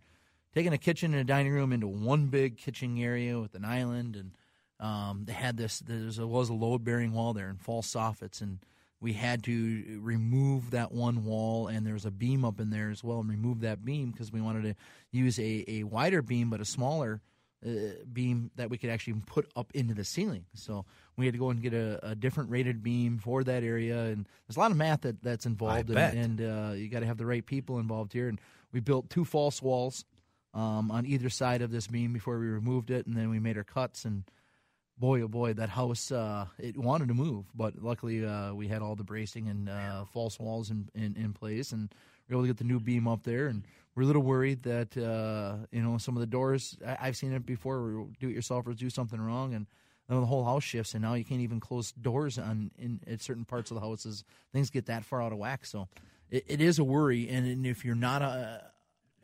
taking 0.54 0.72
a 0.72 0.78
kitchen 0.78 1.12
and 1.12 1.20
a 1.22 1.24
dining 1.24 1.52
room 1.52 1.72
into 1.72 1.88
one 1.88 2.26
big 2.26 2.58
kitchen 2.58 2.98
area 2.98 3.40
with 3.40 3.54
an 3.54 3.64
island, 3.64 4.14
and 4.14 4.30
um, 4.78 5.24
they 5.24 5.32
had 5.32 5.56
this. 5.56 5.80
There 5.80 6.26
was 6.26 6.48
a 6.50 6.54
load 6.54 6.84
bearing 6.84 7.12
wall 7.12 7.32
there 7.32 7.48
and 7.48 7.60
false 7.60 7.92
soffits, 7.92 8.42
and 8.42 8.58
we 9.00 9.14
had 9.14 9.42
to 9.44 9.98
remove 10.00 10.70
that 10.72 10.92
one 10.92 11.24
wall, 11.24 11.66
and 11.66 11.86
there 11.86 11.94
was 11.94 12.04
a 12.04 12.10
beam 12.10 12.44
up 12.44 12.60
in 12.60 12.70
there 12.70 12.90
as 12.90 13.02
well, 13.02 13.20
and 13.20 13.30
remove 13.30 13.60
that 13.60 13.84
beam 13.84 14.10
because 14.10 14.30
we 14.30 14.42
wanted 14.42 14.62
to 14.64 14.74
use 15.10 15.38
a, 15.38 15.64
a 15.66 15.82
wider 15.84 16.20
beam 16.20 16.50
but 16.50 16.60
a 16.60 16.64
smaller 16.66 17.22
uh, 17.66 17.70
beam 18.12 18.50
that 18.56 18.68
we 18.68 18.76
could 18.76 18.90
actually 18.90 19.14
put 19.26 19.50
up 19.56 19.70
into 19.72 19.94
the 19.94 20.04
ceiling. 20.04 20.44
So 20.52 20.84
we 21.16 21.24
had 21.24 21.32
to 21.32 21.38
go 21.38 21.48
and 21.48 21.62
get 21.62 21.72
a, 21.72 22.10
a 22.10 22.14
different 22.14 22.50
rated 22.50 22.82
beam 22.82 23.18
for 23.18 23.42
that 23.44 23.62
area, 23.62 23.98
and 24.04 24.28
there's 24.46 24.56
a 24.58 24.60
lot 24.60 24.70
of 24.70 24.76
math 24.76 25.00
that, 25.02 25.22
that's 25.22 25.46
involved, 25.46 25.88
and, 26.12 26.38
and 26.40 26.40
uh, 26.42 26.72
you 26.74 26.88
got 26.88 27.00
to 27.00 27.06
have 27.06 27.16
the 27.16 27.26
right 27.26 27.44
people 27.44 27.78
involved 27.78 28.12
here. 28.12 28.28
And 28.28 28.38
we 28.76 28.80
built 28.80 29.08
two 29.08 29.24
false 29.24 29.62
walls 29.62 30.04
um, 30.52 30.90
on 30.90 31.06
either 31.06 31.30
side 31.30 31.62
of 31.62 31.70
this 31.70 31.86
beam 31.86 32.12
before 32.12 32.38
we 32.38 32.46
removed 32.46 32.90
it, 32.90 33.06
and 33.06 33.16
then 33.16 33.30
we 33.30 33.38
made 33.38 33.56
our 33.56 33.64
cuts 33.64 34.04
and 34.04 34.24
boy 34.98 35.22
oh 35.22 35.28
boy 35.28 35.54
that 35.54 35.70
house 35.70 36.12
uh, 36.12 36.44
it 36.58 36.76
wanted 36.76 37.08
to 37.08 37.14
move 37.14 37.46
but 37.54 37.82
luckily 37.82 38.24
uh, 38.24 38.52
we 38.52 38.68
had 38.68 38.82
all 38.82 38.94
the 38.94 39.04
bracing 39.04 39.48
and 39.48 39.70
uh, 39.70 40.04
false 40.12 40.38
walls 40.38 40.70
in, 40.70 40.90
in, 40.94 41.16
in 41.16 41.32
place 41.32 41.72
and 41.72 41.94
we 42.28 42.34
were 42.34 42.40
able 42.40 42.42
to 42.44 42.48
get 42.48 42.58
the 42.58 42.64
new 42.64 42.78
beam 42.78 43.08
up 43.08 43.22
there 43.22 43.46
and 43.46 43.64
we're 43.94 44.02
a 44.02 44.06
little 44.06 44.22
worried 44.22 44.62
that 44.62 44.96
uh, 44.96 45.56
you 45.70 45.82
know 45.82 45.96
some 45.96 46.16
of 46.16 46.20
the 46.20 46.26
doors 46.26 46.76
I, 46.86 46.96
i've 47.02 47.16
seen 47.16 47.32
it 47.32 47.44
before. 47.46 48.06
Do 48.20 48.28
it 48.28 48.36
yourselfers 48.36 48.76
do 48.76 48.88
something 48.90 49.20
wrong 49.20 49.54
and 49.54 49.66
then 50.08 50.20
the 50.20 50.26
whole 50.26 50.44
house 50.44 50.64
shifts 50.64 50.94
and 50.94 51.02
now 51.02 51.12
you 51.12 51.24
can't 51.24 51.42
even 51.42 51.60
close 51.60 51.92
doors 51.92 52.38
on 52.38 52.70
in 52.78 53.00
at 53.06 53.22
certain 53.22 53.44
parts 53.44 53.70
of 53.70 53.74
the 53.74 53.82
houses 53.82 54.24
things 54.52 54.70
get 54.70 54.86
that 54.86 55.04
far 55.04 55.22
out 55.22 55.32
of 55.32 55.38
whack 55.38 55.66
so 55.66 55.88
it, 56.30 56.44
it 56.46 56.60
is 56.60 56.78
a 56.78 56.84
worry 56.84 57.28
and, 57.28 57.46
and 57.46 57.66
if 57.66 57.84
you're 57.84 57.94
not 57.94 58.22
a 58.22 58.62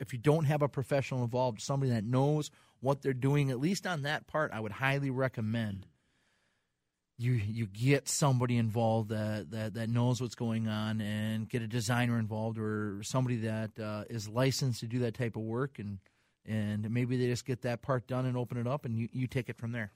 if 0.03 0.13
you 0.13 0.19
don't 0.19 0.47
have 0.47 0.63
a 0.63 0.69
professional 0.69 1.23
involved, 1.23 1.61
somebody 1.61 1.93
that 1.93 2.05
knows 2.05 2.51
what 2.81 3.03
they're 3.03 3.13
doing, 3.13 3.53
at 3.53 3.61
least 3.61 3.87
on 3.87 4.03
that 4.03 4.27
part, 4.27 4.51
I 4.53 4.59
would 4.59 4.73
highly 4.73 5.11
recommend 5.11 5.87
you 7.19 7.33
you 7.33 7.67
get 7.67 8.09
somebody 8.09 8.57
involved 8.57 9.11
that, 9.11 9.51
that, 9.53 9.75
that 9.75 9.89
knows 9.89 10.21
what's 10.21 10.35
going 10.35 10.67
on 10.67 11.01
and 11.01 11.49
get 11.49 11.63
a 11.63 11.69
designer 11.69 12.19
involved 12.19 12.59
or 12.59 13.01
somebody 13.05 13.37
that 13.37 13.79
uh, 13.79 14.05
is 14.11 14.29
licensed 14.29 14.81
to 14.81 14.87
do 14.87 14.99
that 15.01 15.15
type 15.15 15.37
of 15.37 15.43
work 15.43 15.79
and 15.79 15.99
and 16.45 16.91
maybe 16.91 17.17
they 17.17 17.27
just 17.27 17.45
get 17.45 17.63
that 17.63 17.83
part 17.83 18.09
done 18.09 18.27
and 18.27 18.37
open 18.37 18.59
it 18.59 18.67
up 18.67 18.85
and 18.85 18.99
you, 18.99 19.09
you 19.13 19.29
take 19.29 19.49
it 19.49 19.57
from 19.57 19.71
there. 19.71 19.93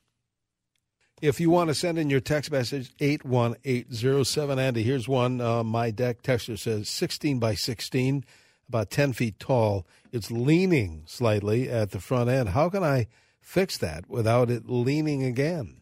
If 1.22 1.40
you 1.40 1.48
want 1.48 1.68
to 1.68 1.74
send 1.74 1.98
in 1.98 2.10
your 2.10 2.20
text 2.20 2.50
message, 2.50 2.92
81807 3.00 4.58
Andy, 4.58 4.82
here's 4.82 5.08
one. 5.08 5.40
Uh, 5.40 5.64
my 5.64 5.90
deck 5.90 6.20
texture 6.20 6.58
says 6.58 6.90
16 6.90 7.38
by 7.38 7.54
16, 7.54 8.22
about 8.68 8.90
10 8.90 9.14
feet 9.14 9.40
tall. 9.40 9.86
It's 10.12 10.30
leaning 10.30 11.04
slightly 11.06 11.70
at 11.70 11.92
the 11.92 12.00
front 12.00 12.28
end. 12.28 12.50
How 12.50 12.68
can 12.68 12.84
I 12.84 13.06
fix 13.40 13.78
that 13.78 14.10
without 14.10 14.50
it 14.50 14.68
leaning 14.68 15.22
again? 15.22 15.80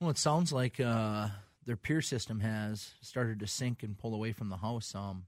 Well, 0.00 0.08
it 0.08 0.16
sounds 0.16 0.54
like 0.54 0.80
uh, 0.80 1.28
their 1.66 1.76
pier 1.76 2.00
system 2.00 2.40
has 2.40 2.94
started 3.02 3.40
to 3.40 3.46
sink 3.46 3.82
and 3.82 3.98
pull 3.98 4.14
away 4.14 4.32
from 4.32 4.48
the 4.48 4.56
house. 4.56 4.94
Um, 4.94 5.24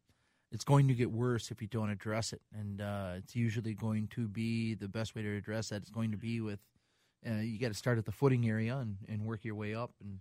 it's 0.51 0.65
going 0.65 0.89
to 0.89 0.95
get 0.95 1.11
worse 1.11 1.51
if 1.51 1.61
you 1.61 1.69
don't 1.69 1.91
address 1.91 2.33
it, 2.33 2.41
and 2.59 2.81
uh, 2.81 3.13
it's 3.19 3.37
usually 3.37 3.75
going 3.75 4.09
to 4.15 4.27
be 4.27 4.73
the 4.73 4.89
best 4.89 5.15
way 5.15 5.21
to 5.21 5.37
address 5.37 5.69
that. 5.69 5.83
It's 5.83 5.91
going 5.91 6.13
to 6.13 6.17
be 6.17 6.41
with 6.41 6.61
uh, 7.29 7.41
you 7.41 7.59
got 7.59 7.69
to 7.69 7.75
start 7.75 7.99
at 7.99 8.05
the 8.05 8.13
footing 8.13 8.49
area 8.49 8.77
and, 8.77 8.97
and 9.09 9.25
work 9.25 9.45
your 9.45 9.55
way 9.55 9.75
up 9.75 9.93
and 10.01 10.19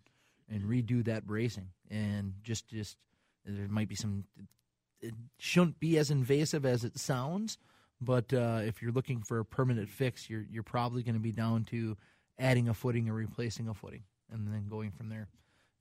and 0.50 0.64
redo 0.64 1.04
that 1.06 1.26
bracing. 1.26 1.70
And 1.90 2.34
just 2.44 2.68
just 2.68 2.98
there 3.46 3.68
might 3.68 3.88
be 3.88 3.96
some 3.96 4.26
it 5.02 5.14
shouldn't 5.40 5.80
be 5.80 5.98
as 5.98 6.12
invasive 6.12 6.66
as 6.66 6.84
it 6.84 6.98
sounds 6.98 7.58
but 8.00 8.32
uh, 8.34 8.60
if 8.64 8.82
you're 8.82 8.92
looking 8.92 9.24
for 9.24 9.40
a 9.40 9.46
permanent 9.46 9.90
fix 9.90 10.30
you're 10.30 10.46
you're 10.50 10.64
probably 10.64 11.02
going 11.02 11.16
to 11.16 11.20
be 11.20 11.32
down 11.32 11.64
to 11.64 11.98
adding 12.38 12.68
a 12.68 12.74
footing 12.74 13.10
or 13.10 13.14
replacing 13.14 13.68
a 13.68 13.74
footing 13.74 14.04
and 14.32 14.48
then 14.48 14.68
going 14.70 14.92
from 14.92 15.10
there. 15.10 15.28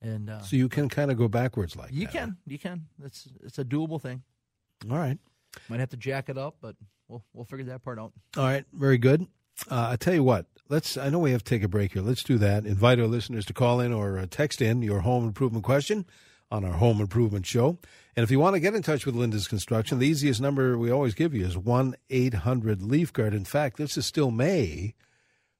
And 0.01 0.29
uh, 0.29 0.41
so 0.41 0.55
you 0.55 0.67
can 0.67 0.89
kind 0.89 1.11
of 1.11 1.17
go 1.17 1.27
backwards 1.27 1.75
like 1.75 1.89
that. 1.89 1.93
you 1.93 2.05
that. 2.05 2.13
can 2.13 2.37
you 2.47 2.57
can. 2.57 2.87
It's 3.03 3.27
it's 3.43 3.59
a 3.59 3.65
doable 3.65 4.01
thing. 4.01 4.23
All 4.89 4.97
right. 4.97 5.17
Might 5.69 5.79
have 5.79 5.89
to 5.89 5.97
jack 5.97 6.29
it 6.29 6.37
up 6.37 6.55
but 6.61 6.75
we'll 7.07 7.23
we'll 7.33 7.45
figure 7.45 7.65
that 7.65 7.83
part 7.83 7.99
out. 7.99 8.11
All 8.37 8.43
right. 8.43 8.65
Very 8.73 8.97
good 8.97 9.27
uh, 9.69 9.89
I 9.91 9.95
tell 9.95 10.13
you 10.13 10.23
what, 10.23 10.45
let's. 10.69 10.97
I 10.97 11.09
know 11.09 11.19
we 11.19 11.31
have 11.31 11.43
to 11.43 11.49
take 11.49 11.63
a 11.63 11.67
break 11.67 11.93
here. 11.93 12.01
Let's 12.01 12.23
do 12.23 12.37
that. 12.39 12.65
Invite 12.65 12.99
our 12.99 13.07
listeners 13.07 13.45
to 13.45 13.53
call 13.53 13.79
in 13.79 13.93
or 13.93 14.17
uh, 14.19 14.25
text 14.29 14.61
in 14.61 14.81
your 14.81 15.01
home 15.01 15.25
improvement 15.25 15.63
question 15.63 16.05
on 16.51 16.65
our 16.65 16.73
home 16.73 16.99
improvement 16.99 17.45
show. 17.45 17.77
And 18.15 18.23
if 18.23 18.31
you 18.31 18.39
want 18.39 18.55
to 18.55 18.59
get 18.59 18.73
in 18.75 18.81
touch 18.83 19.05
with 19.05 19.15
Lindus 19.15 19.47
Construction, 19.47 19.99
the 19.99 20.07
easiest 20.07 20.41
number 20.41 20.77
we 20.77 20.91
always 20.91 21.13
give 21.13 21.33
you 21.33 21.45
is 21.45 21.57
one 21.57 21.95
eight 22.09 22.33
hundred 22.33 22.81
Leaf 22.81 23.13
Guard. 23.13 23.33
In 23.33 23.45
fact, 23.45 23.77
this 23.77 23.95
is 23.97 24.05
still 24.05 24.31
May, 24.31 24.95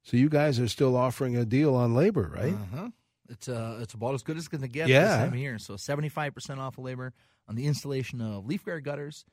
so 0.04 0.18
you 0.18 0.28
guys 0.30 0.60
are 0.60 0.68
still 0.68 0.98
offering 0.98 1.38
a 1.38 1.46
deal 1.46 1.76
on 1.76 1.94
labor, 1.96 2.32
right? 2.36 2.54
Uh-huh. 2.54 2.90
It's 3.30 3.48
uh, 3.48 3.80
it's 3.82 3.94
about 3.94 4.16
as 4.16 4.24
good 4.24 4.36
as 4.36 4.44
it's 4.44 4.48
going 4.50 4.62
to 4.62 4.68
get 4.68 4.90
Yeah. 4.90 5.02
this 5.06 5.16
time 5.18 5.28
of 5.30 5.36
year. 5.40 5.58
So 5.60 5.78
seventy 5.78 6.10
five 6.10 6.34
percent 6.34 6.60
off 6.60 6.78
of 6.78 6.84
labor 6.84 7.14
on 7.48 7.56
the 7.56 7.66
installation 7.68 8.20
of 8.20 8.46
leaf 8.46 8.66
guard 8.66 8.84
gutters, 8.84 9.24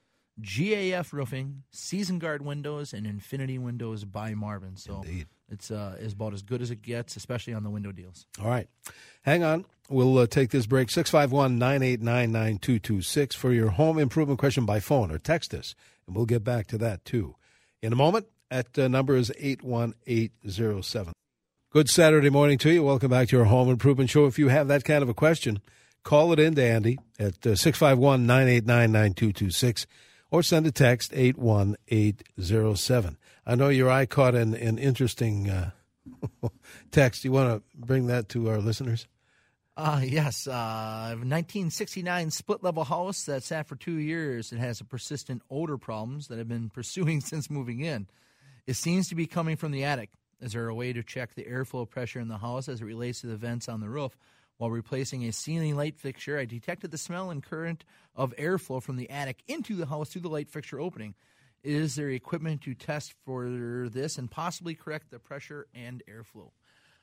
GAF 0.41 1.13
roofing, 1.13 1.63
season 1.71 2.19
guard 2.19 2.43
windows, 2.45 2.93
and 2.93 3.07
infinity 3.07 3.59
windows 3.59 4.05
by 4.05 4.35
Marvin. 4.35 4.77
So 4.77 5.03
Indeed. 5.05 5.27
it's 5.51 5.71
uh, 5.71 5.97
is 5.99 6.13
about 6.13 6.35
as 6.35 6.43
good 6.43 6.63
as 6.63 6.71
it 6.71 6.83
gets, 6.83 7.17
especially 7.17 7.55
on 7.55 7.65
the 7.65 7.71
window 7.71 7.93
deals. 7.93 8.27
All 8.41 8.49
right. 8.49 8.69
Hang 9.23 9.43
on. 9.43 9.65
We'll 9.91 10.19
uh, 10.19 10.27
take 10.27 10.51
this 10.51 10.67
break. 10.67 10.91
651 10.91 11.59
989 11.59 12.31
9226 12.31 13.35
for 13.35 13.53
your 13.53 13.71
home 13.71 13.99
improvement 13.99 14.39
question 14.39 14.65
by 14.65 14.81
phone 14.81 15.11
or 15.11 15.19
text 15.19 15.55
us, 15.55 15.75
and 16.07 16.15
we'll 16.15 16.27
get 16.27 16.45
back 16.45 16.67
to 16.69 16.79
that 16.79 17.05
too. 17.05 17.35
In 17.83 17.93
a 17.93 17.97
moment, 17.97 18.27
at 18.51 18.79
uh, 18.79 18.89
number 18.89 19.17
is 19.17 19.31
81807. 19.39 21.13
Good 21.71 21.91
Saturday 21.91 22.31
morning 22.31 22.59
to 22.59 22.73
you. 22.73 22.83
Welcome 22.83 23.11
back 23.11 23.29
to 23.29 23.39
our 23.41 23.45
home 23.45 23.69
improvement 23.69 24.09
show. 24.11 24.27
If 24.27 24.39
you 24.39 24.49
have 24.49 24.69
that 24.69 24.85
kind 24.85 25.03
of 25.03 25.09
a 25.09 25.15
question, 25.15 25.61
call 26.03 26.33
it 26.33 26.39
in 26.39 26.55
to 26.55 26.63
Andy 26.63 26.99
at 27.19 27.47
uh, 27.47 27.57
651 27.57 28.27
989 28.27 28.93
9226 28.93 29.87
or 30.31 30.43
send 30.43 30.67
a 30.67 30.73
text 30.73 31.13
81807. 31.15 33.17
I 33.47 33.55
know 33.55 33.69
your 33.69 33.91
eye 33.91 34.07
caught 34.07 34.35
an, 34.35 34.55
an 34.55 34.79
interesting 34.79 35.49
uh, 35.49 35.71
text. 36.91 37.25
You 37.25 37.33
want 37.33 37.51
to 37.51 37.63
bring 37.75 38.09
that 38.09 38.29
to 38.31 38.51
our 38.51 38.59
listeners? 38.59 39.07
Uh, 39.77 40.01
yes, 40.03 40.49
uh, 40.49 41.15
1969 41.15 42.33
split 42.33 42.65
level 42.65 42.83
house 42.83 43.23
that 43.25 43.45
sat 43.45 43.69
for 43.69 43.77
two 43.77 43.99
years. 43.99 44.53
It 44.53 44.59
has 44.59 44.81
a 44.81 44.85
persistent 44.85 45.43
odor 45.51 45.79
problems 45.79 46.27
that 46.29 46.39
have 46.39 46.49
been 46.49 46.71
pursuing 46.75 47.21
since 47.21 47.49
moving 47.49 47.81
in. 47.81 48.09
It 48.67 48.75
seems 48.75 49.09
to 49.09 49.15
be 49.15 49.27
coming 49.27 49.57
from 49.57 49.71
the 49.71 49.85
attic. 49.85 50.11
Is 50.41 50.53
there 50.53 50.69
a 50.69 50.75
way 50.75 50.93
to 50.93 51.03
check 51.03 51.35
the 51.35 51.45
airflow 51.45 51.89
pressure 51.89 52.21
in 52.21 52.29
the 52.29 52.39
house 52.39 52.69
as 52.69 52.81
it 52.81 52.85
relates 52.85 53.21
to 53.21 53.29
the 53.29 53.37
vents 53.37 53.69
on 53.69 53.81
the 53.81 53.89
roof? 53.89 54.17
While 54.59 54.71
replacing 54.71 55.25
a 55.25 55.33
ceiling 55.33 55.77
light 55.77 55.97
fixture, 55.97 56.37
I 56.39 56.45
detected 56.45 56.91
the 56.91 56.99
smell 56.99 57.31
and 57.31 57.43
current 57.43 57.85
of 58.17 58.35
airflow 58.37 58.83
from 58.83 58.97
the 58.97 59.09
attic 59.09 59.43
into 59.47 59.77
the 59.77 59.87
house 59.87 60.11
through 60.11 60.23
the 60.23 60.29
light 60.29 60.51
fixture 60.51 60.81
opening. 60.81 61.15
Is 61.63 61.95
there 61.95 62.11
equipment 62.11 62.63
to 62.63 62.75
test 62.75 63.15
for 63.25 63.89
this 63.89 64.19
and 64.19 64.31
possibly 64.31 64.75
correct 64.75 65.11
the 65.11 65.19
pressure 65.21 65.67
and 65.75 66.03
airflow? 66.09 66.51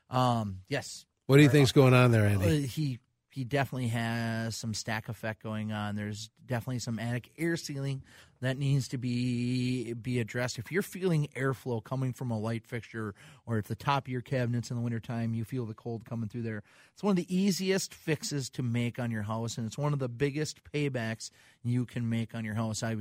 Um, 0.10 0.60
yes, 0.68 1.06
What 1.28 1.38
do 1.38 1.44
you 1.44 1.50
think's 1.50 1.72
going 1.72 1.94
on 1.94 2.12
there, 2.12 2.26
uh, 2.26 2.30
Andy? 2.32 2.66
he 2.68 3.00
he 3.36 3.44
definitely 3.44 3.90
has 3.90 4.56
some 4.56 4.74
stack 4.74 5.10
effect 5.10 5.44
going 5.44 5.74
on. 5.74 5.98
There's 5.98 6.30
definitely 6.46 6.80
some 6.80 6.98
attic 7.00 7.32
air 7.38 7.58
sealing 7.58 8.02
that 8.40 8.58
needs 8.58 8.88
to 8.88 8.98
be 8.98 9.92
be 9.92 10.22
addressed. 10.22 10.58
If 10.58 10.72
you're 10.72 10.82
feeling 10.82 11.28
airflow 11.36 11.84
coming 11.84 12.14
from 12.14 12.32
a 12.32 12.40
light 12.40 12.66
fixture 12.66 13.14
or 13.46 13.58
at 13.58 13.66
the 13.66 13.76
top 13.76 14.06
of 14.06 14.08
your 14.08 14.22
cabinets 14.22 14.72
in 14.72 14.78
the 14.78 14.82
wintertime, 14.82 15.34
you 15.34 15.44
feel 15.44 15.66
the 15.66 15.74
cold 15.74 16.06
coming 16.06 16.30
through 16.30 16.44
there. 16.44 16.64
It's 16.94 17.04
one 17.04 17.12
of 17.12 17.18
the 17.18 17.36
easiest 17.36 17.94
fixes 17.94 18.50
to 18.52 18.64
make 18.64 19.00
on 19.00 19.12
your 19.12 19.24
house, 19.24 19.58
and 19.58 19.68
it's 19.68 19.78
one 19.78 19.92
of 19.92 20.00
the 20.00 20.08
biggest 20.08 20.62
paybacks 20.64 21.30
you 21.62 21.86
can 21.86 22.10
make 22.10 22.34
on 22.34 22.46
your 22.46 22.56
house. 22.56 22.84
I 22.84 22.96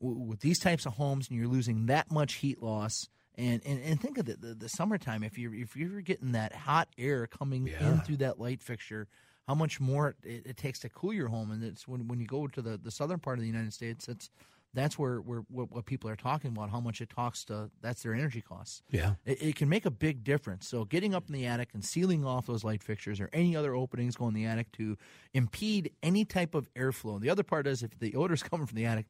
with 0.00 0.40
these 0.40 0.60
types 0.60 0.86
of 0.86 0.94
homes, 0.94 1.28
and 1.28 1.38
you're 1.38 1.46
losing 1.46 1.86
that 1.86 2.10
much 2.10 2.36
heat 2.36 2.62
loss. 2.62 3.10
And, 3.36 3.60
and, 3.66 3.82
and 3.82 4.00
think 4.00 4.16
of 4.16 4.26
the, 4.26 4.36
the, 4.36 4.54
the 4.54 4.68
summertime. 4.68 5.24
If 5.24 5.36
you're 5.36 5.54
if 5.54 5.76
you're 5.76 6.00
getting 6.00 6.32
that 6.32 6.54
hot 6.54 6.88
air 6.96 7.26
coming 7.26 7.66
in 7.66 8.00
through 8.00 8.18
that 8.18 8.40
light 8.40 8.62
fixture, 8.62 9.08
how 9.46 9.54
much 9.54 9.80
more 9.80 10.16
it, 10.22 10.42
it 10.46 10.56
takes 10.56 10.78
to 10.80 10.88
cool 10.88 11.12
your 11.12 11.28
home. 11.28 11.50
And 11.50 11.62
it's 11.62 11.86
when 11.86 12.08
when 12.08 12.20
you 12.20 12.26
go 12.26 12.46
to 12.46 12.62
the, 12.62 12.76
the 12.76 12.90
southern 12.90 13.18
part 13.18 13.38
of 13.38 13.42
the 13.42 13.48
United 13.48 13.72
States, 13.72 14.08
it's 14.08 14.30
that's 14.72 14.98
where, 14.98 15.18
where 15.18 15.44
what, 15.48 15.70
what 15.70 15.86
people 15.86 16.10
are 16.10 16.16
talking 16.16 16.50
about. 16.50 16.70
How 16.70 16.80
much 16.80 17.00
it 17.00 17.08
talks 17.08 17.44
to 17.44 17.70
that's 17.80 18.02
their 18.02 18.12
energy 18.12 18.40
costs. 18.40 18.82
Yeah. 18.90 19.14
It, 19.24 19.40
it 19.40 19.56
can 19.56 19.68
make 19.68 19.86
a 19.86 19.90
big 19.90 20.24
difference. 20.24 20.66
So 20.66 20.84
getting 20.84 21.14
up 21.14 21.28
in 21.28 21.32
the 21.34 21.46
attic 21.46 21.70
and 21.74 21.84
sealing 21.84 22.24
off 22.24 22.46
those 22.46 22.64
light 22.64 22.82
fixtures 22.82 23.20
or 23.20 23.30
any 23.32 23.54
other 23.56 23.74
openings 23.74 24.16
going 24.16 24.34
in 24.34 24.42
the 24.42 24.46
attic 24.46 24.72
to 24.72 24.98
impede 25.32 25.92
any 26.02 26.24
type 26.24 26.54
of 26.56 26.72
airflow. 26.74 27.14
And 27.14 27.22
the 27.22 27.30
other 27.30 27.44
part 27.44 27.66
is 27.68 27.82
if 27.84 27.96
the 27.98 28.16
odor's 28.16 28.42
coming 28.50 28.66
from 28.66 28.76
the 28.76 28.86
attic, 28.86 29.06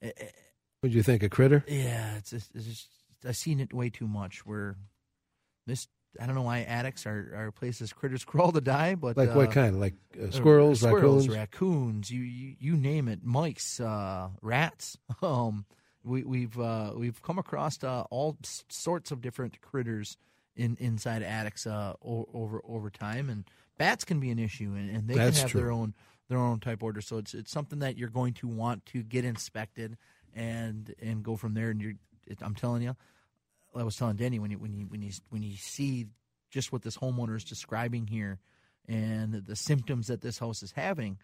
eh, 0.00 0.12
eh, 0.16 0.26
What 0.80 0.90
do 0.90 0.96
you 0.96 1.02
think, 1.02 1.22
a 1.22 1.28
critter? 1.28 1.64
yeah, 1.68 2.16
it's 2.16 2.30
just, 2.30 2.50
it's 2.54 2.64
just 2.64 2.88
I've 3.26 3.36
seen 3.36 3.60
it 3.60 3.74
way 3.74 3.90
too 3.90 4.06
much. 4.08 4.46
Where 4.46 4.76
this 5.66 5.86
I 6.20 6.26
don't 6.26 6.34
know 6.34 6.42
why 6.42 6.60
attics 6.62 7.06
are, 7.06 7.32
are 7.36 7.50
places 7.52 7.92
critters 7.92 8.24
crawl 8.30 8.52
to 8.52 8.60
die, 8.60 8.94
but 8.94 9.16
Like 9.16 9.30
uh, 9.30 9.34
what 9.34 9.52
kind? 9.52 9.80
Like 9.80 9.94
uh, 10.20 10.30
squirrels, 10.30 10.80
squirrels, 10.80 11.28
raccoons? 11.28 12.08
raccoons, 12.08 12.10
you, 12.10 12.22
you 12.22 12.56
you 12.58 12.76
name 12.76 13.08
it, 13.08 13.24
mice, 13.24 13.80
uh, 13.80 14.28
rats. 14.42 14.96
Um, 15.22 15.64
we, 16.04 16.22
we've 16.22 16.58
uh, 16.60 16.92
we've 16.94 17.22
come 17.22 17.38
across 17.38 17.82
uh, 17.82 18.02
all 18.10 18.36
sorts 18.68 19.10
of 19.10 19.22
different 19.22 19.60
critters 19.62 20.18
in 20.54 20.76
inside 20.78 21.22
attics 21.22 21.66
uh, 21.66 21.94
over 22.02 22.60
over 22.64 22.90
time, 22.90 23.30
and 23.30 23.44
bats 23.78 24.04
can 24.04 24.20
be 24.20 24.30
an 24.30 24.38
issue, 24.38 24.74
and, 24.76 24.90
and 24.94 25.08
they 25.08 25.14
That's 25.14 25.38
can 25.38 25.42
have 25.42 25.50
true. 25.50 25.60
their 25.62 25.70
own 25.70 25.94
their 26.28 26.38
own 26.38 26.60
type 26.60 26.82
order. 26.82 27.00
So 27.00 27.18
it's 27.18 27.32
it's 27.34 27.50
something 27.50 27.78
that 27.78 27.96
you're 27.96 28.10
going 28.10 28.34
to 28.34 28.46
want 28.48 28.84
to 28.86 29.02
get 29.02 29.24
inspected 29.24 29.96
and 30.34 30.94
and 31.02 31.22
go 31.22 31.36
from 31.36 31.54
there. 31.54 31.70
And 31.70 31.80
you're, 31.80 31.94
it, 32.26 32.38
I'm 32.42 32.54
telling 32.54 32.82
you, 32.82 32.96
I 33.76 33.82
was 33.82 33.96
telling 33.96 34.16
Denny 34.16 34.38
when 34.38 34.50
you 34.50 34.58
when 34.58 34.74
you 34.74 34.86
when 34.86 35.02
you 35.02 35.10
when 35.30 35.42
you 35.42 35.56
see 35.56 36.06
just 36.50 36.72
what 36.72 36.82
this 36.82 36.96
homeowner 36.96 37.36
is 37.36 37.44
describing 37.44 38.06
here 38.06 38.38
and 38.88 39.34
the 39.34 39.56
symptoms 39.56 40.06
that 40.06 40.20
this 40.20 40.38
house 40.38 40.62
is 40.62 40.72
having, 40.72 41.18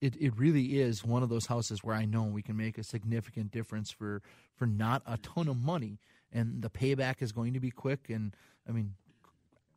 it, 0.00 0.14
it 0.20 0.36
really 0.38 0.78
is 0.78 1.04
one 1.04 1.22
of 1.22 1.28
those 1.28 1.46
houses 1.46 1.82
where 1.82 1.96
I 1.96 2.04
know 2.04 2.24
we 2.24 2.42
can 2.42 2.56
make 2.56 2.78
a 2.78 2.84
significant 2.84 3.50
difference 3.50 3.90
for 3.90 4.22
for 4.54 4.66
not 4.66 5.02
a 5.06 5.16
ton 5.18 5.48
of 5.48 5.56
money, 5.56 5.98
and 6.32 6.62
the 6.62 6.70
payback 6.70 7.22
is 7.22 7.32
going 7.32 7.54
to 7.54 7.60
be 7.60 7.70
quick. 7.70 8.10
And 8.10 8.34
I 8.68 8.72
mean, 8.72 8.94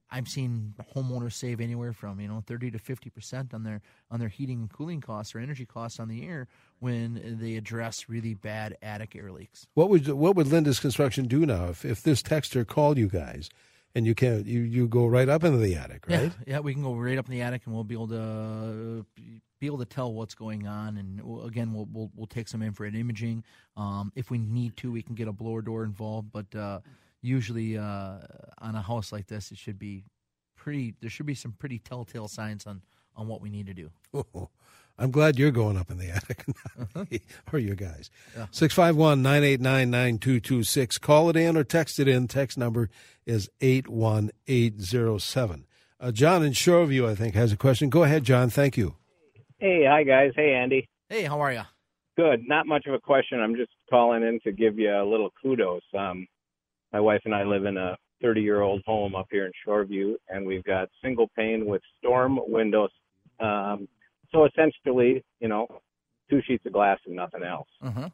I've 0.09 0.27
seen 0.27 0.73
homeowners 0.95 1.33
save 1.33 1.59
anywhere 1.59 1.93
from 1.93 2.19
you 2.19 2.27
know 2.27 2.41
thirty 2.45 2.71
to 2.71 2.79
fifty 2.79 3.09
percent 3.09 3.53
on 3.53 3.63
their 3.63 3.81
on 4.09 4.19
their 4.19 4.29
heating 4.29 4.59
and 4.61 4.71
cooling 4.71 5.01
costs 5.01 5.35
or 5.35 5.39
energy 5.39 5.65
costs 5.65 5.99
on 5.99 6.07
the 6.07 6.25
air 6.27 6.47
when 6.79 7.37
they 7.41 7.55
address 7.55 8.07
really 8.07 8.33
bad 8.33 8.77
attic 8.81 9.15
air 9.15 9.31
leaks. 9.31 9.67
What 9.73 9.89
would 9.89 10.07
what 10.07 10.35
would 10.35 10.47
Lindus 10.47 10.79
Construction 10.79 11.25
do 11.27 11.45
now 11.45 11.69
if, 11.69 11.83
if 11.83 12.03
this 12.03 12.21
texter 12.21 12.65
called 12.65 12.97
you 12.97 13.07
guys 13.09 13.49
and 13.95 14.05
you 14.05 14.13
can 14.15 14.45
you 14.45 14.61
you 14.61 14.87
go 14.87 15.07
right 15.07 15.27
up 15.27 15.43
into 15.43 15.57
the 15.57 15.75
attic, 15.75 16.07
right? 16.07 16.21
Yeah, 16.21 16.29
yeah, 16.45 16.59
we 16.59 16.73
can 16.73 16.83
go 16.83 16.93
right 16.93 17.17
up 17.17 17.25
in 17.25 17.31
the 17.31 17.41
attic 17.41 17.63
and 17.65 17.73
we'll 17.73 17.83
be 17.83 17.95
able 17.95 18.07
to 18.09 19.05
be 19.59 19.65
able 19.65 19.79
to 19.79 19.85
tell 19.85 20.13
what's 20.13 20.35
going 20.35 20.67
on. 20.67 20.97
And 20.97 21.19
we'll- 21.21 21.45
again, 21.45 21.73
we'll 21.73 21.87
we'll, 21.91 22.11
we'll 22.15 22.27
take 22.27 22.47
some 22.47 22.61
infrared 22.61 22.95
imaging. 22.95 23.43
Um, 23.75 24.11
if 24.15 24.29
we 24.29 24.37
need 24.37 24.77
to, 24.77 24.91
we 24.91 25.01
can 25.01 25.15
get 25.15 25.27
a 25.27 25.31
blower 25.31 25.61
door 25.61 25.83
involved. 25.83 26.31
But 26.31 26.53
uh, 26.55 26.79
usually, 27.27 27.77
uh, 27.77 28.17
on 28.59 28.75
a 28.75 28.81
house 28.81 29.11
like 29.11 29.27
this, 29.27 29.51
it 29.51 29.57
should 29.57 29.77
be 29.77 30.05
pretty. 30.55 30.95
There 31.01 31.09
should 31.09 31.25
be 31.25 31.35
some 31.35 31.53
pretty 31.53 31.79
telltale 31.79 32.27
signs 32.27 32.65
on 32.65 32.81
on 33.15 33.27
what 33.27 33.41
we 33.41 33.49
need 33.49 33.67
to 33.67 33.73
do. 33.73 33.91
Oh, 34.13 34.49
I'm 34.99 35.11
glad 35.11 35.37
you're 35.37 35.51
going 35.51 35.77
up 35.77 35.91
in 35.91 35.97
the 35.97 36.09
attic, 36.09 36.45
or 37.53 37.59
you 37.59 37.75
guys. 37.75 38.09
Six 38.51 38.73
five 38.73 38.95
one 38.95 39.21
nine 39.21 39.43
eight 39.43 39.61
nine 39.61 39.91
nine 39.91 40.17
two 40.17 40.39
two 40.39 40.63
six. 40.63 40.97
Call 40.97 41.29
it 41.29 41.35
in 41.35 41.55
or 41.55 41.63
text 41.63 41.99
it 41.99 42.07
in. 42.07 42.27
Text 42.27 42.57
number 42.57 42.89
is 43.25 43.49
eight 43.61 43.87
one 43.87 44.31
eight 44.47 44.81
zero 44.81 45.17
seven. 45.17 45.65
Uh, 45.99 46.11
John 46.11 46.43
in 46.43 46.53
Shoreview, 46.53 47.07
I 47.07 47.15
think, 47.15 47.35
has 47.35 47.51
a 47.51 47.57
question. 47.57 47.89
Go 47.89 48.03
ahead, 48.03 48.23
John. 48.23 48.49
Thank 48.49 48.77
you. 48.77 48.95
Hey, 49.59 49.85
hi 49.87 50.03
guys. 50.03 50.31
Hey, 50.35 50.53
Andy. 50.53 50.87
Hey, 51.09 51.23
how 51.23 51.41
are 51.41 51.51
you? 51.51 51.63
Good. 52.15 52.47
Not 52.47 52.65
much 52.65 52.85
of 52.87 52.93
a 52.93 52.99
question. 52.99 53.39
I'm 53.39 53.55
just 53.55 53.71
calling 53.89 54.23
in 54.23 54.39
to 54.43 54.51
give 54.51 54.79
you 54.79 54.91
a 54.91 55.05
little 55.05 55.29
kudos. 55.41 55.83
Um, 55.97 56.27
my 56.93 56.99
wife 56.99 57.21
and 57.25 57.33
I 57.35 57.43
live 57.43 57.65
in 57.65 57.77
a 57.77 57.97
30 58.21 58.41
year 58.41 58.61
old 58.61 58.81
home 58.85 59.15
up 59.15 59.27
here 59.31 59.45
in 59.45 59.51
Shoreview, 59.65 60.15
and 60.29 60.45
we've 60.45 60.63
got 60.63 60.89
single 61.03 61.29
pane 61.35 61.65
with 61.65 61.81
storm 61.99 62.39
windows. 62.47 62.89
Um, 63.39 63.87
so 64.31 64.45
essentially, 64.45 65.23
you 65.39 65.47
know, 65.47 65.67
two 66.29 66.41
sheets 66.47 66.65
of 66.65 66.73
glass 66.73 66.99
and 67.05 67.15
nothing 67.15 67.43
else. 67.43 67.67
Uh-huh. 67.81 68.09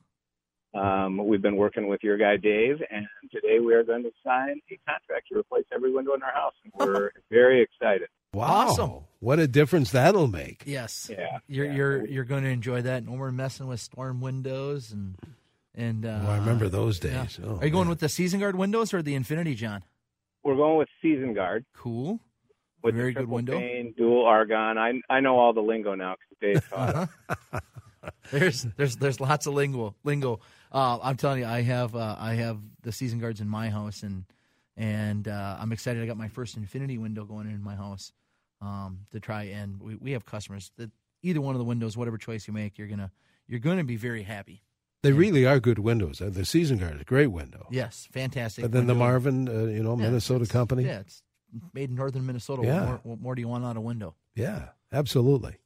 Um, 0.80 1.28
we've 1.28 1.42
been 1.42 1.56
working 1.56 1.88
with 1.88 2.02
your 2.04 2.18
guy 2.18 2.36
Dave, 2.38 2.78
and 2.90 3.06
today 3.32 3.60
we 3.60 3.76
are 3.76 3.84
going 3.84 4.04
to 4.04 4.12
sign 4.26 4.60
a 4.72 4.80
contract 4.90 5.28
to 5.32 5.38
replace 5.38 5.66
every 5.74 5.94
window 5.94 6.14
in 6.16 6.24
our 6.24 6.34
house. 6.34 6.54
And 6.64 6.74
we're 6.76 7.12
very 7.30 7.62
excited. 7.62 8.08
Wow. 8.34 8.68
Awesome. 8.68 8.92
What 9.20 9.38
a 9.38 9.48
difference 9.48 9.92
that'll 9.92 10.28
make. 10.28 10.64
Yes. 10.66 11.10
Yeah, 11.12 11.38
You're 11.48 11.66
yeah. 11.68 11.74
you're 11.76 12.06
you're 12.08 12.24
going 12.24 12.44
to 12.44 12.50
enjoy 12.50 12.82
that. 12.82 13.06
No 13.06 13.16
more 13.16 13.32
messing 13.32 13.68
with 13.68 13.80
storm 13.80 14.20
windows 14.20 14.92
and 14.92 15.16
and. 15.76 16.06
Uh, 16.06 16.20
Oh, 16.26 16.32
I 16.32 16.38
remember 16.38 16.70
those 16.70 17.00
days. 17.00 17.40
yeah. 17.42 17.46
Oh, 17.48 17.58
are 17.58 17.66
you 17.66 17.72
going 17.72 17.86
man. 17.86 17.90
with 17.90 18.00
the 18.00 18.10
season 18.10 18.40
guard 18.40 18.56
windows 18.56 18.94
or 18.94 19.02
the 19.02 19.16
Infinity, 19.16 19.56
John? 19.56 19.84
We're 20.44 20.56
going 20.56 20.78
with 20.78 20.90
Season 21.02 21.34
Guard. 21.34 21.66
Cool. 21.76 22.20
with 22.82 22.96
Very 22.96 23.14
good 23.14 23.30
window. 23.30 23.58
pane, 23.58 23.94
dual 23.98 24.26
argon. 24.26 24.78
I 24.78 25.02
I 25.10 25.20
know 25.22 25.38
all 25.40 25.54
the 25.54 25.62
lingo 25.62 25.96
now 25.96 26.16
because 26.16 26.62
Dave 26.62 26.70
taught 26.70 26.96
us. 26.96 27.62
There's 28.32 28.64
there's 28.76 28.98
there's 28.98 29.20
lots 29.22 29.46
of 29.48 29.54
lingo 29.54 29.96
lingo. 30.04 30.42
Uh, 30.74 31.00
I'm 31.02 31.16
telling 31.16 31.40
you, 31.40 31.46
I 31.46 31.62
have 31.62 31.96
uh, 31.96 32.18
I 32.20 32.34
have 32.34 32.58
the 32.82 32.92
season 32.92 33.20
guards 33.20 33.40
in 33.40 33.48
my 33.48 33.70
house, 33.70 34.04
and 34.04 34.26
and 34.76 35.26
uh, 35.28 35.56
I'm 35.60 35.72
excited. 35.72 36.04
I 36.04 36.06
got 36.06 36.18
my 36.18 36.28
first 36.28 36.58
Infinity 36.58 36.98
window 36.98 37.24
going 37.24 37.48
in 37.48 37.64
my 37.64 37.76
house 37.76 38.12
um, 38.62 39.00
to 39.12 39.22
try, 39.22 39.44
and 39.44 39.80
we, 39.82 39.96
we 39.96 40.12
have 40.12 40.26
customers 40.26 40.72
that 40.78 40.92
either 41.22 41.40
one 41.40 41.56
of 41.56 41.60
the 41.60 41.66
windows, 41.66 41.96
whatever 41.96 42.18
choice 42.18 42.46
you 42.46 42.54
make, 42.54 42.78
you're 42.78 42.88
gonna 42.90 43.12
you're 43.48 43.62
gonna 43.62 43.86
be 43.86 43.96
very 43.96 44.24
happy. 44.24 44.62
They 45.04 45.12
really 45.12 45.46
are 45.46 45.60
good 45.60 45.80
windows. 45.80 46.20
The 46.26 46.46
Season 46.46 46.78
Guard 46.80 46.96
is 46.96 47.02
a 47.02 47.06
great 47.06 47.28
window. 47.28 47.68
Yes, 47.70 48.08
fantastic. 48.12 48.64
But 48.64 48.72
then 48.72 48.88
the. 48.88 48.96
Marvin, 48.96 49.48
uh, 49.48 49.66
you 49.66 49.84
know, 49.84 49.92
Yeah, 49.98 50.06
Minnesota 50.06 50.44
it's- 50.44 50.52
company. 50.52 50.86
Yeah, 50.86 51.00
it's 51.02 51.22
made 51.74 51.90
in 51.90 51.96
northern 51.96 52.26
Minnesota. 52.26 52.64
Yeah. 52.66 52.80
What, 52.80 52.88
more, 52.88 53.00
what 53.04 53.20
more 53.22 53.36
do 53.36 53.42
you 53.42 53.48
want 53.50 53.66
out 53.66 53.78
of 53.78 53.84
window? 53.84 54.16
Yeah, 54.34 54.70
absolutely. 54.92 55.58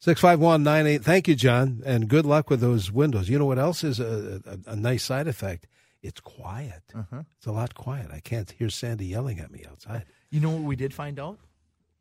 65198. 0.00 1.02
Thank 1.02 1.28
you, 1.28 1.34
John, 1.34 1.82
and 1.86 2.08
good 2.08 2.26
luck 2.26 2.50
with 2.50 2.60
those 2.60 2.92
windows. 2.92 3.28
You 3.30 3.38
know 3.38 3.46
what 3.46 3.58
else 3.58 3.82
is 3.82 3.98
a, 4.00 4.42
a, 4.44 4.72
a 4.72 4.76
nice 4.76 5.02
side 5.02 5.26
effect? 5.26 5.66
It's 6.02 6.20
quiet. 6.20 6.82
Uh-huh. 6.94 7.22
It's 7.38 7.46
a 7.46 7.52
lot 7.52 7.74
quiet. 7.74 8.10
I 8.12 8.20
can't 8.20 8.50
hear 8.50 8.68
Sandy 8.68 9.06
yelling 9.06 9.40
at 9.40 9.50
me 9.50 9.64
outside. 9.68 10.04
You 10.30 10.40
know 10.40 10.50
what 10.50 10.62
we 10.64 10.76
did 10.76 10.92
find 10.92 11.18
out? 11.18 11.38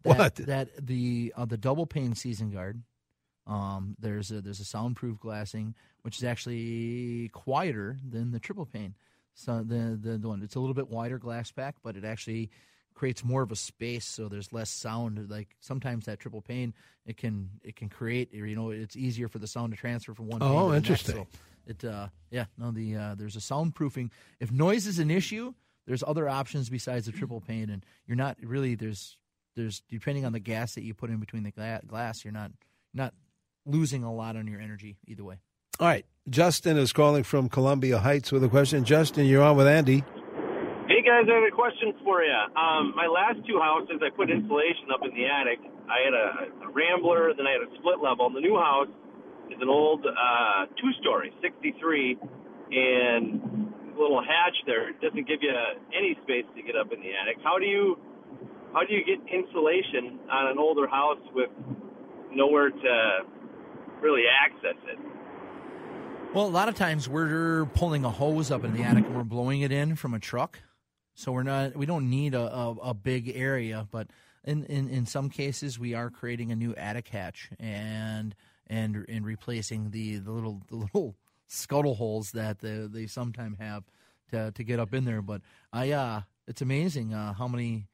That, 0.03 0.17
What? 0.17 0.35
That 0.35 0.85
the 0.85 1.33
uh, 1.37 1.45
the 1.45 1.55
double 1.55 1.85
pane 1.85 2.13
season 2.13 2.49
guard, 2.51 2.83
um, 3.47 3.95
there's 3.99 4.31
a 4.31 4.41
there's 4.41 4.59
a 4.59 4.65
soundproof 4.65 5.19
glassing 5.19 5.75
which 6.03 6.17
is 6.17 6.23
actually 6.23 7.29
quieter 7.33 7.97
than 8.07 8.31
the 8.31 8.39
triple 8.39 8.65
pane. 8.65 8.95
So 9.35 9.63
the, 9.63 9.97
the 9.99 10.17
the 10.17 10.27
one 10.27 10.41
it's 10.43 10.55
a 10.55 10.59
little 10.59 10.73
bit 10.73 10.89
wider 10.89 11.17
glass 11.17 11.51
pack, 11.51 11.75
but 11.83 11.95
it 11.95 12.05
actually 12.05 12.49
creates 12.93 13.23
more 13.23 13.41
of 13.41 13.51
a 13.51 13.55
space, 13.55 14.05
so 14.05 14.27
there's 14.29 14.53
less 14.53 14.69
sound. 14.69 15.29
Like 15.29 15.55
sometimes 15.59 16.05
that 16.05 16.19
triple 16.19 16.41
pane, 16.41 16.73
it 17.05 17.17
can 17.17 17.49
it 17.63 17.75
can 17.75 17.89
create, 17.89 18.29
or, 18.33 18.45
you 18.45 18.55
know, 18.55 18.69
it's 18.69 18.95
easier 18.95 19.27
for 19.27 19.39
the 19.39 19.47
sound 19.47 19.73
to 19.73 19.77
transfer 19.77 20.13
from 20.13 20.27
one. 20.27 20.41
pane 20.41 20.49
Oh, 20.49 20.67
to 20.67 20.67
the 20.67 20.73
next. 20.75 21.09
interesting. 21.09 21.15
So 21.15 21.27
it 21.65 21.83
uh, 21.85 22.07
yeah, 22.29 22.45
no, 22.57 22.71
the 22.71 22.95
uh, 22.95 23.15
there's 23.15 23.35
a 23.35 23.39
soundproofing. 23.39 24.11
If 24.39 24.51
noise 24.51 24.85
is 24.85 24.99
an 24.99 25.09
issue, 25.09 25.53
there's 25.87 26.03
other 26.05 26.29
options 26.29 26.69
besides 26.69 27.07
the 27.07 27.11
triple 27.11 27.41
pane, 27.41 27.69
and 27.69 27.83
you're 28.05 28.17
not 28.17 28.37
really 28.43 28.75
there's 28.75 29.17
there's 29.55 29.81
depending 29.89 30.25
on 30.25 30.33
the 30.33 30.39
gas 30.39 30.75
that 30.75 30.83
you 30.83 30.93
put 30.93 31.09
in 31.09 31.17
between 31.17 31.43
the 31.43 31.51
gla- 31.51 31.81
glass, 31.87 32.23
you're 32.23 32.33
not 32.33 32.51
not 32.93 33.13
losing 33.65 34.03
a 34.03 34.13
lot 34.13 34.35
on 34.35 34.47
your 34.47 34.59
energy 34.59 34.97
either 35.07 35.23
way. 35.23 35.39
All 35.79 35.87
right. 35.87 36.05
Justin 36.29 36.77
is 36.77 36.93
calling 36.93 37.23
from 37.23 37.49
Columbia 37.49 37.99
Heights 37.99 38.31
with 38.31 38.43
a 38.43 38.49
question. 38.49 38.85
Justin, 38.85 39.25
you're 39.25 39.43
on 39.43 39.57
with 39.57 39.67
Andy. 39.67 40.03
Hey 40.87 41.01
guys, 41.01 41.25
I 41.31 41.35
have 41.35 41.47
a 41.47 41.55
question 41.55 41.93
for 42.03 42.23
you. 42.23 42.35
Um, 42.55 42.93
my 42.95 43.07
last 43.07 43.45
two 43.47 43.59
houses, 43.59 43.99
I 44.03 44.09
put 44.15 44.29
insulation 44.29 44.91
up 44.93 45.01
in 45.03 45.15
the 45.15 45.25
attic. 45.25 45.59
I 45.89 45.99
had 46.03 46.13
a, 46.13 46.67
a 46.67 46.69
Rambler, 46.71 47.33
then 47.35 47.47
I 47.47 47.51
had 47.51 47.63
a 47.63 47.71
split 47.79 47.99
level. 48.03 48.27
And 48.27 48.35
the 48.35 48.41
new 48.41 48.55
house 48.55 48.91
is 49.49 49.59
an 49.61 49.69
old 49.69 50.05
uh, 50.05 50.65
two-story, 50.79 51.31
63, 51.41 52.19
and 52.71 53.73
a 53.95 53.99
little 53.99 54.21
hatch 54.21 54.57
there 54.65 54.89
It 54.89 55.01
doesn't 55.01 55.27
give 55.27 55.41
you 55.41 55.53
any 55.95 56.17
space 56.23 56.45
to 56.55 56.61
get 56.63 56.75
up 56.75 56.91
in 56.91 56.99
the 56.99 57.11
attic. 57.15 57.37
How 57.43 57.59
do 57.59 57.65
you 57.65 57.97
how 58.73 58.81
do 58.81 58.93
you 58.93 59.05
get 59.05 59.21
insulation 59.29 60.17
on 60.31 60.51
an 60.51 60.57
older 60.57 60.87
house 60.87 61.21
with 61.33 61.49
nowhere 62.33 62.71
to 62.71 62.93
really 64.03 64.23
access 64.27 64.75
it? 64.85 64.99
Well, 66.33 66.45
a 66.45 66.49
lot 66.49 66.67
of 66.67 66.75
times 66.75 67.07
we're 67.07 67.65
pulling 67.73 68.05
a 68.05 68.09
hose 68.09 68.51
up 68.51 68.63
in 68.63 68.73
the 68.73 68.83
attic 68.83 69.05
and 69.05 69.15
we're 69.15 69.23
blowing 69.23 69.61
it 69.61 69.71
in 69.71 69.95
from 69.95 70.13
a 70.13 70.19
truck, 70.19 70.59
so 71.15 71.31
we're 71.31 71.43
not 71.43 71.75
we 71.75 71.85
don't 71.85 72.09
need 72.09 72.33
a, 72.33 72.41
a, 72.41 72.71
a 72.71 72.93
big 72.93 73.31
area. 73.35 73.87
But 73.91 74.07
in, 74.43 74.65
in 74.65 74.89
in 74.89 75.05
some 75.05 75.29
cases, 75.29 75.79
we 75.79 75.93
are 75.93 76.09
creating 76.09 76.51
a 76.51 76.55
new 76.55 76.73
attic 76.75 77.07
hatch 77.07 77.49
and 77.59 78.35
and 78.67 79.05
and 79.07 79.25
replacing 79.25 79.91
the 79.91 80.17
the 80.17 80.31
little 80.31 80.61
the 80.67 80.75
little 80.75 81.15
scuttle 81.47 81.95
holes 81.95 82.31
that 82.31 82.59
they, 82.59 82.87
they 82.91 83.05
sometimes 83.05 83.57
have 83.59 83.83
to 84.31 84.51
to 84.51 84.63
get 84.63 84.79
up 84.79 84.93
in 84.93 85.05
there. 85.05 85.21
But 85.21 85.41
I 85.71 85.91
uh, 85.91 86.21
it's 86.47 86.63
amazing 86.63 87.13
uh, 87.13 87.33
how 87.33 87.47
many 87.47 87.85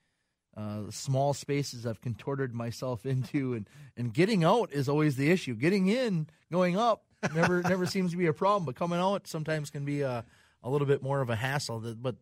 uh, 0.60 0.92
small 0.92 1.34
spaces 1.34 1.86
I've 1.86 2.02
contorted 2.02 2.54
myself 2.54 3.06
into, 3.06 3.54
and, 3.54 3.70
and 3.96 4.14
getting 4.14 4.44
out 4.44 4.74
is 4.74 4.90
always 4.90 5.16
the 5.16 5.32
issue. 5.32 5.56
Getting 5.56 5.88
in, 5.88 6.28
going 6.52 6.78
up, 6.78 7.04
never 7.34 7.62
never 7.74 7.86
seems 7.86 8.12
to 8.12 8.18
be 8.18 8.28
a 8.28 8.34
problem, 8.34 8.66
but 8.66 8.76
coming 8.76 9.00
out 9.00 9.28
sometimes 9.28 9.70
can 9.70 9.86
be 9.86 10.02
a, 10.02 10.26
a 10.64 10.70
little 10.70 10.88
bit 10.88 11.02
more 11.02 11.22
of 11.22 11.30
a 11.30 11.36
hassle. 11.36 11.80
That- 11.80 12.02
But 12.02 12.16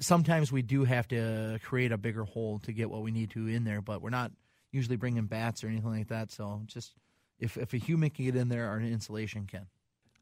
sometimes 0.00 0.50
we 0.52 0.62
do 0.62 0.84
have 0.84 1.08
to 1.08 1.58
create 1.62 1.92
a 1.92 1.98
bigger 1.98 2.24
hole 2.24 2.58
to 2.60 2.72
get 2.72 2.90
what 2.90 3.02
we 3.02 3.10
need 3.10 3.30
to 3.30 3.46
in 3.46 3.64
there, 3.64 3.80
but 3.80 4.02
we're 4.02 4.10
not 4.10 4.32
usually 4.72 4.96
bringing 4.96 5.26
bats 5.26 5.64
or 5.64 5.68
anything 5.68 5.90
like 5.90 6.08
that. 6.08 6.30
So 6.32 6.62
just 6.66 6.94
if 7.38 7.56
if 7.56 7.72
a 7.74 7.78
human 7.78 8.10
can 8.10 8.24
get 8.24 8.36
in 8.36 8.48
there, 8.48 8.68
our 8.68 8.80
insulation 8.80 9.46
can. 9.46 9.66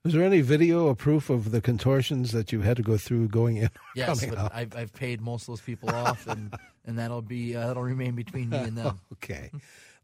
Was 0.04 0.14
there 0.14 0.22
any 0.22 0.40
video 0.40 0.87
or 0.87 0.94
proof 0.94 1.28
of 1.28 1.50
the 1.50 1.61
contortions 1.61 2.32
that 2.32 2.52
you 2.52 2.61
had 2.61 2.76
to 2.76 2.82
go 2.82 2.96
through 2.96 3.28
going 3.28 3.56
in? 3.56 3.66
or 3.66 3.70
Yes, 3.96 4.20
coming 4.20 4.34
but 4.34 4.38
out? 4.38 4.52
I've 4.54 4.76
I've 4.76 4.92
paid 4.92 5.20
most 5.20 5.42
of 5.42 5.48
those 5.48 5.61
people 5.61 5.90
off, 5.90 6.26
and 6.26 6.54
and 6.87 6.98
that'll 6.98 7.22
be 7.22 7.56
uh, 7.56 7.66
that'll 7.66 7.82
remain 7.82 8.14
between 8.14 8.50
me 8.50 8.58
and 8.58 8.76
them. 8.76 9.00
Okay. 9.14 9.50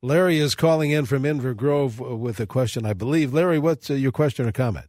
Larry 0.02 0.38
is 0.38 0.54
calling 0.54 0.90
in 0.90 1.06
from 1.06 1.22
Inver 1.22 1.56
Grove 1.56 1.98
uh, 2.02 2.14
with 2.16 2.38
a 2.38 2.46
question, 2.46 2.84
I 2.84 2.92
believe. 2.92 3.32
Larry, 3.32 3.58
what's 3.58 3.88
uh, 3.88 3.94
your 3.94 4.12
question 4.12 4.46
or 4.46 4.52
comment? 4.52 4.86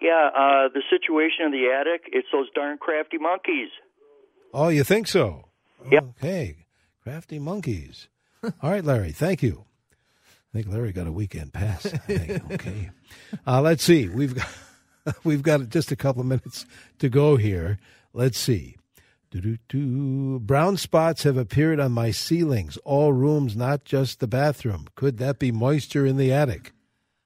Yeah, 0.00 0.28
uh, 0.36 0.68
the 0.72 0.82
situation 0.88 1.46
in 1.46 1.50
the 1.52 1.68
attic, 1.72 2.02
it's 2.12 2.28
those 2.32 2.46
darn 2.54 2.78
crafty 2.78 3.18
monkeys. 3.18 3.70
Oh, 4.54 4.68
you 4.68 4.84
think 4.84 5.08
so? 5.08 5.46
Yep. 5.90 6.04
Okay. 6.18 6.66
Crafty 7.02 7.40
monkeys. 7.40 8.08
All 8.44 8.70
right, 8.70 8.84
Larry. 8.84 9.10
Thank 9.10 9.42
you. 9.42 9.64
I 10.54 10.58
think 10.58 10.68
Larry 10.72 10.92
got 10.92 11.06
a 11.06 11.12
weekend 11.12 11.52
pass. 11.52 11.86
I 11.86 11.96
think. 11.96 12.42
Okay. 12.52 12.90
Uh, 13.46 13.62
let's 13.62 13.82
see. 13.82 14.08
We've 14.08 14.34
got 14.34 14.48
we've 15.24 15.42
got 15.42 15.68
just 15.70 15.90
a 15.90 15.96
couple 15.96 16.20
of 16.20 16.26
minutes 16.26 16.66
to 16.98 17.08
go 17.08 17.36
here. 17.36 17.78
Let's 18.12 18.38
see. 18.38 18.76
Do-do-do. 19.30 20.40
Brown 20.40 20.76
spots 20.76 21.22
have 21.22 21.38
appeared 21.38 21.80
on 21.80 21.92
my 21.92 22.10
ceilings, 22.10 22.76
all 22.84 23.14
rooms, 23.14 23.56
not 23.56 23.84
just 23.86 24.20
the 24.20 24.26
bathroom. 24.26 24.88
Could 24.94 25.16
that 25.18 25.38
be 25.38 25.50
moisture 25.50 26.04
in 26.04 26.18
the 26.18 26.30
attic? 26.32 26.72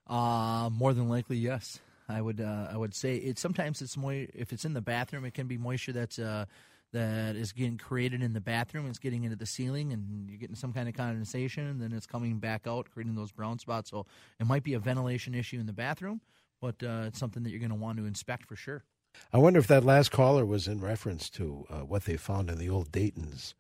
Uh 0.06 0.70
more 0.72 0.94
than 0.94 1.08
likely, 1.08 1.36
yes. 1.36 1.80
I 2.08 2.20
would 2.20 2.40
uh, 2.40 2.68
I 2.72 2.76
would 2.76 2.94
say 2.94 3.16
it. 3.16 3.40
Sometimes 3.40 3.82
it's 3.82 3.96
moi- 3.96 4.26
if 4.32 4.52
it's 4.52 4.64
in 4.64 4.74
the 4.74 4.80
bathroom, 4.80 5.24
it 5.24 5.34
can 5.34 5.48
be 5.48 5.58
moisture 5.58 5.92
that's 5.92 6.20
uh, 6.20 6.44
that 6.92 7.36
is 7.36 7.52
getting 7.52 7.78
created 7.78 8.22
in 8.22 8.32
the 8.32 8.40
bathroom. 8.40 8.86
It's 8.86 8.98
getting 8.98 9.24
into 9.24 9.36
the 9.36 9.46
ceiling, 9.46 9.92
and 9.92 10.28
you're 10.28 10.38
getting 10.38 10.56
some 10.56 10.72
kind 10.72 10.88
of 10.88 10.94
condensation, 10.94 11.66
and 11.66 11.80
then 11.80 11.92
it's 11.92 12.06
coming 12.06 12.38
back 12.38 12.66
out, 12.66 12.90
creating 12.90 13.14
those 13.14 13.32
brown 13.32 13.58
spots. 13.58 13.90
So 13.90 14.06
it 14.40 14.46
might 14.46 14.62
be 14.62 14.74
a 14.74 14.78
ventilation 14.78 15.34
issue 15.34 15.58
in 15.58 15.66
the 15.66 15.72
bathroom, 15.72 16.20
but 16.60 16.76
uh, 16.82 17.04
it's 17.06 17.18
something 17.18 17.42
that 17.42 17.50
you're 17.50 17.58
going 17.60 17.70
to 17.70 17.76
want 17.76 17.98
to 17.98 18.06
inspect 18.06 18.46
for 18.46 18.56
sure. 18.56 18.84
I 19.32 19.38
wonder 19.38 19.58
if 19.58 19.66
that 19.68 19.84
last 19.84 20.10
caller 20.10 20.44
was 20.44 20.68
in 20.68 20.80
reference 20.80 21.30
to 21.30 21.66
uh, 21.70 21.80
what 21.80 22.04
they 22.04 22.16
found 22.16 22.50
in 22.50 22.58
the 22.58 22.68
old 22.68 22.92
Dayton's 22.92 23.54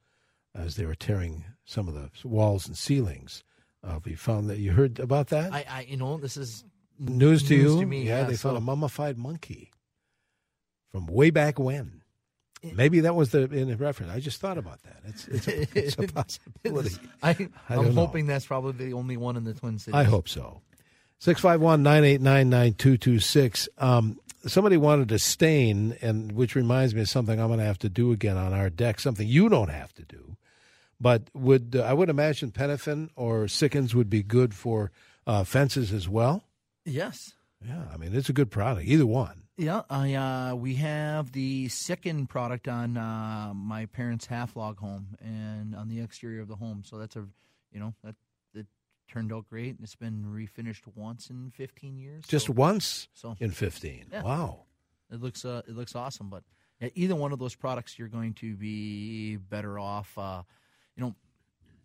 as 0.54 0.76
they 0.76 0.86
were 0.86 0.94
tearing 0.94 1.44
some 1.64 1.88
of 1.88 1.94
the 1.94 2.10
walls 2.26 2.66
and 2.66 2.76
ceilings. 2.76 3.42
Uh, 3.82 4.00
we 4.04 4.14
found 4.14 4.48
that 4.50 4.58
you 4.58 4.72
heard 4.72 4.98
about 4.98 5.28
that 5.28 5.52
I, 5.52 5.64
I 5.68 5.80
you 5.82 5.96
know 5.96 6.16
this 6.16 6.36
is 6.36 6.64
news 6.98 7.42
to 7.44 7.54
you. 7.54 7.80
to 7.80 7.86
me. 7.86 8.02
yeah, 8.02 8.24
they 8.24 8.34
so- 8.34 8.48
found 8.48 8.58
a 8.58 8.60
mummified 8.60 9.18
monkey 9.18 9.70
from 10.90 11.06
way 11.06 11.30
back 11.30 11.58
when. 11.58 12.02
Maybe 12.76 13.00
that 13.00 13.14
was 13.14 13.30
the 13.30 13.42
in 13.44 13.68
the 13.68 13.76
reference. 13.76 14.12
I 14.12 14.20
just 14.20 14.40
thought 14.40 14.58
about 14.58 14.82
that. 14.82 14.96
It's 15.06 15.28
it's 15.28 15.48
a, 15.48 15.78
it's 15.78 15.94
a 15.98 16.02
possibility. 16.12 16.96
I, 17.22 17.30
I 17.30 17.34
I'm 17.70 17.76
don't 17.76 17.94
know. 17.94 18.06
hoping 18.06 18.26
that's 18.26 18.46
probably 18.46 18.86
the 18.86 18.92
only 18.94 19.16
one 19.16 19.36
in 19.36 19.44
the 19.44 19.54
Twin 19.54 19.78
Cities. 19.78 19.94
I 19.94 20.04
hope 20.04 20.28
so. 20.28 20.60
651 21.18 21.82
989 21.82 22.50
9226. 22.50 23.68
Um, 23.78 24.20
Somebody 24.46 24.76
wanted 24.76 25.08
to 25.08 25.18
stain, 25.18 25.96
and 26.00 26.30
which 26.30 26.54
reminds 26.54 26.94
me 26.94 27.00
of 27.00 27.08
something 27.08 27.40
I'm 27.40 27.48
going 27.48 27.58
to 27.58 27.64
have 27.64 27.80
to 27.80 27.88
do 27.88 28.12
again 28.12 28.36
on 28.36 28.52
our 28.52 28.70
deck, 28.70 29.00
something 29.00 29.26
you 29.26 29.48
don't 29.48 29.70
have 29.70 29.92
to 29.94 30.04
do. 30.04 30.36
But 31.00 31.22
would 31.34 31.74
uh, 31.74 31.82
I 31.82 31.92
would 31.92 32.08
imagine 32.08 32.52
Penofin 32.52 33.10
or 33.16 33.46
Sikkens 33.46 33.92
would 33.92 34.08
be 34.08 34.22
good 34.22 34.54
for 34.54 34.92
uh, 35.26 35.42
fences 35.42 35.92
as 35.92 36.08
well? 36.08 36.44
Yes. 36.84 37.32
Yeah, 37.66 37.82
I 37.92 37.96
mean, 37.96 38.14
it's 38.14 38.28
a 38.28 38.32
good 38.32 38.50
product, 38.52 38.86
either 38.86 39.06
one. 39.06 39.42
Yeah, 39.56 39.82
I 39.88 40.14
uh, 40.14 40.54
we 40.54 40.74
have 40.74 41.32
the 41.32 41.68
second 41.68 42.28
product 42.28 42.68
on 42.68 42.98
uh, 42.98 43.52
my 43.54 43.86
parents' 43.86 44.26
half 44.26 44.54
log 44.54 44.78
home 44.78 45.16
and 45.20 45.74
on 45.74 45.88
the 45.88 46.00
exterior 46.00 46.42
of 46.42 46.48
the 46.48 46.56
home. 46.56 46.82
So 46.84 46.98
that's 46.98 47.16
a, 47.16 47.26
you 47.72 47.80
know, 47.80 47.94
that 48.04 48.16
that 48.52 48.66
turned 49.08 49.32
out 49.32 49.48
great. 49.48 49.76
It's 49.82 49.94
been 49.94 50.24
refinished 50.26 50.82
once 50.94 51.30
in 51.30 51.52
15 51.52 51.96
years. 51.96 52.24
Just 52.28 52.46
so, 52.48 52.52
once 52.52 53.08
So 53.14 53.34
in 53.40 53.50
15. 53.50 54.06
Yeah. 54.12 54.22
Wow. 54.22 54.64
it 55.10 55.22
looks 55.22 55.44
uh, 55.46 55.62
it 55.66 55.74
looks 55.74 55.94
awesome. 55.94 56.28
But 56.28 56.42
either 56.94 57.14
one 57.14 57.32
of 57.32 57.38
those 57.38 57.54
products, 57.54 57.98
you're 57.98 58.08
going 58.08 58.34
to 58.34 58.56
be 58.56 59.36
better 59.36 59.78
off. 59.78 60.12
Uh, 60.18 60.42
you 60.96 61.02
know, 61.02 61.14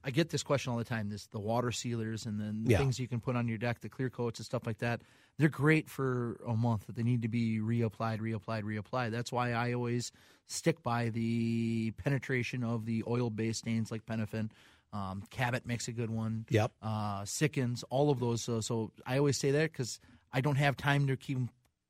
I 0.03 0.11
get 0.11 0.29
this 0.29 0.43
question 0.43 0.73
all 0.73 0.77
the 0.77 0.83
time. 0.83 1.07
This 1.09 1.27
the 1.27 1.39
water 1.39 1.71
sealers 1.71 2.25
and 2.25 2.37
then 2.37 2.65
the 2.65 2.71
Yeah. 2.71 2.79
things 2.79 2.99
you 2.99 3.07
can 3.07 3.21
put 3.21 3.37
on 3.37 3.47
your 3.47 3.57
deck, 3.59 3.79
the 3.79 3.87
clear 3.87 4.09
coats 4.09 4.39
and 4.39 4.45
stuff 4.45 4.67
like 4.67 4.79
that. 4.79 4.99
They're 5.37 5.49
great 5.49 5.89
for 5.89 6.39
a 6.47 6.55
month, 6.55 6.83
but 6.85 6.95
they 6.95 7.03
need 7.03 7.23
to 7.23 7.27
be 7.27 7.59
reapplied, 7.59 8.19
reapplied, 8.19 8.63
reapplied. 8.63 9.11
That's 9.11 9.31
why 9.31 9.53
I 9.53 9.73
always 9.73 10.11
stick 10.47 10.83
by 10.83 11.09
the 11.09 11.91
penetration 11.91 12.63
of 12.63 12.85
the 12.85 13.03
oil-based 13.07 13.59
stains 13.59 13.91
like 13.91 14.05
Penofin. 14.05 14.51
Um, 14.93 15.23
Cabot 15.29 15.65
makes 15.65 15.87
a 15.87 15.93
good 15.93 16.09
one. 16.09 16.45
Yep. 16.49 16.71
Uh, 16.81 17.21
Sikkens, 17.21 17.83
all 17.89 18.11
of 18.11 18.19
those. 18.19 18.41
So, 18.41 18.59
so 18.59 18.91
I 19.05 19.17
always 19.17 19.37
say 19.37 19.51
that 19.51 19.71
because 19.71 19.99
I 20.33 20.41
don't 20.41 20.57
have 20.57 20.75
time 20.77 21.07
to 21.07 21.15
keep 21.15 21.37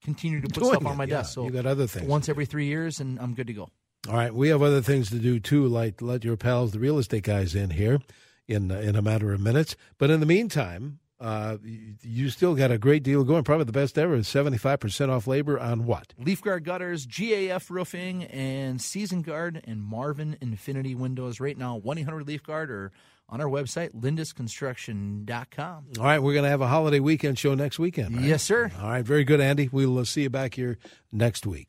continue 0.04 0.42
to 0.42 0.48
put 0.48 0.56
Doing 0.56 0.70
stuff 0.72 0.86
on 0.86 0.94
it, 0.94 0.98
my 0.98 1.04
yeah. 1.06 1.18
desk. 1.18 1.34
So 1.34 1.46
You 1.46 1.52
got 1.52 1.66
other 1.66 1.88
things 1.88 2.08
once 2.08 2.30
every 2.30 2.46
three 2.46 2.66
years, 2.66 3.00
and 3.00 3.20
I'm 3.20 3.34
good 3.34 3.48
to 3.48 3.54
go. 3.54 3.70
All 4.08 4.16
right, 4.16 4.34
we 4.34 4.50
have 4.50 4.62
other 4.64 4.82
things 4.82 5.10
to 5.10 5.20
do 5.20 5.40
too, 5.40 5.68
like 5.68 6.02
let 6.02 6.24
your 6.24 6.38
pals, 6.38 6.72
the 6.72 6.80
real 6.80 6.98
estate 6.98 7.24
guys, 7.24 7.54
in 7.54 7.72
here 7.72 8.00
in 8.48 8.72
uh, 8.72 8.80
in 8.80 8.96
a 8.96 9.02
matter 9.02 9.32
of 9.34 9.40
minutes. 9.40 9.76
But 9.98 10.10
in 10.10 10.20
the 10.20 10.26
meantime, 10.26 11.00
uh, 11.22 11.58
you, 12.02 12.30
still 12.30 12.56
got 12.56 12.72
a 12.72 12.78
great 12.80 13.04
deal 13.04 13.24
going. 13.24 13.44
Probably 13.44 13.66
the 13.66 13.72
best 13.72 13.98
ever. 13.98 14.22
Seventy 14.24 14.58
five 14.58 14.80
percent 14.80 15.12
off 15.12 15.28
labor 15.28 15.60
on 15.60 15.86
what? 15.86 16.14
Leaf 16.18 16.42
Guard 16.42 16.64
Gutters, 16.64 17.06
GAF 17.06 17.70
Roofing, 17.70 18.24
and 18.24 18.82
Season 18.82 19.22
Guard 19.22 19.62
and 19.66 19.84
Marvin 19.84 20.36
Infinity 20.42 20.96
Windows. 20.96 21.40
Right 21.40 21.58
now, 21.58 21.76
1 21.78 22.00
800 22.00 22.28
Leaf 22.28 22.42
Guard 22.44 22.72
or 22.72 22.92
on 23.30 23.40
our 23.40 23.48
website, 23.48 23.92
lindusconstruction.com. 23.94 25.86
All 25.98 26.04
right, 26.04 26.20
we're 26.20 26.34
going 26.34 26.44
to 26.44 26.50
have 26.50 26.62
a 26.62 26.68
holiday 26.68 27.00
weekend 27.00 27.40
show 27.40 27.56
next 27.56 27.80
weekend. 27.80 28.16
right? 28.16 28.26
Yes, 28.26 28.44
sir. 28.44 28.72
All 28.82 28.90
right, 28.90 29.06
very 29.06 29.24
good, 29.24 29.40
Andy. 29.40 29.70
We'll 29.72 29.98
uh, 30.00 30.04
see 30.04 30.24
you 30.24 30.30
back 30.30 30.56
here 30.56 30.78
next 31.12 31.46
week. 31.46 31.60